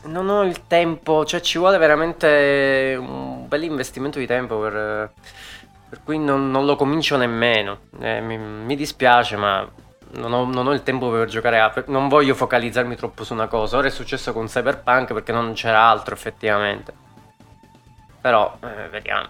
non 0.04 0.28
ho 0.28 0.44
il 0.44 0.68
tempo, 0.68 1.24
cioè 1.24 1.40
ci 1.40 1.58
vuole 1.58 1.78
veramente 1.78 2.96
un 2.96 3.48
bel 3.48 3.64
investimento 3.64 4.20
di 4.20 4.26
tempo 4.28 4.60
per, 4.60 5.10
per 5.88 6.00
cui 6.02 6.18
non, 6.18 6.50
non, 6.50 6.64
lo 6.64 6.76
comincio 6.76 7.16
nemmeno. 7.16 7.80
Eh, 8.00 8.20
mi, 8.20 8.36
mi, 8.36 8.76
dispiace, 8.76 9.36
ma 9.36 9.68
non 10.12 10.32
ho, 10.32 10.44
non 10.44 10.66
ho, 10.66 10.72
il 10.72 10.82
tempo 10.82 11.10
per 11.10 11.28
giocare 11.28 11.60
a... 11.60 11.72
Non 11.86 12.08
voglio 12.08 12.34
focalizzarmi 12.34 12.96
troppo 12.96 13.24
su 13.24 13.32
una 13.32 13.46
cosa. 13.46 13.76
Ora 13.76 13.88
è 13.88 13.90
successo 13.90 14.32
con 14.32 14.46
Cyberpunk 14.46 15.12
perché 15.12 15.32
non 15.32 15.52
c'era 15.52 15.82
altro 15.82 16.14
effettivamente. 16.14 16.92
Però, 18.20 18.56
eh, 18.62 18.88
vediamo. 18.88 19.28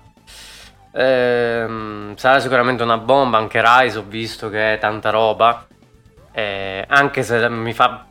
Eh, 0.92 2.12
sarà 2.14 2.38
sicuramente 2.38 2.84
una 2.84 2.98
bomba, 2.98 3.38
anche 3.38 3.60
Rise 3.60 3.98
ho 3.98 4.04
visto 4.06 4.48
che 4.48 4.74
è 4.74 4.78
tanta 4.78 5.10
roba. 5.10 5.66
Eh, 6.32 6.84
anche 6.88 7.22
se 7.22 7.48
mi 7.48 7.72
fa 7.72 8.06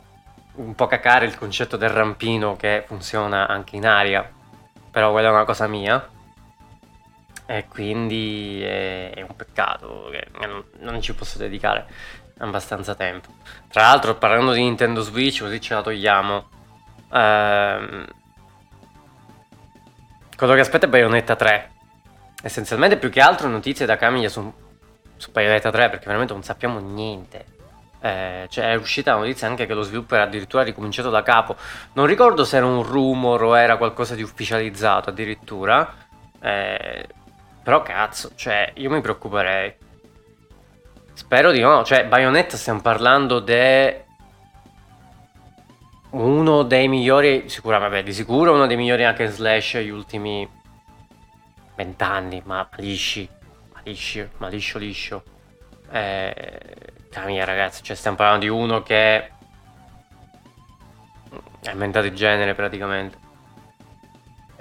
un 0.56 0.74
po' 0.74 0.86
cacare 0.86 1.26
il 1.26 1.36
concetto 1.36 1.76
del 1.76 1.90
rampino 1.90 2.56
che 2.56 2.84
funziona 2.86 3.48
anche 3.48 3.76
in 3.76 3.86
aria, 3.86 4.28
però 4.90 5.10
quella 5.10 5.28
è 5.28 5.32
una 5.32 5.44
cosa 5.44 5.66
mia. 5.66 6.08
E 7.46 7.66
quindi 7.68 8.62
è, 8.62 9.12
è 9.14 9.20
un 9.20 9.36
peccato 9.36 10.08
che 10.10 10.26
non, 10.46 10.64
non, 10.78 11.00
ci 11.02 11.14
posso 11.14 11.38
dedicare 11.38 11.86
abbastanza 12.38 12.94
tempo. 12.94 13.28
Tra 13.70 13.82
l'altro, 13.82 14.16
parlando 14.16 14.52
di 14.52 14.62
Nintendo 14.62 15.02
Switch, 15.02 15.40
così 15.40 15.60
ce 15.60 15.74
la 15.74 15.82
togliamo. 15.82 16.48
Ehm, 17.12 18.06
quello 20.36 20.54
che 20.54 20.60
aspetta 20.60 20.86
è 20.86 20.88
Bayonetta 20.88 21.36
3. 21.36 21.70
Essenzialmente, 22.42 22.96
più 22.96 23.10
che 23.10 23.20
altro, 23.20 23.48
notizie 23.48 23.86
da 23.86 23.96
Camiglia 23.96 24.28
su, 24.28 24.52
su 25.16 25.30
Bayonetta 25.30 25.70
3, 25.70 25.90
perché 25.90 26.06
veramente 26.06 26.32
non 26.32 26.42
sappiamo 26.42 26.78
niente 26.78 27.52
eh, 28.04 28.46
cioè 28.50 28.72
è 28.72 28.74
uscita 28.74 29.12
la 29.14 29.20
notizia 29.20 29.48
anche 29.48 29.64
che 29.64 29.72
lo 29.72 29.80
sviluppo 29.80 30.14
era 30.14 30.24
addirittura 30.24 30.62
ricominciato 30.62 31.08
da 31.08 31.22
capo. 31.22 31.56
Non 31.94 32.04
ricordo 32.04 32.44
se 32.44 32.58
era 32.58 32.66
un 32.66 32.82
rumor 32.82 33.42
o 33.42 33.58
era 33.58 33.78
qualcosa 33.78 34.14
di 34.14 34.22
ufficializzato 34.22 35.08
addirittura. 35.08 35.90
Eh, 36.38 37.06
però 37.64 37.82
cazzo, 37.82 38.32
cioè 38.34 38.72
io 38.74 38.90
mi 38.90 39.00
preoccuperei. 39.00 39.74
Spero 41.14 41.50
di 41.50 41.60
no. 41.60 41.82
Cioè, 41.82 42.06
Bayonetta 42.06 42.58
stiamo 42.58 42.82
parlando 42.82 43.40
di 43.40 44.02
uno 46.10 46.62
dei 46.62 46.88
migliori, 46.88 47.48
sicuramente, 47.48 47.94
vabbè, 47.94 48.06
di 48.06 48.12
sicuro 48.12 48.52
uno 48.52 48.66
dei 48.66 48.76
migliori 48.76 49.04
anche 49.04 49.28
slash 49.28 49.78
gli 49.78 49.88
ultimi 49.88 50.46
vent'anni, 51.74 52.42
ma 52.44 52.68
lisci, 52.76 53.26
ma 53.72 53.80
lisci, 53.82 54.28
ma 54.36 54.48
liscio 54.48 54.78
liscio. 54.78 55.22
Eh, 55.90 56.62
mia 57.26 57.44
ragazzi, 57.44 57.82
cioè 57.82 57.96
stiamo 57.96 58.16
parlando 58.16 58.44
di 58.44 58.50
uno 58.50 58.82
che 58.82 59.16
è 61.62 61.70
inventato 61.70 62.06
il 62.06 62.14
genere 62.14 62.54
praticamente. 62.54 63.23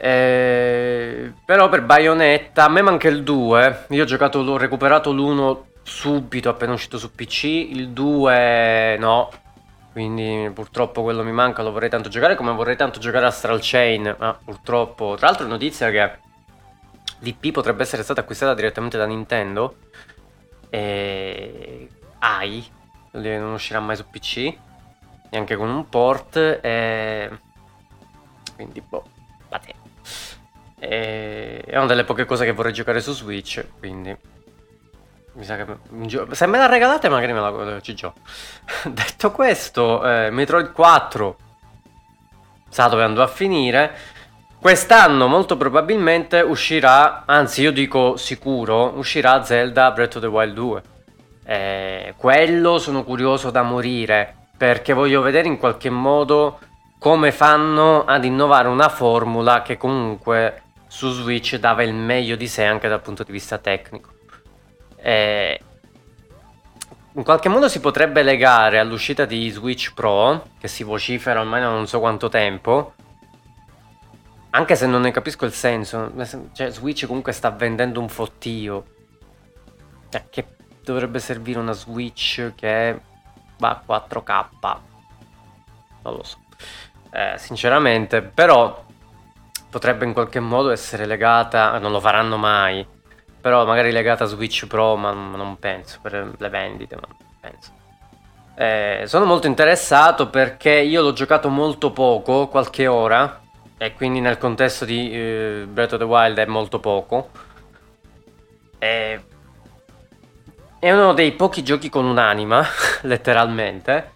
Eh, 0.06 1.32
però 1.46 1.70
per 1.70 1.82
Bayonetta 1.84 2.66
a 2.66 2.70
me 2.70 2.82
manca 2.82 3.08
il 3.08 3.24
2. 3.24 3.86
Io 3.92 4.04
ho 4.04 4.06
giocato, 4.06 4.42
l'ho 4.44 4.58
recuperato 4.58 5.14
l'1 5.14 5.62
subito 5.82 6.50
appena 6.50 6.74
uscito 6.74 6.98
su 6.98 7.14
PC. 7.14 7.44
Il 7.46 7.92
2 7.92 8.98
no. 8.98 9.32
Quindi 9.94 10.52
purtroppo 10.54 11.04
quello 11.04 11.24
mi 11.24 11.32
manca, 11.32 11.62
lo 11.64 11.72
vorrei 11.72 11.88
tanto 11.88 12.10
giocare 12.10 12.36
come 12.36 12.52
vorrei 12.52 12.76
tanto 12.76 13.00
giocare 13.00 13.28
Astral 13.28 13.60
Chain. 13.62 14.14
Ma 14.20 14.38
purtroppo. 14.44 15.16
Tra 15.16 15.28
l'altro 15.28 15.48
notizia 15.48 15.90
che 15.90 16.20
l'IP 17.20 17.54
potrebbe 17.54 17.84
essere 17.84 18.04
stata 18.04 18.20
acquistata 18.20 18.54
direttamente 18.54 18.98
da 18.98 19.06
Nintendo. 19.06 19.76
E 20.70 21.88
AI, 22.20 22.66
non 23.12 23.54
uscirà 23.54 23.80
mai 23.80 23.96
su 23.96 24.10
PC, 24.10 24.54
neanche 25.30 25.56
con 25.56 25.70
un 25.70 25.88
port, 25.88 26.36
e... 26.36 27.30
quindi 28.56 28.82
boh, 28.82 29.06
vabbè. 29.50 29.83
È 30.86 31.78
una 31.78 31.86
delle 31.86 32.04
poche 32.04 32.26
cose 32.26 32.44
che 32.44 32.52
vorrei 32.52 32.74
giocare 32.74 33.00
su 33.00 33.14
Switch, 33.14 33.66
quindi 33.80 34.16
mi 35.36 35.44
sa 35.46 35.56
che 35.56 35.66
se 36.32 36.46
me 36.46 36.58
la 36.58 36.68
regalate 36.68 37.10
magari 37.10 37.34
me 37.34 37.40
la 37.40 37.82
ci 37.82 37.96
gioco. 37.96 38.20
Detto 38.86 39.32
questo, 39.32 40.06
eh, 40.08 40.30
Metroid 40.30 40.72
4 40.72 41.38
sa 42.70 42.88
dove 42.88 43.04
andò 43.04 43.24
a 43.24 43.28
finire. 43.28 43.96
Quest'anno 44.60 45.28
molto 45.28 45.58
probabilmente 45.58 46.40
uscirà, 46.42 47.24
anzi 47.26 47.62
io 47.62 47.72
dico 47.72 48.16
sicuro, 48.18 48.94
uscirà 48.96 49.44
Zelda 49.44 49.92
Breath 49.92 50.16
of 50.16 50.22
the 50.22 50.28
Wild 50.28 50.54
2. 50.54 50.84
Eh, 51.46 52.14
quello 52.18 52.78
sono 52.78 53.04
curioso 53.04 53.52
da 53.52 53.62
morire 53.62 54.36
perché 54.56 54.94
voglio 54.94 55.22
vedere 55.22 55.48
in 55.48 55.58
qualche 55.58 55.90
modo 55.90 56.60
come 57.00 57.32
fanno 57.32 58.06
ad 58.06 58.24
innovare 58.24 58.68
una 58.68 58.88
formula 58.88 59.62
che 59.62 59.76
comunque 59.76 60.62
su 60.94 61.10
Switch 61.12 61.56
dava 61.56 61.82
il 61.82 61.92
meglio 61.92 62.36
di 62.36 62.48
sé 62.48 62.66
anche 62.66 62.88
dal 62.88 63.02
punto 63.02 63.24
di 63.24 63.32
vista 63.32 63.58
tecnico. 63.58 64.12
Eh, 64.98 65.60
in 67.14 67.24
qualche 67.24 67.50
modo 67.50 67.68
si 67.68 67.80
potrebbe 67.80 68.22
legare 68.22 68.78
all'uscita 68.78 69.26
di 69.26 69.50
Switch 69.50 69.92
Pro, 69.96 70.50
che 70.60 70.68
si 70.68 70.84
vocifera 70.84 71.40
ormai 71.40 71.62
da 71.62 71.70
non 71.70 71.88
so 71.88 72.00
quanto 72.00 72.30
tempo, 72.30 72.94
anche 74.52 74.76
se 74.76 74.86
non 74.86 75.02
ne 75.02 75.10
capisco 75.10 75.46
il 75.46 75.54
senso. 75.54 76.12
Cioè, 76.54 76.70
Switch 76.70 77.08
comunque 77.08 77.32
sta 77.32 77.50
vendendo 77.50 78.00
un 78.00 78.08
fottio. 78.08 78.86
Cioè, 80.10 80.26
che 80.30 80.46
dovrebbe 80.84 81.18
servire 81.18 81.58
una 81.58 81.74
Switch 81.74 82.54
che 82.54 83.02
va 83.58 83.82
a 83.84 84.00
4K. 84.00 84.78
Non 86.04 86.14
lo 86.18 86.24
so. 86.24 86.38
Eh, 87.12 87.34
sinceramente, 87.40 88.22
però 88.22 88.86
potrebbe 89.74 90.06
in 90.06 90.14
qualche 90.14 90.40
modo 90.40 90.70
essere 90.70 91.08
legata, 91.08 91.80
non 91.80 91.92
lo 91.92 92.00
faranno 92.00 92.38
mai, 92.38 92.86
però 93.42 93.66
magari 93.66 93.92
legata 93.92 94.26
a 94.26 94.28
Switch 94.28 94.68
Pro, 94.68 94.96
ma 94.96 95.12
non 95.12 95.58
penso 95.58 95.98
per 96.00 96.32
le 96.38 96.50
vendite, 96.50 96.96
ma 96.96 97.08
penso. 97.42 97.72
Eh, 98.54 99.06
sono 99.08 99.26
molto 99.26 99.48
interessato 99.48 100.30
perché 100.30 100.74
io 100.74 101.02
l'ho 101.02 101.14
giocato 101.14 101.50
molto 101.50 101.92
poco, 101.92 102.50
qualche 102.50 102.86
ora, 102.86 103.42
e 103.76 103.94
quindi 103.96 104.20
nel 104.20 104.38
contesto 104.38 104.86
di 104.86 105.12
eh, 105.12 105.66
Breath 105.68 105.94
of 105.94 106.00
the 106.00 106.06
Wild 106.06 106.38
è 106.38 106.46
molto 106.46 106.80
poco. 106.80 107.32
E 108.78 109.22
è 110.78 110.92
uno 110.92 111.14
dei 111.14 111.32
pochi 111.32 111.64
giochi 111.64 111.90
con 111.90 112.06
un'anima, 112.06 112.64
letteralmente. 113.02 114.12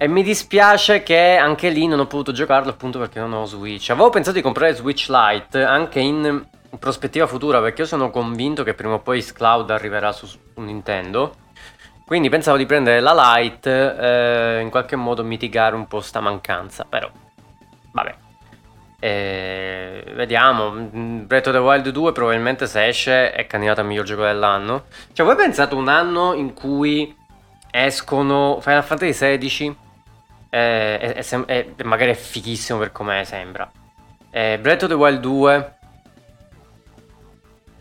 E 0.00 0.06
mi 0.06 0.22
dispiace 0.22 1.02
che 1.02 1.34
anche 1.36 1.70
lì 1.70 1.88
non 1.88 1.98
ho 1.98 2.06
potuto 2.06 2.30
giocarlo 2.30 2.70
appunto 2.70 3.00
perché 3.00 3.18
non 3.18 3.32
ho 3.32 3.46
Switch. 3.46 3.90
Avevo 3.90 4.10
pensato 4.10 4.36
di 4.36 4.42
comprare 4.42 4.72
Switch 4.72 5.08
Lite 5.08 5.64
anche 5.64 5.98
in 5.98 6.46
prospettiva 6.78 7.26
futura 7.26 7.60
perché 7.60 7.80
io 7.80 7.88
sono 7.88 8.08
convinto 8.10 8.62
che 8.62 8.74
prima 8.74 8.94
o 8.94 9.00
poi 9.00 9.20
Xcloud 9.20 9.68
arriverà 9.70 10.12
su, 10.12 10.26
su 10.26 10.38
Nintendo. 10.60 11.34
Quindi 12.06 12.28
pensavo 12.28 12.56
di 12.56 12.64
prendere 12.64 13.00
la 13.00 13.34
Lite 13.34 13.96
eh, 13.98 14.60
in 14.60 14.70
qualche 14.70 14.94
modo 14.94 15.24
mitigare 15.24 15.74
un 15.74 15.88
po' 15.88 16.00
sta 16.00 16.20
mancanza. 16.20 16.86
Però, 16.88 17.10
vabbè. 17.90 18.14
E 19.00 20.04
vediamo, 20.14 20.70
mm, 20.70 21.26
Breath 21.26 21.48
of 21.48 21.54
the 21.54 21.58
Wild 21.58 21.88
2 21.88 22.12
probabilmente 22.12 22.68
se 22.68 22.86
esce 22.86 23.32
è 23.32 23.46
candidato 23.48 23.80
a 23.80 23.84
miglior 23.84 24.04
gioco 24.04 24.22
dell'anno. 24.22 24.84
Cioè, 25.12 25.26
voi 25.26 25.34
pensate 25.34 25.74
un 25.74 25.88
anno 25.88 26.34
in 26.34 26.54
cui 26.54 27.16
escono 27.72 28.58
Final 28.60 28.84
Fantasy 28.84 29.38
XVI 29.38 29.86
e, 30.50 31.14
e, 31.16 31.44
e, 31.46 31.74
e 31.76 31.84
magari 31.84 32.10
è 32.10 32.14
fighissimo 32.14 32.78
per 32.78 32.92
come 32.92 33.24
sembra. 33.24 33.70
E 34.30 34.58
Breath 34.58 34.82
of 34.84 34.88
the 34.88 34.94
Wild 34.94 35.20
2 35.20 35.78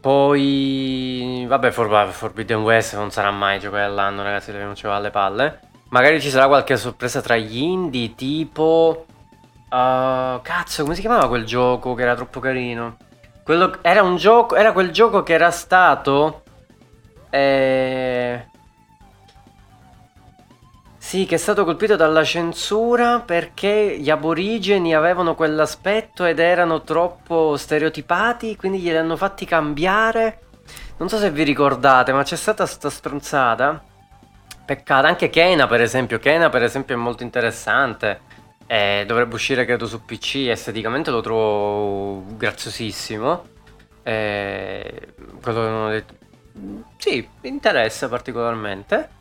Poi, 0.08 1.46
vabbè, 1.48 1.72
For- 1.72 2.10
Forbidden 2.12 2.62
West 2.62 2.96
non 2.96 3.12
sarà 3.12 3.30
mai 3.32 3.60
gioco 3.60 3.76
dell'anno, 3.76 4.24
ragazzi, 4.24 4.54
non 4.54 4.74
ci 4.74 4.88
va 4.88 4.96
alle 4.96 5.10
palle. 5.10 5.60
Magari 5.90 6.22
ci 6.22 6.30
sarà 6.30 6.48
qualche 6.48 6.78
sorpresa 6.78 7.22
tra 7.22 7.36
gli 7.36 7.58
indie, 7.58 8.16
tipo... 8.16 9.06
Uh, 9.70 10.40
cazzo, 10.42 10.84
come 10.84 10.96
si 10.96 11.02
chiamava 11.02 11.28
quel 11.28 11.44
gioco 11.44 11.94
che 11.94 12.04
era 12.04 12.16
troppo 12.16 12.40
carino? 12.40 12.96
Quello, 13.44 13.80
era 13.82 14.02
un 14.02 14.16
gioco, 14.16 14.56
era 14.56 14.72
quel 14.72 14.92
gioco 14.92 15.24
che 15.24 15.34
era 15.34 15.52
stato... 15.52 16.44
Eh... 17.30 18.46
Sì, 21.08 21.26
che 21.26 21.36
è 21.36 21.38
stato 21.38 21.64
colpito 21.64 21.96
dalla 21.96 22.26
censura 22.26 23.22
perché 23.22 23.96
gli 23.98 24.10
aborigeni 24.10 24.94
avevano 24.94 25.36
quell'aspetto 25.36 26.26
ed 26.26 26.38
erano 26.38 26.82
troppo 26.82 27.56
stereotipati, 27.56 28.58
quindi 28.58 28.80
glieli 28.80 28.98
hanno 28.98 29.16
fatti 29.16 29.46
cambiare. 29.46 30.42
Non 30.98 31.08
so 31.08 31.18
se 31.18 31.32
vi 31.32 31.44
ricordate, 31.44 32.12
ma 32.12 32.24
c'è 32.24 32.36
stata 32.36 32.66
sta 32.66 32.90
stronzata. 32.90 33.82
Peccato, 34.66 35.08
anche 35.08 35.30
Kena 35.30 35.66
per 35.66 35.80
esempio, 35.80 36.20
Kena 36.20 36.50
per 36.50 36.64
esempio 36.64 36.96
è 36.96 36.98
molto 36.98 37.24
interessante. 37.24 38.20
Eh, 38.68 39.06
dovrebbe 39.08 39.36
uscire 39.36 39.64
credo 39.64 39.88
su 39.88 40.04
PC, 40.04 40.48
esteticamente 40.50 41.10
lo 41.10 41.22
trovo 41.22 42.26
graziosissimo. 42.36 43.46
Eh, 44.04 45.14
quello 45.42 45.88
che 45.88 46.04
Sì, 46.98 47.26
mi 47.44 47.48
interessa 47.48 48.10
particolarmente. 48.10 49.16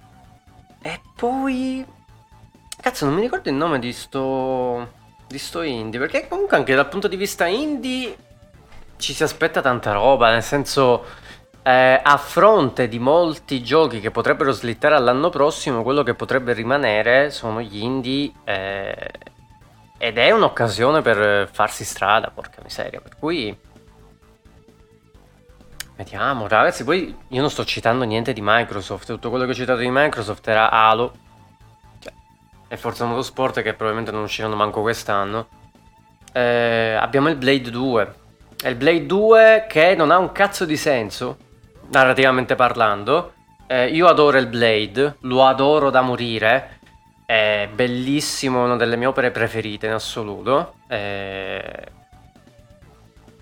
E 0.87 1.01
poi... 1.17 1.85
Cazzo, 2.81 3.07
non 3.07 3.15
mi 3.15 3.23
ricordo 3.23 3.49
il 3.49 3.57
nome 3.57 3.81
di 3.81 3.93
sto... 3.93 4.89
di 5.27 5.37
sto 5.37 5.63
indie, 5.63 5.99
perché 5.99 6.29
comunque 6.29 6.57
anche 6.57 6.77
dal 6.77 6.89
punto 6.89 7.09
di 7.09 7.17
vista 7.17 7.47
indie 7.47 8.17
ci 8.97 9.13
si 9.13 9.25
aspetta 9.25 9.61
tanta 9.61 9.91
roba, 9.91 10.31
nel 10.31 10.45
senso... 10.45 11.05
Eh, 11.65 12.01
a 12.01 12.17
fronte 12.17 12.87
di 12.87 13.01
molti 13.01 13.61
giochi 13.65 13.99
che 13.99 14.13
potrebbero 14.13 14.53
slittare 14.53 14.95
all'anno 14.95 15.31
prossimo, 15.31 15.83
quello 15.83 16.05
che 16.05 16.15
potrebbe 16.15 16.53
rimanere 16.53 17.33
sono 17.33 17.61
gli 17.61 17.83
indie 17.83 18.31
eh, 18.45 19.11
ed 19.99 20.17
è 20.17 20.31
un'occasione 20.31 21.03
per 21.03 21.49
farsi 21.51 21.83
strada, 21.83 22.31
porca 22.31 22.61
miseria. 22.63 23.01
Per 23.01 23.17
cui 23.19 23.59
Vediamo, 25.97 26.47
ragazzi, 26.47 26.85
poi 26.85 27.17
io 27.29 27.41
non 27.41 27.49
sto 27.49 27.65
citando 27.65 28.05
niente 28.05 28.35
di 28.35 28.43
Microsoft, 28.43 29.07
tutto 29.07 29.31
quello 29.31 29.47
che 29.47 29.53
ho 29.53 29.55
citato 29.55 29.79
di 29.79 29.89
Microsoft 29.91 30.47
era 30.47 30.71
Halo 30.71 31.15
cioè, 31.99 32.13
e 32.69 32.77
Forza 32.77 33.07
Motorsport 33.07 33.63
che 33.63 33.73
probabilmente 33.73 34.11
non 34.11 34.23
usciranno 34.23 34.57
manco 34.57 34.83
quest'anno. 34.83 35.49
Eh, 36.33 36.99
abbiamo 37.01 37.31
il 37.31 37.37
Blade 37.37 37.71
2. 37.71 38.15
È 38.63 38.69
il 38.69 38.75
Blade 38.75 39.07
2 39.07 39.67
che 39.71 39.95
non 39.95 40.11
ha 40.11 40.19
un 40.19 40.33
cazzo 40.33 40.67
di 40.67 40.77
senso, 40.77 41.39
narrativamente 41.89 42.57
parlando. 42.57 43.33
Eh, 43.67 43.89
io 43.89 44.07
adoro 44.07 44.37
il 44.37 44.49
Blade, 44.49 45.17
lo 45.21 45.47
adoro 45.47 45.89
da 45.89 46.03
morire. 46.03 46.79
È 47.25 47.71
bellissimo, 47.73 48.65
una 48.65 48.77
delle 48.77 48.97
mie 48.97 49.07
opere 49.07 49.31
preferite 49.31 49.87
in 49.87 49.93
assoluto. 49.93 50.75
Eh... 50.89 51.87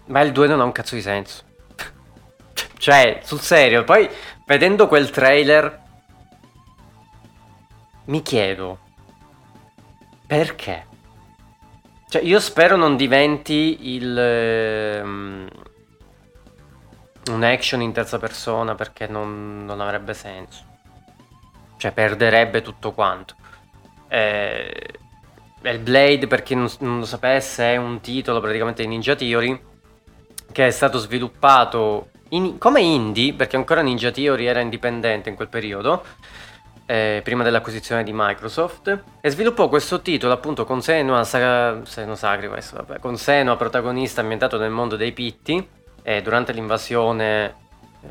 Ma 0.07 0.21
il 0.21 0.31
2 0.31 0.47
non 0.47 0.61
ha 0.61 0.65
un 0.65 0.73
cazzo 0.73 0.95
di 0.95 1.03
senso. 1.03 1.43
Cioè, 2.85 3.21
sul 3.23 3.41
serio, 3.41 3.83
poi 3.83 4.07
vedendo 4.45 4.89
quel 4.89 5.09
trailer 5.09 5.81
mi 8.05 8.21
chiedo 8.21 8.79
perché? 10.27 10.87
Cioè, 12.11 12.21
io 12.21 12.39
spero 12.41 12.77
non 12.77 12.97
diventi 12.97 13.95
il 13.95 15.01
um, 15.03 15.49
un 17.31 17.43
action 17.43 17.81
in 17.81 17.93
terza 17.95 18.19
persona 18.19 18.75
perché 18.75 19.07
non, 19.07 19.65
non 19.65 19.81
avrebbe 19.81 20.13
senso. 20.13 20.63
Cioè, 21.79 21.91
perderebbe 21.91 22.61
tutto 22.61 22.93
quanto. 22.93 23.35
Eh, 24.09 24.99
Blade, 25.59 26.27
per 26.27 26.43
chi 26.43 26.55
non, 26.55 26.71
non 26.81 26.99
lo 26.99 27.07
sapesse, 27.07 27.73
è 27.73 27.77
un 27.77 28.03
titolo 28.03 28.41
praticamente 28.43 28.83
di 28.83 28.89
Ninja 28.89 29.15
Theory 29.15 29.59
che 30.53 30.67
è 30.67 30.71
stato 30.71 30.99
sviluppato 30.99 32.11
in, 32.35 32.59
come 32.59 32.81
indie, 32.81 33.33
perché 33.33 33.57
ancora 33.57 33.81
Ninja 33.81 34.11
Theory 34.11 34.45
era 34.47 34.61
indipendente 34.61 35.29
in 35.29 35.37
quel 35.37 35.49
periodo, 35.49 36.05
eh, 36.87 37.21
prima 37.25 37.43
dell'acquisizione 37.43 38.05
di 38.05 38.13
Microsoft, 38.13 39.03
e 39.21 39.31
sviluppò 39.31 39.69
questo 39.69 40.03
titolo 40.03 40.33
appunto 40.33 40.65
con 40.65 40.83
Senua, 40.83 41.25
Senua 41.25 42.17
Sacrifice, 42.17 42.77
vabbè, 42.77 42.99
con 42.99 43.17
Senua 43.17 43.57
protagonista 43.57 44.21
ambientato 44.21 44.59
nel 44.59 44.71
mondo 44.71 44.97
dei 44.97 45.13
Pitti, 45.13 45.67
eh, 46.03 46.21
durante 46.21 46.53
l'invasione 46.53 47.55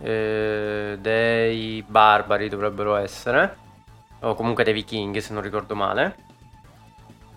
eh, 0.02 0.98
dei 1.00 1.84
barbari 1.88 2.50
dovrebbero 2.50 2.96
essere, 2.96 3.58
o 4.22 4.36
comunque 4.36 4.64
dei 4.64 4.74
vichinghi 4.74 5.22
se 5.22 5.34
non 5.34 5.44
ricordo 5.44 5.76
male. 5.76 6.16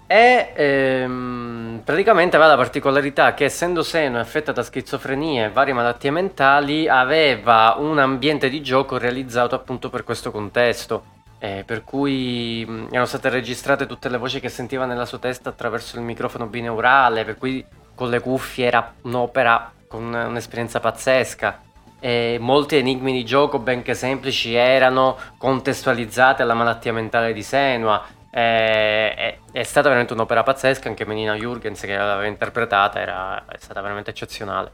E 0.08 0.52
ehm, 0.54 1.80
praticamente 1.84 2.36
aveva 2.36 2.52
la 2.52 2.56
particolarità 2.56 3.34
che 3.34 3.44
essendo 3.44 3.82
Seno 3.82 4.20
affetta 4.20 4.52
da 4.52 4.62
schizofrenia 4.62 5.46
e 5.46 5.50
varie 5.50 5.74
malattie 5.74 6.12
mentali, 6.12 6.88
aveva 6.88 7.74
un 7.78 7.98
ambiente 7.98 8.48
di 8.48 8.62
gioco 8.62 8.98
realizzato 8.98 9.56
appunto 9.56 9.90
per 9.90 10.04
questo 10.04 10.30
contesto. 10.30 11.14
Eh, 11.38 11.64
per 11.66 11.84
cui 11.84 12.64
mh, 12.66 12.86
erano 12.90 13.04
state 13.04 13.28
registrate 13.28 13.86
tutte 13.86 14.08
le 14.08 14.16
voci 14.16 14.40
che 14.40 14.48
sentiva 14.48 14.86
nella 14.86 15.04
sua 15.04 15.18
testa 15.18 15.50
attraverso 15.50 15.96
il 15.96 16.02
microfono 16.02 16.46
bineurale, 16.46 17.24
per 17.24 17.36
cui 17.36 17.64
con 17.94 18.08
le 18.08 18.20
cuffie 18.20 18.66
era 18.66 18.94
un'opera 19.02 19.72
con 19.88 20.04
un'esperienza 20.04 20.80
pazzesca. 20.80 21.62
E 21.98 22.36
molti 22.40 22.76
enigmi 22.76 23.12
di 23.12 23.24
gioco, 23.24 23.58
benché 23.58 23.94
semplici, 23.94 24.54
erano 24.54 25.16
contestualizzati 25.38 26.42
alla 26.42 26.54
malattia 26.54 26.92
mentale 26.92 27.32
di 27.32 27.42
Senua 27.42 28.04
è, 28.36 29.38
è, 29.50 29.62
stata 29.62 29.88
veramente 29.88 30.12
un'opera 30.12 30.42
pazzesca, 30.42 30.88
anche 30.88 31.06
Menina 31.06 31.34
Jurgens 31.34 31.80
che 31.80 31.96
l'aveva 31.96 32.26
interpretata 32.26 33.00
era, 33.00 33.46
è 33.46 33.56
stata 33.56 33.80
veramente 33.80 34.10
eccezionale. 34.10 34.72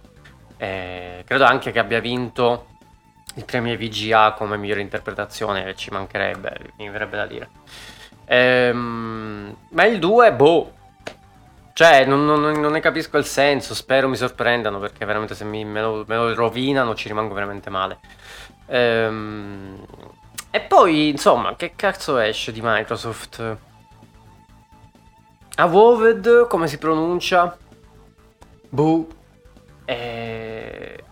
E 0.56 1.22
credo 1.24 1.44
anche 1.44 1.70
che 1.70 1.78
abbia 1.78 2.00
vinto 2.00 2.66
il 3.36 3.44
premio 3.44 3.76
VGA 3.76 4.32
come 4.32 4.56
migliore 4.56 4.80
interpretazione, 4.80 5.76
ci 5.76 5.90
mancherebbe, 5.90 6.72
mi 6.78 6.90
verrebbe 6.90 7.16
da 7.16 7.26
dire. 7.26 7.48
Ehm, 8.24 9.56
ma 9.68 9.84
il 9.84 10.00
2, 10.00 10.32
boh, 10.32 10.72
cioè, 11.72 12.04
non, 12.04 12.24
non, 12.24 12.40
non, 12.40 12.72
ne 12.72 12.80
capisco 12.80 13.16
il 13.16 13.24
senso. 13.24 13.74
Spero 13.74 14.08
mi 14.08 14.16
sorprendano 14.16 14.80
perché 14.80 15.04
veramente 15.04 15.36
se 15.36 15.44
mi, 15.44 15.64
me, 15.64 15.80
lo, 15.80 16.04
me, 16.08 16.16
lo, 16.16 16.34
rovinano 16.34 16.96
ci 16.96 17.06
rimango 17.06 17.32
veramente 17.32 17.70
male. 17.70 18.00
Ehm, 18.66 19.86
e 20.55 20.61
poi, 20.61 21.09
insomma, 21.09 21.57
che 21.57 21.72
cazzo 21.74 22.18
esce 22.18 22.53
di 22.53 22.61
Microsoft? 22.62 23.57
Avowed, 25.57 26.46
come 26.46 26.66
si 26.66 26.76
pronuncia? 26.76 27.57
Boh. 28.68 29.07
E... 29.86 31.05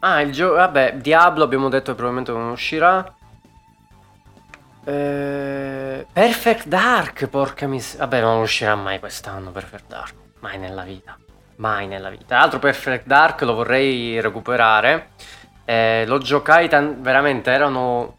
Ah, 0.00 0.20
il 0.20 0.32
gioco... 0.32 0.56
Vabbè, 0.56 0.96
Diablo 0.96 1.44
abbiamo 1.44 1.68
detto 1.68 1.92
che 1.92 1.96
probabilmente 1.96 2.32
non 2.32 2.50
uscirà. 2.50 3.14
Eh... 4.84 6.06
Perfect 6.12 6.66
Dark, 6.66 7.26
porca 7.28 7.66
miseria. 7.66 8.06
Vabbè, 8.06 8.20
non 8.20 8.40
uscirà 8.40 8.74
mai 8.74 8.98
quest'anno 8.98 9.50
Perfect 9.50 9.86
Dark. 9.86 10.14
Mai 10.40 10.58
nella 10.58 10.82
vita. 10.82 11.16
Mai 11.56 11.86
nella 11.86 12.10
vita. 12.10 12.40
Altro 12.40 12.58
Perfect 12.58 13.06
Dark 13.06 13.40
lo 13.42 13.54
vorrei 13.54 14.20
recuperare. 14.20 15.10
Eh, 15.64 16.04
lo 16.06 16.18
giocai 16.18 16.68
tan- 16.68 17.00
veramente, 17.00 17.50
erano... 17.50 18.16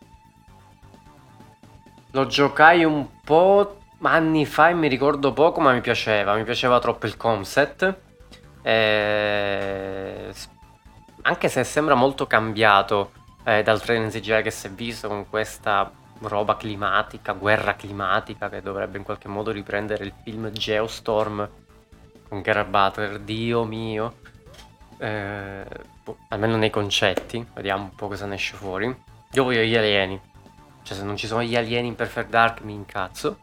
Lo 2.12 2.28
giocai 2.28 2.84
un 2.84 3.22
po' 3.24 3.78
anni 4.02 4.46
fa 4.46 4.70
e 4.70 4.74
mi 4.74 4.88
ricordo 4.88 5.34
poco, 5.34 5.60
ma 5.60 5.74
mi 5.74 5.82
piaceva, 5.82 6.36
mi 6.36 6.44
piaceva 6.44 6.80
troppo 6.80 7.06
il 7.06 7.18
concept. 7.18 7.96
Eh, 8.62 10.34
anche 11.22 11.50
se 11.50 11.64
sembra 11.64 11.96
molto 11.96 12.26
cambiato 12.28 13.12
eh, 13.44 13.64
dal 13.64 13.82
trailer 13.82 14.06
in 14.06 14.12
CGI 14.12 14.42
che 14.42 14.52
si 14.52 14.68
è 14.68 14.70
visto 14.72 15.08
con 15.08 15.28
questa 15.30 15.92
roba 16.22 16.56
climatica, 16.56 17.34
guerra 17.34 17.76
climatica 17.76 18.50
che 18.50 18.62
dovrebbe 18.62 18.98
in 18.98 19.04
qualche 19.04 19.28
modo 19.28 19.52
riprendere 19.52 20.04
il 20.06 20.14
film 20.24 20.50
Geostorm 20.52 21.48
con 22.28 22.42
Gerard 22.42 22.70
Butler, 22.70 23.20
Dio 23.20 23.64
mio. 23.66 24.16
Eh, 24.98 25.66
almeno 26.30 26.58
nei 26.58 26.70
concetti, 26.70 27.46
vediamo 27.54 27.84
un 27.84 27.96
po' 27.96 28.08
cosa 28.08 28.26
ne 28.26 28.36
esce 28.36 28.56
fuori. 28.56 28.94
Io 29.32 29.44
voglio 29.44 29.62
gli 29.62 29.76
alieni. 29.76 30.20
Cioè, 30.84 30.98
se 30.98 31.04
non 31.04 31.18
ci 31.18 31.28
sono 31.28 31.44
gli 31.44 31.56
alieni 31.56 31.88
in 31.88 31.96
Perfect 31.96 32.30
Dark 32.30 32.62
mi 32.62 32.74
incazzo. 32.74 33.40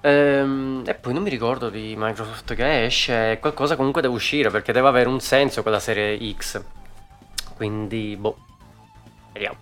Ehm, 0.00 0.82
e 0.86 0.94
poi 0.94 1.12
non 1.12 1.22
mi 1.22 1.30
ricordo 1.30 1.70
di 1.70 1.94
Microsoft 1.96 2.54
che 2.54 2.84
esce. 2.84 3.38
Qualcosa 3.40 3.76
comunque 3.76 4.02
deve 4.02 4.14
uscire 4.14 4.50
perché 4.50 4.72
deve 4.72 4.88
avere 4.88 5.08
un 5.08 5.20
senso 5.20 5.62
quella 5.62 5.80
serie 5.80 6.18
X. 6.34 6.62
Quindi, 7.56 8.16
boh. 8.16 8.36
Vediamo. 9.32 9.56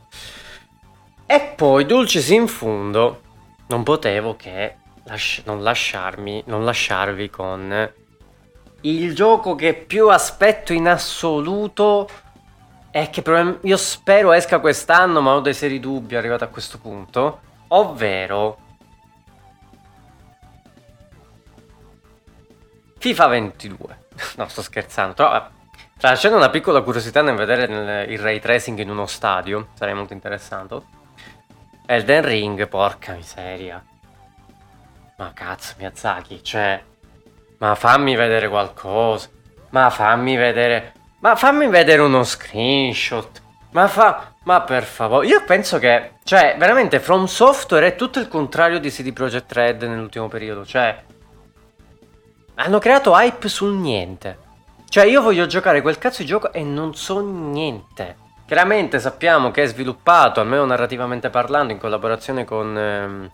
E 1.26 1.54
poi, 1.56 1.86
dulcis 1.86 2.28
in 2.28 2.46
fondo, 2.46 3.22
non 3.68 3.82
potevo 3.84 4.36
che 4.36 4.76
lasci- 5.04 5.42
non 5.46 5.62
lasciarmi, 5.62 6.42
non 6.46 6.64
lasciarvi 6.64 7.30
con 7.30 7.92
il 8.82 9.14
gioco 9.14 9.54
che 9.54 9.74
più 9.74 10.08
aspetto 10.08 10.72
in 10.72 10.88
assoluto 10.88 12.08
è 12.90 13.08
che 13.10 13.22
io 13.62 13.76
spero 13.76 14.32
esca 14.32 14.58
quest'anno, 14.58 15.20
ma 15.20 15.34
ho 15.34 15.40
dei 15.40 15.54
seri 15.54 15.80
dubbi 15.80 16.16
arrivato 16.16 16.44
a 16.44 16.48
questo 16.48 16.78
punto. 16.78 17.40
Ovvero 17.68 18.58
FIFA 22.98 23.26
22. 23.26 24.00
No, 24.36 24.46
sto 24.46 24.62
scherzando. 24.62 25.14
Però, 25.14 25.48
tralasciando 25.98 26.36
una 26.36 26.50
piccola 26.50 26.82
curiosità 26.82 27.22
nel 27.22 27.34
vedere 27.34 28.04
il 28.04 28.18
ray 28.18 28.38
tracing 28.38 28.78
in 28.78 28.90
uno 28.90 29.06
stadio, 29.06 29.68
sarei 29.74 29.94
molto 29.94 30.12
interessato. 30.12 30.84
Elden 31.86 32.24
Ring, 32.24 32.68
porca 32.68 33.14
miseria. 33.14 33.82
Ma 35.16 35.32
cazzo, 35.32 35.74
Miyazaki, 35.78 36.44
cioè... 36.44 36.82
Ma 37.62 37.76
fammi 37.76 38.16
vedere 38.16 38.48
qualcosa. 38.48 39.28
Ma 39.70 39.88
fammi 39.88 40.34
vedere... 40.34 40.94
Ma 41.20 41.36
fammi 41.36 41.68
vedere 41.68 42.02
uno 42.02 42.24
screenshot. 42.24 43.40
Ma 43.70 43.86
fa... 43.86 44.34
Ma 44.42 44.62
per 44.62 44.82
favore... 44.82 45.28
Io 45.28 45.44
penso 45.44 45.78
che... 45.78 46.14
Cioè, 46.24 46.56
veramente, 46.58 46.98
From 46.98 47.26
Software 47.26 47.86
è 47.86 47.94
tutto 47.94 48.18
il 48.18 48.26
contrario 48.26 48.80
di 48.80 48.90
CD 48.90 49.12
Projekt 49.12 49.52
Red 49.52 49.82
nell'ultimo 49.84 50.26
periodo. 50.26 50.66
Cioè... 50.66 51.04
Hanno 52.56 52.78
creato 52.80 53.12
hype 53.12 53.48
sul 53.48 53.74
niente. 53.74 54.38
Cioè, 54.88 55.04
io 55.04 55.22
voglio 55.22 55.46
giocare 55.46 55.82
quel 55.82 55.98
cazzo 55.98 56.22
di 56.22 56.28
gioco 56.28 56.52
e 56.52 56.64
non 56.64 56.96
so 56.96 57.20
niente. 57.20 58.16
Chiaramente 58.44 58.98
sappiamo 58.98 59.52
che 59.52 59.62
è 59.62 59.66
sviluppato, 59.66 60.40
almeno 60.40 60.64
narrativamente 60.64 61.30
parlando, 61.30 61.72
in 61.72 61.78
collaborazione 61.78 62.44
con, 62.44 62.76
ehm, 62.76 63.30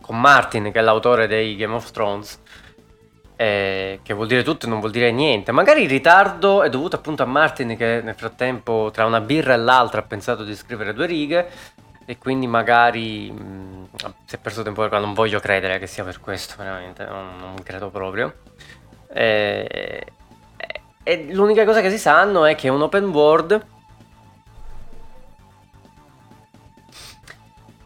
con 0.00 0.18
Martin, 0.18 0.72
che 0.72 0.80
è 0.80 0.82
l'autore 0.82 1.28
dei 1.28 1.54
Game 1.54 1.74
of 1.74 1.92
Thrones. 1.92 2.40
Eh, 3.42 3.98
che 4.04 4.14
vuol 4.14 4.28
dire 4.28 4.44
tutto 4.44 4.66
e 4.66 4.68
non 4.68 4.78
vuol 4.78 4.92
dire 4.92 5.10
niente. 5.10 5.50
Magari 5.50 5.82
il 5.82 5.88
ritardo 5.88 6.62
è 6.62 6.68
dovuto 6.68 6.94
appunto 6.94 7.24
a 7.24 7.26
Martin 7.26 7.76
che 7.76 8.00
nel 8.00 8.14
frattempo 8.14 8.90
tra 8.92 9.04
una 9.04 9.20
birra 9.20 9.54
e 9.54 9.56
l'altra 9.56 9.98
ha 9.98 10.04
pensato 10.04 10.44
di 10.44 10.54
scrivere 10.54 10.94
due 10.94 11.06
righe 11.06 11.50
e 12.04 12.18
quindi 12.18 12.46
magari 12.46 13.32
mh, 13.32 13.42
mm, 13.42 13.84
si 14.26 14.36
è 14.36 14.38
perso 14.38 14.62
tempo 14.62 14.86
per 14.88 15.00
non 15.00 15.12
voglio 15.12 15.40
credere 15.40 15.80
che 15.80 15.88
sia 15.88 16.04
per 16.04 16.20
questo, 16.20 16.54
veramente, 16.56 17.04
non, 17.04 17.36
non 17.40 17.56
credo 17.64 17.90
proprio. 17.90 18.32
E, 19.12 20.04
e 21.02 21.26
l'unica 21.32 21.64
cosa 21.64 21.80
che 21.80 21.90
si 21.90 21.98
sanno 21.98 22.44
è 22.44 22.54
che 22.54 22.68
un 22.68 22.82
open 22.82 23.06
world. 23.06 23.66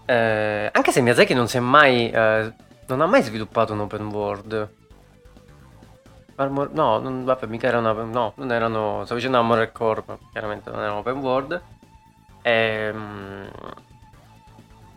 Eh, 0.04 0.68
anche 0.70 0.92
se 0.92 1.00
Miyazaki 1.00 1.32
non 1.32 1.48
si 1.48 1.56
è 1.56 1.60
mai. 1.60 2.10
Eh, 2.10 2.52
non 2.88 3.00
ha 3.00 3.06
mai 3.06 3.22
sviluppato 3.22 3.72
un 3.72 3.80
open 3.80 4.06
world. 4.08 4.84
Armor, 6.36 6.70
no, 6.72 6.98
non, 6.98 7.24
vabbè, 7.24 7.46
mica 7.46 7.66
era 7.66 7.78
una. 7.78 7.92
No, 7.92 8.32
non 8.36 8.52
erano. 8.52 9.00
Stavo 9.04 9.16
dicendo 9.16 9.38
Armored 9.38 9.72
Core, 9.72 10.04
chiaramente 10.32 10.70
non 10.70 10.80
era 10.80 10.92
un 10.92 10.98
open 10.98 11.18
world. 11.18 11.62
Ehm. 12.42 13.48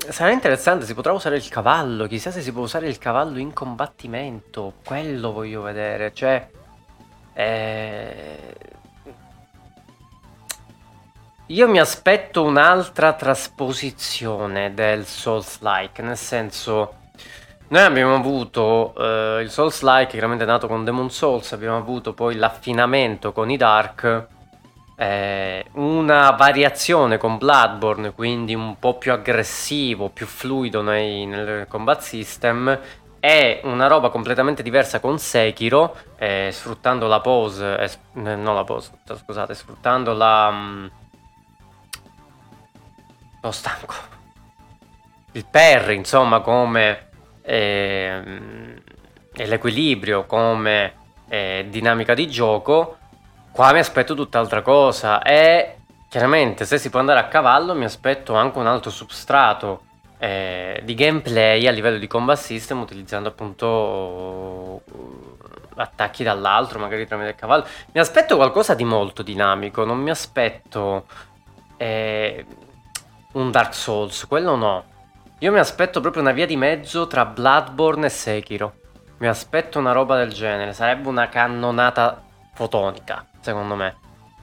Sarà 0.07 0.31
interessante, 0.31 0.85
si 0.85 0.93
potrà 0.93 1.11
usare 1.11 1.35
il 1.35 1.47
cavallo, 1.49 2.07
chissà 2.07 2.31
se 2.31 2.41
si 2.41 2.51
può 2.51 2.63
usare 2.63 2.87
il 2.87 2.97
cavallo 2.97 3.37
in 3.37 3.53
combattimento, 3.53 4.73
quello 4.83 5.31
voglio 5.33 5.61
vedere, 5.61 6.13
cioè... 6.13 6.49
Eh... 7.33 8.55
Io 11.47 11.67
mi 11.67 11.79
aspetto 11.79 12.43
un'altra 12.43 13.13
trasposizione 13.13 14.73
del 14.73 15.05
Souls-like, 15.05 16.01
nel 16.01 16.17
senso... 16.17 16.98
Noi 17.69 17.83
abbiamo 17.83 18.15
avuto 18.15 18.93
eh, 18.97 19.41
il 19.41 19.49
Souls-like, 19.49 20.11
chiaramente 20.11 20.43
è 20.43 20.47
nato 20.47 20.67
con 20.67 20.83
Demon 20.83 21.09
Souls, 21.09 21.51
abbiamo 21.53 21.77
avuto 21.77 22.13
poi 22.13 22.35
l'affinamento 22.35 23.31
con 23.31 23.49
i 23.49 23.57
Dark 23.57 24.27
eh, 24.99 25.65
una 25.73 26.31
variazione 26.31 27.17
con 27.17 27.37
Bloodborne, 27.37 28.11
quindi 28.11 28.53
un 28.53 28.77
po' 28.77 28.97
più 28.97 29.13
aggressivo, 29.13 30.09
più 30.09 30.25
fluido 30.25 30.81
nei, 30.81 31.25
nel 31.25 31.67
combat 31.69 32.01
system, 32.01 32.77
e 33.21 33.61
una 33.63 33.87
roba 33.87 34.09
completamente 34.09 34.61
diversa 34.61 34.99
con 34.99 35.17
Sekiro, 35.17 35.95
eh, 36.17 36.49
sfruttando 36.51 37.07
la 37.07 37.21
pose, 37.21 37.77
eh, 37.77 37.89
non 38.13 38.55
la 38.55 38.65
pose, 38.65 38.91
scusate, 39.05 39.53
sfruttando 39.55 40.13
la... 40.13 40.51
Mh, 40.51 40.57
mm, 40.57 40.87
lo 43.41 43.51
stanco. 43.51 43.93
Il 45.31 45.45
parry, 45.49 45.95
insomma, 45.95 46.41
come... 46.41 47.08
Eh, 47.51 48.21
l'equilibrio 49.33 50.25
come 50.25 50.93
eh, 51.29 51.65
dinamica 51.69 52.13
di 52.13 52.27
gioco 52.27 52.97
Qua 53.51 53.73
mi 53.73 53.79
aspetto 53.79 54.15
tutt'altra 54.15 54.61
cosa 54.61 55.21
e 55.21 55.77
chiaramente 56.07 56.65
se 56.65 56.77
si 56.77 56.89
può 56.89 56.99
andare 56.99 57.19
a 57.19 57.27
cavallo 57.27 57.75
mi 57.75 57.83
aspetto 57.83 58.35
anche 58.35 58.57
un 58.57 58.67
altro 58.67 58.89
substrato 58.89 59.81
eh, 60.17 60.81
di 60.83 60.93
gameplay 60.93 61.67
a 61.67 61.71
livello 61.71 61.97
di 61.97 62.07
combat 62.07 62.37
system 62.37 62.79
utilizzando 62.79 63.29
appunto 63.29 64.81
attacchi 65.75 66.23
dall'altro 66.23 66.79
magari 66.79 67.07
tramite 67.07 67.29
il 67.29 67.35
cavallo. 67.35 67.65
Mi 67.91 67.99
aspetto 67.99 68.35
qualcosa 68.35 68.75
di 68.75 68.83
molto 68.83 69.23
dinamico, 69.23 69.83
non 69.83 69.99
mi 69.99 70.09
aspetto 70.09 71.05
eh, 71.77 72.45
un 73.33 73.51
Dark 73.51 73.73
Souls, 73.73 74.25
quello 74.27 74.55
no. 74.55 74.88
Io 75.39 75.51
mi 75.51 75.59
aspetto 75.59 76.01
proprio 76.01 76.21
una 76.21 76.31
via 76.31 76.45
di 76.45 76.57
mezzo 76.57 77.07
tra 77.07 77.25
Bloodborne 77.25 78.07
e 78.07 78.09
Sekiro. 78.09 78.73
Mi 79.19 79.27
aspetto 79.27 79.79
una 79.79 79.91
roba 79.91 80.17
del 80.17 80.31
genere, 80.31 80.73
sarebbe 80.73 81.07
una 81.07 81.29
cannonata 81.29 82.23
fotonica 82.53 83.25
secondo 83.41 83.75
me. 83.75 83.95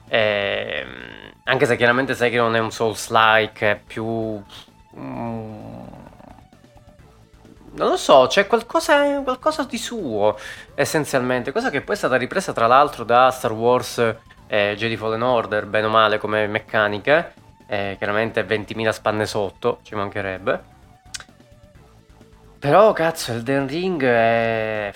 E, 0.07 0.85
ehm, 0.85 1.31
anche 1.45 1.65
se 1.65 1.75
chiaramente 1.77 2.15
che 2.15 2.37
non 2.37 2.55
è 2.55 2.59
un 2.59 2.71
Souls-like, 2.71 3.71
è 3.71 3.79
più... 3.85 4.41
Mm, 4.97 5.85
non 7.73 7.89
lo 7.89 7.97
so, 7.97 8.25
c'è 8.27 8.47
qualcosa, 8.47 9.21
qualcosa, 9.21 9.63
di 9.63 9.77
suo, 9.77 10.35
essenzialmente. 10.75 11.51
Cosa 11.51 11.69
che 11.69 11.81
poi 11.81 11.95
è 11.95 11.97
stata 11.97 12.15
ripresa 12.15 12.53
tra 12.53 12.67
l'altro 12.67 13.03
da 13.03 13.29
Star 13.29 13.51
Wars 13.51 14.15
eh, 14.47 14.73
Jedi 14.75 14.97
Fallen 14.97 15.21
Order, 15.21 15.67
bene 15.67 15.85
o 15.85 15.89
male 15.89 16.17
come 16.17 16.47
meccaniche. 16.47 17.33
Eh, 17.67 17.95
chiaramente 17.97 18.43
20.000 18.43 18.89
spanne 18.89 19.25
sotto, 19.25 19.79
ci 19.83 19.93
mancherebbe. 19.93 20.75
Però 22.59 22.91
cazzo, 22.93 23.33
Elden 23.33 23.67
Ring 23.67 24.03
è... 24.03 24.91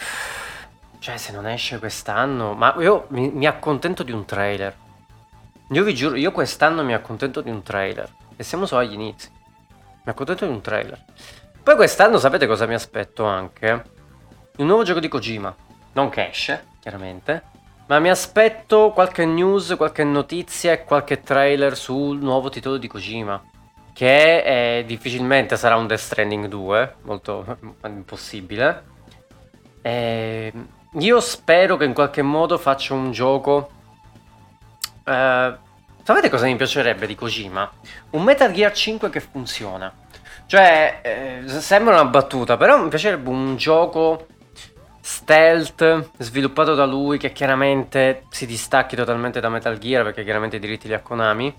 Cioè, 0.99 1.18
se 1.18 1.32
non 1.32 1.47
esce 1.47 1.80
quest'anno... 1.80 2.53
Ma 2.53 2.76
io 2.80 3.05
mi, 3.09 3.30
mi 3.30 3.45
accontento 3.45 4.03
di 4.03 4.12
un 4.12 4.26
trailer. 4.26 4.76
Io 5.70 5.84
vi 5.84 5.93
giuro, 5.93 6.16
io 6.16 6.32
quest'anno 6.32 6.84
mi 6.84 6.93
accontento 6.93 7.41
di 7.41 7.49
un 7.49 7.62
trailer. 7.62 8.09
E 8.36 8.43
siamo 8.43 8.66
solo 8.66 8.82
agli 8.82 8.93
inizi. 8.93 9.30
Mi 10.03 10.12
accontento 10.12 10.45
di 10.45 10.51
un 10.51 10.62
trailer. 10.62 11.03
Poi 11.62 11.76
quest'anno 11.76 12.18
sapete 12.18 12.47
cosa 12.47 12.66
mi 12.66 12.74
aspetto 12.74 13.26
anche? 13.26 13.84
Un 14.57 14.66
nuovo 14.66 14.84
gioco 14.84 14.99
di 14.99 15.07
Kojima. 15.07 15.55
Non 15.93 16.09
che 16.09 16.30
esce, 16.30 16.66
chiaramente. 16.80 17.43
Ma 17.86 17.99
mi 17.99 18.09
aspetto 18.09 18.91
qualche 18.91 19.26
news, 19.26 19.76
qualche 19.78 20.03
notizia 20.03 20.72
e 20.72 20.84
qualche 20.84 21.22
trailer 21.22 21.78
sul 21.78 22.18
nuovo 22.18 22.49
titolo 22.49 22.78
di 22.78 22.88
Kojima. 22.88 23.41
Che 23.94 24.44
è, 24.44 24.84
difficilmente 24.86 25.58
sarà 25.58 25.76
un 25.76 25.88
Death 25.88 26.00
Stranding 26.00 26.48
2, 26.48 26.96
molto 27.04 27.58
impossibile. 27.86 28.84
E 29.82 30.54
io 31.00 31.20
spero 31.20 31.78
che 31.78 31.86
in 31.86 31.94
qualche 31.94 32.22
modo 32.22 32.58
faccia 32.58 32.94
un 32.94 33.12
gioco. 33.12 33.70
Eh, 35.04 35.54
sapete 36.04 36.30
cosa 36.30 36.46
mi 36.46 36.56
piacerebbe 36.56 37.08
di 37.08 37.16
Kojima? 37.16 37.72
Un 38.12 38.24
Metal 38.24 38.52
Gear 38.52 38.72
5 38.72 39.10
che 39.10 39.20
funziona. 39.20 39.92
Cioè, 40.46 41.00
eh, 41.02 41.48
sembra 41.48 41.94
una 41.94 42.06
battuta, 42.06 42.58
però 42.58 42.82
mi 42.82 42.89
piacerebbe 42.89 43.30
un 43.30 43.56
gioco 43.56 44.28
stealth 45.00 46.12
sviluppato 46.18 46.76
da 46.76 46.86
lui 46.86 47.18
che 47.18 47.32
chiaramente 47.32 48.26
si 48.30 48.46
distacchi 48.46 48.96
totalmente 48.96 49.39
da 49.39 49.50
Metal 49.50 49.78
Gear 49.78 50.04
perché 50.04 50.24
chiaramente 50.24 50.58
i 50.58 50.60
diritti 50.60 50.88
li 50.88 50.94
ha 50.94 51.00
Konami. 51.00 51.54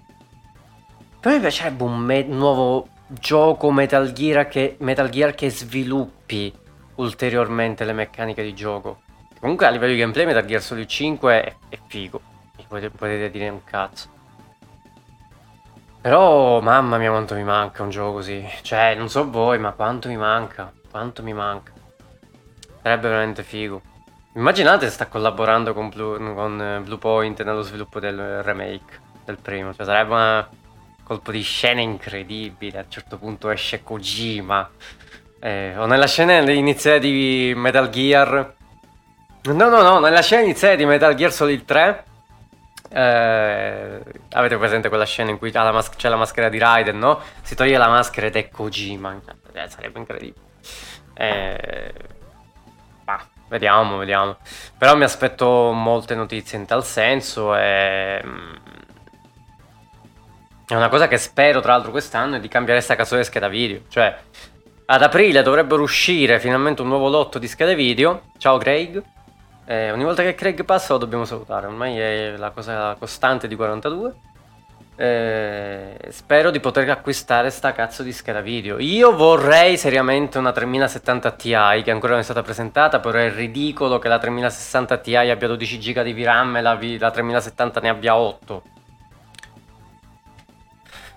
Però 1.22 1.36
mi 1.36 1.40
piacerebbe 1.40 1.84
un 1.84 1.98
me- 1.98 2.24
nuovo 2.24 2.88
gioco 3.06 3.70
Metal 3.70 4.10
Gear 4.10 4.48
che, 4.48 4.74
Metal 4.80 5.08
Gear 5.08 5.36
che 5.36 5.50
sviluppi 5.50 6.52
ulteriormente 6.96 7.84
le 7.84 7.92
meccaniche 7.92 8.42
di 8.42 8.52
gioco. 8.52 9.02
Comunque 9.38 9.66
a 9.66 9.70
livello 9.70 9.92
di 9.92 10.00
gameplay 10.00 10.26
Metal 10.26 10.44
Gear 10.44 10.60
Solid 10.60 10.88
5 10.88 11.44
è, 11.44 11.56
è 11.68 11.78
figo. 11.86 12.20
Potete, 12.66 12.90
potete 12.90 13.30
dire 13.30 13.50
un 13.50 13.62
cazzo. 13.62 14.08
Però 16.00 16.60
mamma 16.60 16.98
mia 16.98 17.10
quanto 17.10 17.36
mi 17.36 17.44
manca 17.44 17.84
un 17.84 17.90
gioco 17.90 18.14
così. 18.14 18.44
Cioè, 18.62 18.96
non 18.96 19.08
so 19.08 19.30
voi, 19.30 19.60
ma 19.60 19.70
quanto 19.70 20.08
mi 20.08 20.16
manca. 20.16 20.72
Quanto 20.90 21.22
mi 21.22 21.32
manca. 21.32 21.70
Sarebbe 22.82 23.08
veramente 23.08 23.44
figo. 23.44 23.80
Immaginate 24.34 24.86
se 24.86 24.92
sta 24.92 25.06
collaborando 25.06 25.72
con 25.72 25.88
Blue, 25.88 26.18
con 26.34 26.60
eh, 26.60 26.80
Blue 26.80 26.98
Point 26.98 27.44
nello 27.44 27.62
sviluppo 27.62 28.00
del 28.00 28.42
remake 28.42 28.98
del 29.24 29.38
primo. 29.40 29.72
Cioè 29.72 29.86
sarebbe 29.86 30.14
un 30.14 30.46
colpo 31.03 31.30
di 31.30 31.42
scena 31.42 31.80
incredibile. 31.80 32.78
A 32.78 32.82
un 32.82 32.90
certo 32.90 33.18
punto 33.18 33.50
esce 33.50 33.82
Kojima. 33.82 34.70
Eh, 35.40 35.74
o 35.76 35.86
nella 35.86 36.07
scena 36.07 36.38
iniziale 36.38 37.00
di 37.00 37.53
Metal 37.57 37.90
Gear 37.90 38.55
No, 39.44 39.68
no, 39.68 39.82
no, 39.82 39.98
nella 39.98 40.22
scena 40.22 40.42
iniziale 40.42 40.76
di 40.76 40.84
Metal 40.84 41.14
Gear 41.14 41.32
Solid 41.32 41.64
3 41.64 42.05
Eh, 42.90 44.03
avete 44.32 44.57
presente 44.57 44.88
quella 44.88 45.05
scena 45.05 45.30
in 45.30 45.38
cui 45.38 45.50
c'è 45.50 45.62
la, 45.62 45.72
mas- 45.72 45.90
c'è 45.96 46.09
la 46.09 46.16
maschera 46.16 46.48
di 46.48 46.59
Raiden, 46.59 46.98
no? 46.98 47.20
Si 47.42 47.55
toglie 47.57 47.76
la 47.78 47.88
maschera 47.88 48.26
ed 48.28 48.36
è 48.36 48.48
Kojima. 48.50 49.18
Eh, 49.53 49.68
sarebbe 49.68 49.98
incredibile. 49.98 50.44
Eh, 51.14 51.92
bah, 53.05 53.26
vediamo, 53.48 53.96
vediamo. 53.96 54.36
Però 54.78 54.94
mi 54.96 55.05
aspetto 55.05 55.72
molte 55.72 56.14
notizie 56.14 56.59
in 56.59 56.66
tal 56.66 56.84
senso 56.84 57.57
e... 57.57 58.22
Mm, 58.24 58.55
è 60.72 60.74
una 60.74 60.88
cosa 60.88 61.06
che 61.06 61.18
spero 61.18 61.60
tra 61.60 61.72
l'altro 61.72 61.90
quest'anno 61.90 62.36
è 62.36 62.40
di 62.40 62.48
cambiare 62.48 62.80
sta 62.80 62.96
cazzo 62.96 63.14
di 63.14 63.24
scheda 63.24 63.48
video. 63.48 63.80
Cioè, 63.88 64.16
ad 64.86 65.02
aprile 65.02 65.42
dovrebbero 65.42 65.82
uscire 65.82 66.40
finalmente 66.40 66.80
un 66.80 66.88
nuovo 66.88 67.10
lotto 67.10 67.38
di 67.38 67.46
schede 67.46 67.74
video. 67.74 68.22
Ciao 68.38 68.56
Craig. 68.56 69.02
Eh, 69.66 69.90
ogni 69.90 70.04
volta 70.04 70.22
che 70.22 70.34
Craig 70.34 70.64
passa 70.64 70.94
lo 70.94 70.98
dobbiamo 70.98 71.26
salutare, 71.26 71.66
ormai 71.66 71.98
è 71.98 72.34
la 72.38 72.50
cosa 72.50 72.96
costante 72.98 73.48
di 73.48 73.54
42. 73.54 74.14
Eh, 74.96 75.96
spero 76.08 76.50
di 76.50 76.60
poter 76.60 76.88
acquistare 76.88 77.50
sta 77.50 77.72
cazzo 77.72 78.02
di 78.02 78.12
scheda 78.12 78.40
video. 78.40 78.78
Io 78.78 79.14
vorrei 79.14 79.76
seriamente 79.76 80.38
una 80.38 80.52
3070 80.52 81.30
Ti 81.32 81.50
che 81.82 81.90
ancora 81.90 82.12
non 82.12 82.20
è 82.20 82.24
stata 82.24 82.40
presentata, 82.40 82.98
però 82.98 83.18
è 83.18 83.30
ridicolo 83.30 83.98
che 83.98 84.08
la 84.08 84.18
3060 84.18 84.96
Ti 84.96 85.16
abbia 85.16 85.48
12 85.48 85.78
GB 85.78 86.00
di 86.00 86.14
VRAM 86.14 86.56
e 86.56 86.62
la, 86.62 86.78
la 86.98 87.10
3070 87.10 87.80
ne 87.80 87.88
abbia 87.90 88.16
8. 88.16 88.62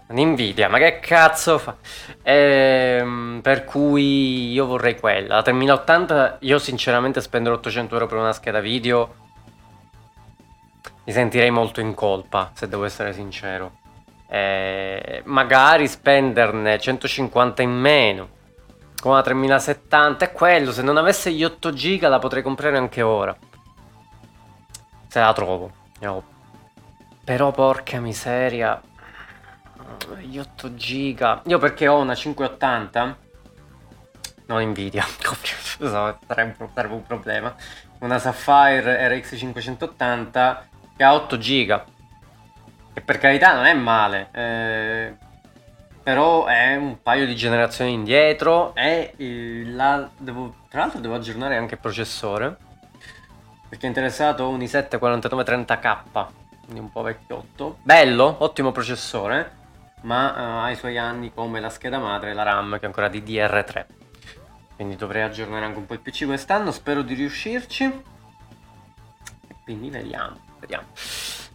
Nvidia, 0.08 0.70
ma 0.70 0.78
che 0.78 1.00
cazzo 1.00 1.58
fa? 1.58 1.76
Ehm, 2.22 3.40
per 3.42 3.64
cui 3.66 4.52
io 4.52 4.66
vorrei 4.66 5.00
quella. 5.00 5.36
La 5.36 5.42
3080, 5.42 6.38
io 6.42 6.60
sinceramente 6.60 7.22
spendere 7.22 7.56
800 7.56 7.94
euro 7.96 8.08
per 8.08 8.18
una 8.18 8.34
scheda 8.34 8.60
video 8.60 9.24
mi 11.06 11.14
sentirei 11.14 11.52
molto 11.52 11.82
in 11.82 11.94
colpa, 11.94 12.52
se 12.54 12.68
devo 12.68 12.84
essere 12.84 13.14
sincero. 13.14 13.78
Eh, 14.28 15.22
magari 15.26 15.88
spenderne 15.88 16.80
150 16.80 17.62
in 17.62 17.70
meno 17.70 18.30
con 19.00 19.14
la 19.14 19.22
3070 19.22 20.26
è 20.26 20.32
quello. 20.32 20.72
Se 20.72 20.82
non 20.82 20.98
avesse 20.98 21.32
gli 21.32 21.44
8 21.44 21.74
giga 21.74 22.10
la 22.10 22.18
potrei 22.18 22.42
comprare 22.42 22.78
anche 22.78 23.04
ora. 23.04 23.38
Se 25.08 25.20
la 25.20 25.32
trovo. 25.32 25.72
Però 27.24 27.52
porca 27.52 28.00
miseria 28.00 28.82
gli 30.20 30.38
8 30.38 30.76
giga. 30.76 31.42
Io 31.46 31.58
perché 31.58 31.88
ho 31.88 32.00
una 32.00 32.16
580. 32.16 33.18
Non 34.48 34.62
Nvidia, 34.62 35.04
sarebbe, 35.80 36.70
sarebbe 36.74 36.94
un 36.94 37.04
problema. 37.04 37.56
Una 38.00 38.20
Sapphire 38.20 39.08
RX 39.08 39.38
580 39.38 40.68
che 40.96 41.04
ha 41.04 41.14
8 41.14 41.38
giga. 41.38 41.84
Che 42.94 43.02
per 43.02 43.18
carità 43.18 43.54
non 43.54 43.66
è 43.66 43.74
male. 43.74 44.30
Eh, 44.32 45.14
però 46.06 46.46
è 46.46 46.76
un 46.76 47.02
paio 47.02 47.26
di 47.26 47.36
generazioni 47.36 47.92
indietro 47.92 48.76
e 48.76 49.14
la, 49.66 50.08
devo, 50.16 50.54
tra 50.70 50.82
l'altro 50.82 51.00
devo 51.00 51.16
aggiornare 51.16 51.58
anche 51.58 51.74
il 51.74 51.80
processore 51.80 52.58
perché 53.68 53.88
è 53.88 53.90
interessato 53.90 54.48
un 54.48 54.60
i7 54.60 55.00
4930K 55.02 56.28
quindi 56.64 56.80
un 56.80 56.92
po' 56.92 57.02
vecchiotto 57.02 57.78
bello, 57.82 58.36
ottimo 58.38 58.72
processore 58.72 59.64
ma 60.06 60.32
uh, 60.32 60.64
ha 60.64 60.72
i 60.72 60.76
suoi 60.76 60.98
anni 60.98 61.34
come 61.34 61.60
la 61.60 61.70
scheda 61.70 62.00
madre 62.00 62.34
la 62.34 62.44
RAM 62.44 62.76
che 62.76 62.84
è 62.84 62.86
ancora 62.86 63.10
di 63.10 63.22
DR3. 63.22 63.86
Quindi 64.76 64.96
dovrei 64.96 65.24
aggiornare 65.24 65.66
anche 65.66 65.78
un 65.78 65.86
po' 65.86 65.94
il 65.94 66.00
PC 66.00 66.26
quest'anno, 66.26 66.72
spero 66.72 67.02
di 67.02 67.14
riuscirci. 67.14 68.04
Quindi 69.64 69.90
vediamo, 69.90 70.38
vediamo. 70.60 70.88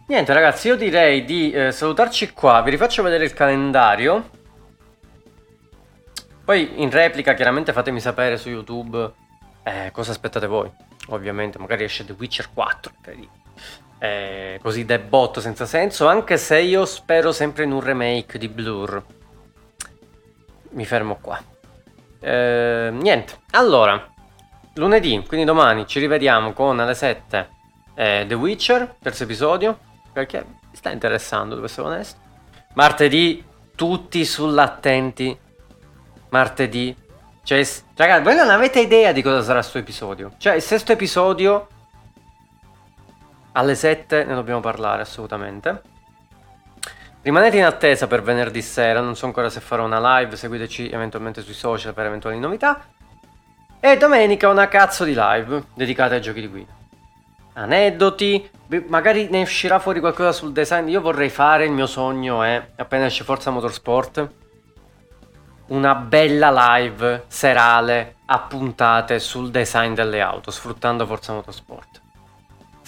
Niente 0.07 0.33
ragazzi, 0.33 0.69
io 0.69 0.77
direi 0.77 1.25
di 1.25 1.53
eh, 1.53 1.71
salutarci 1.71 2.33
qua, 2.33 2.63
vi 2.63 2.71
rifaccio 2.71 3.03
vedere 3.03 3.25
il 3.25 3.33
calendario. 3.33 4.31
Poi 6.45 6.83
in 6.83 6.91
replica 6.91 7.35
chiaramente 7.35 7.73
fatemi 7.73 8.01
sapere 8.01 8.37
su 8.37 8.49
YouTube 8.49 9.13
eh, 9.63 9.91
cosa 9.93 10.11
aspettate 10.11 10.47
voi. 10.47 10.71
Ovviamente, 11.09 11.59
magari 11.59 11.85
esce 11.85 12.05
The 12.05 12.15
Witcher 12.19 12.53
4, 12.53 12.93
incredibile 12.97 13.39
eh, 14.01 14.59
così 14.63 14.87
debotto 14.87 15.41
senza 15.41 15.67
senso, 15.67 16.09
anche 16.09 16.39
se 16.39 16.59
io 16.59 16.87
spero 16.87 17.33
sempre 17.33 17.65
in 17.65 17.73
un 17.73 17.81
remake 17.81 18.39
di 18.39 18.49
Blur. 18.49 19.05
Mi 20.71 20.87
fermo 20.87 21.19
qua. 21.21 21.39
Eh, 22.19 22.89
niente, 22.93 23.35
allora, 23.51 24.09
lunedì, 24.75 25.23
quindi 25.27 25.45
domani, 25.45 25.87
ci 25.87 26.01
rivediamo 26.01 26.53
con 26.53 26.81
alle 26.81 26.95
7 26.95 27.49
eh, 27.95 28.25
The 28.27 28.35
Witcher, 28.35 28.97
terzo 29.03 29.25
episodio, 29.25 29.79
perché 30.13 30.45
mi 30.47 30.77
sta 30.77 30.91
interessando, 30.91 31.55
devo 31.55 31.67
essere 31.67 31.87
onesto. 31.87 32.19
Martedì, 32.73 33.45
tutti 33.75 34.25
sull'attenti. 34.25 35.39
Martedì. 36.31 36.97
Cioè, 37.43 37.67
ragazzi, 37.97 38.23
voi 38.23 38.37
non 38.37 38.49
avete 38.49 38.81
idea 38.81 39.13
di 39.13 39.21
cosa 39.21 39.43
sarà 39.43 39.59
questo 39.59 39.79
episodio. 39.79 40.33
Cioè, 40.39 40.55
il 40.55 40.63
sesto 40.63 40.93
episodio 40.93 41.67
alle 43.53 43.75
7 43.75 44.25
ne 44.25 44.35
dobbiamo 44.35 44.61
parlare 44.61 45.03
assolutamente. 45.03 45.83
Rimanete 47.23 47.59
in 47.59 47.65
attesa 47.65 48.07
per 48.07 48.23
venerdì 48.23 48.63
sera, 48.63 49.01
non 49.01 49.15
so 49.15 49.27
ancora 49.27 49.51
se 49.51 49.61
farò 49.61 49.85
una 49.85 50.19
live, 50.19 50.37
seguiteci 50.37 50.89
eventualmente 50.89 51.43
sui 51.43 51.53
social 51.53 51.93
per 51.93 52.07
eventuali 52.07 52.39
novità. 52.39 52.83
E 53.79 53.97
domenica 53.97 54.49
una 54.49 54.69
cazzo 54.69 55.05
di 55.05 55.15
live 55.15 55.65
dedicata 55.75 56.15
ai 56.15 56.23
giochi 56.23 56.41
di 56.41 56.49
guida. 56.49 56.73
Aneddoti, 57.53 58.49
magari 58.87 59.29
ne 59.29 59.43
uscirà 59.43 59.79
fuori 59.79 60.01
qualcosa 60.01 60.33
sul 60.33 60.53
design. 60.53 60.89
Io 60.89 61.01
vorrei 61.01 61.29
fare, 61.29 61.67
il 61.67 61.73
mio 61.73 61.87
sogno 61.87 62.43
è, 62.43 62.71
appena 62.77 63.07
esce 63.07 63.25
Forza 63.25 63.51
Motorsport, 63.51 64.31
una 65.67 65.95
bella 65.95 66.79
live 66.79 67.25
serale 67.27 68.17
a 68.27 68.39
puntate 68.39 69.19
sul 69.19 69.51
design 69.51 69.93
delle 69.93 70.21
auto, 70.21 70.51
sfruttando 70.51 71.07
Forza 71.07 71.33
Motorsport. 71.33 72.00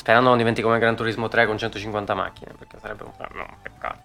Sperando 0.03 0.31
non 0.31 0.39
diventi 0.39 0.63
come 0.63 0.81
Gran 0.81 0.97
Turismo 0.97 1.29
3 1.29 1.47
con 1.47 1.57
150 1.57 2.15
macchine, 2.15 2.55
perché 2.59 2.77
sarebbe 2.81 3.05
un, 3.05 3.13
no, 3.35 3.47
un 3.49 3.57
peccato. 3.63 4.03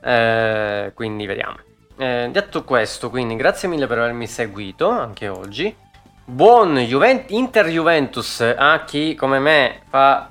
Eh, 0.00 0.92
quindi 0.94 1.26
vediamo. 1.26 1.58
Eh, 1.98 2.30
detto 2.32 2.64
questo, 2.64 3.10
quindi 3.10 3.36
grazie 3.36 3.68
mille 3.68 3.86
per 3.86 3.98
avermi 3.98 4.26
seguito 4.26 4.88
anche 4.88 5.28
oggi. 5.28 5.76
Buon 6.24 6.78
Juventus, 6.78 7.36
Inter 7.36 7.66
Juventus 7.66 8.40
a 8.40 8.84
chi 8.84 9.14
come 9.14 9.38
me 9.38 9.82
fa 9.90 10.30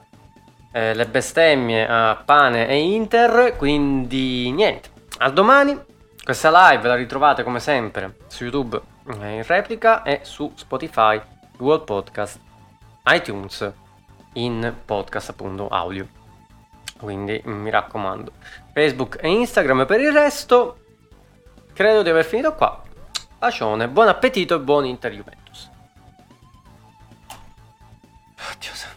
eh, 0.72 0.96
le 0.96 1.06
bestemmie 1.06 1.88
a 1.88 2.20
pane 2.26 2.68
e 2.68 2.80
Inter. 2.80 3.54
Quindi 3.56 4.52
niente, 4.52 4.90
a 5.20 5.30
domani. 5.30 5.80
Questa 6.24 6.72
live 6.72 6.88
la 6.88 6.96
ritrovate 6.96 7.44
come 7.44 7.60
sempre 7.60 8.16
su 8.26 8.46
YouTube 8.46 8.82
eh, 9.22 9.36
in 9.36 9.44
replica 9.46 10.02
e 10.02 10.22
su 10.24 10.52
Spotify, 10.56 11.22
Google 11.56 11.84
Podcast, 11.84 12.40
iTunes 13.06 13.86
in 14.38 14.76
podcast 14.86 15.30
appunto 15.30 15.68
audio. 15.68 16.08
Quindi 16.98 17.42
mi 17.46 17.70
raccomando, 17.70 18.32
Facebook 18.74 19.18
e 19.22 19.30
Instagram 19.30 19.86
per 19.86 20.00
il 20.02 20.12
resto. 20.12 20.80
Credo 21.74 22.02
di 22.02 22.10
aver 22.10 22.26
finito 22.26 22.56
qua. 22.56 22.82
Bacione, 23.38 23.88
buon 23.88 24.08
appetito 24.08 24.56
e 24.56 24.60
buon 24.60 24.86
Inter 24.86 25.12
Juventus. 25.14 25.70
Oddio. 28.52 28.97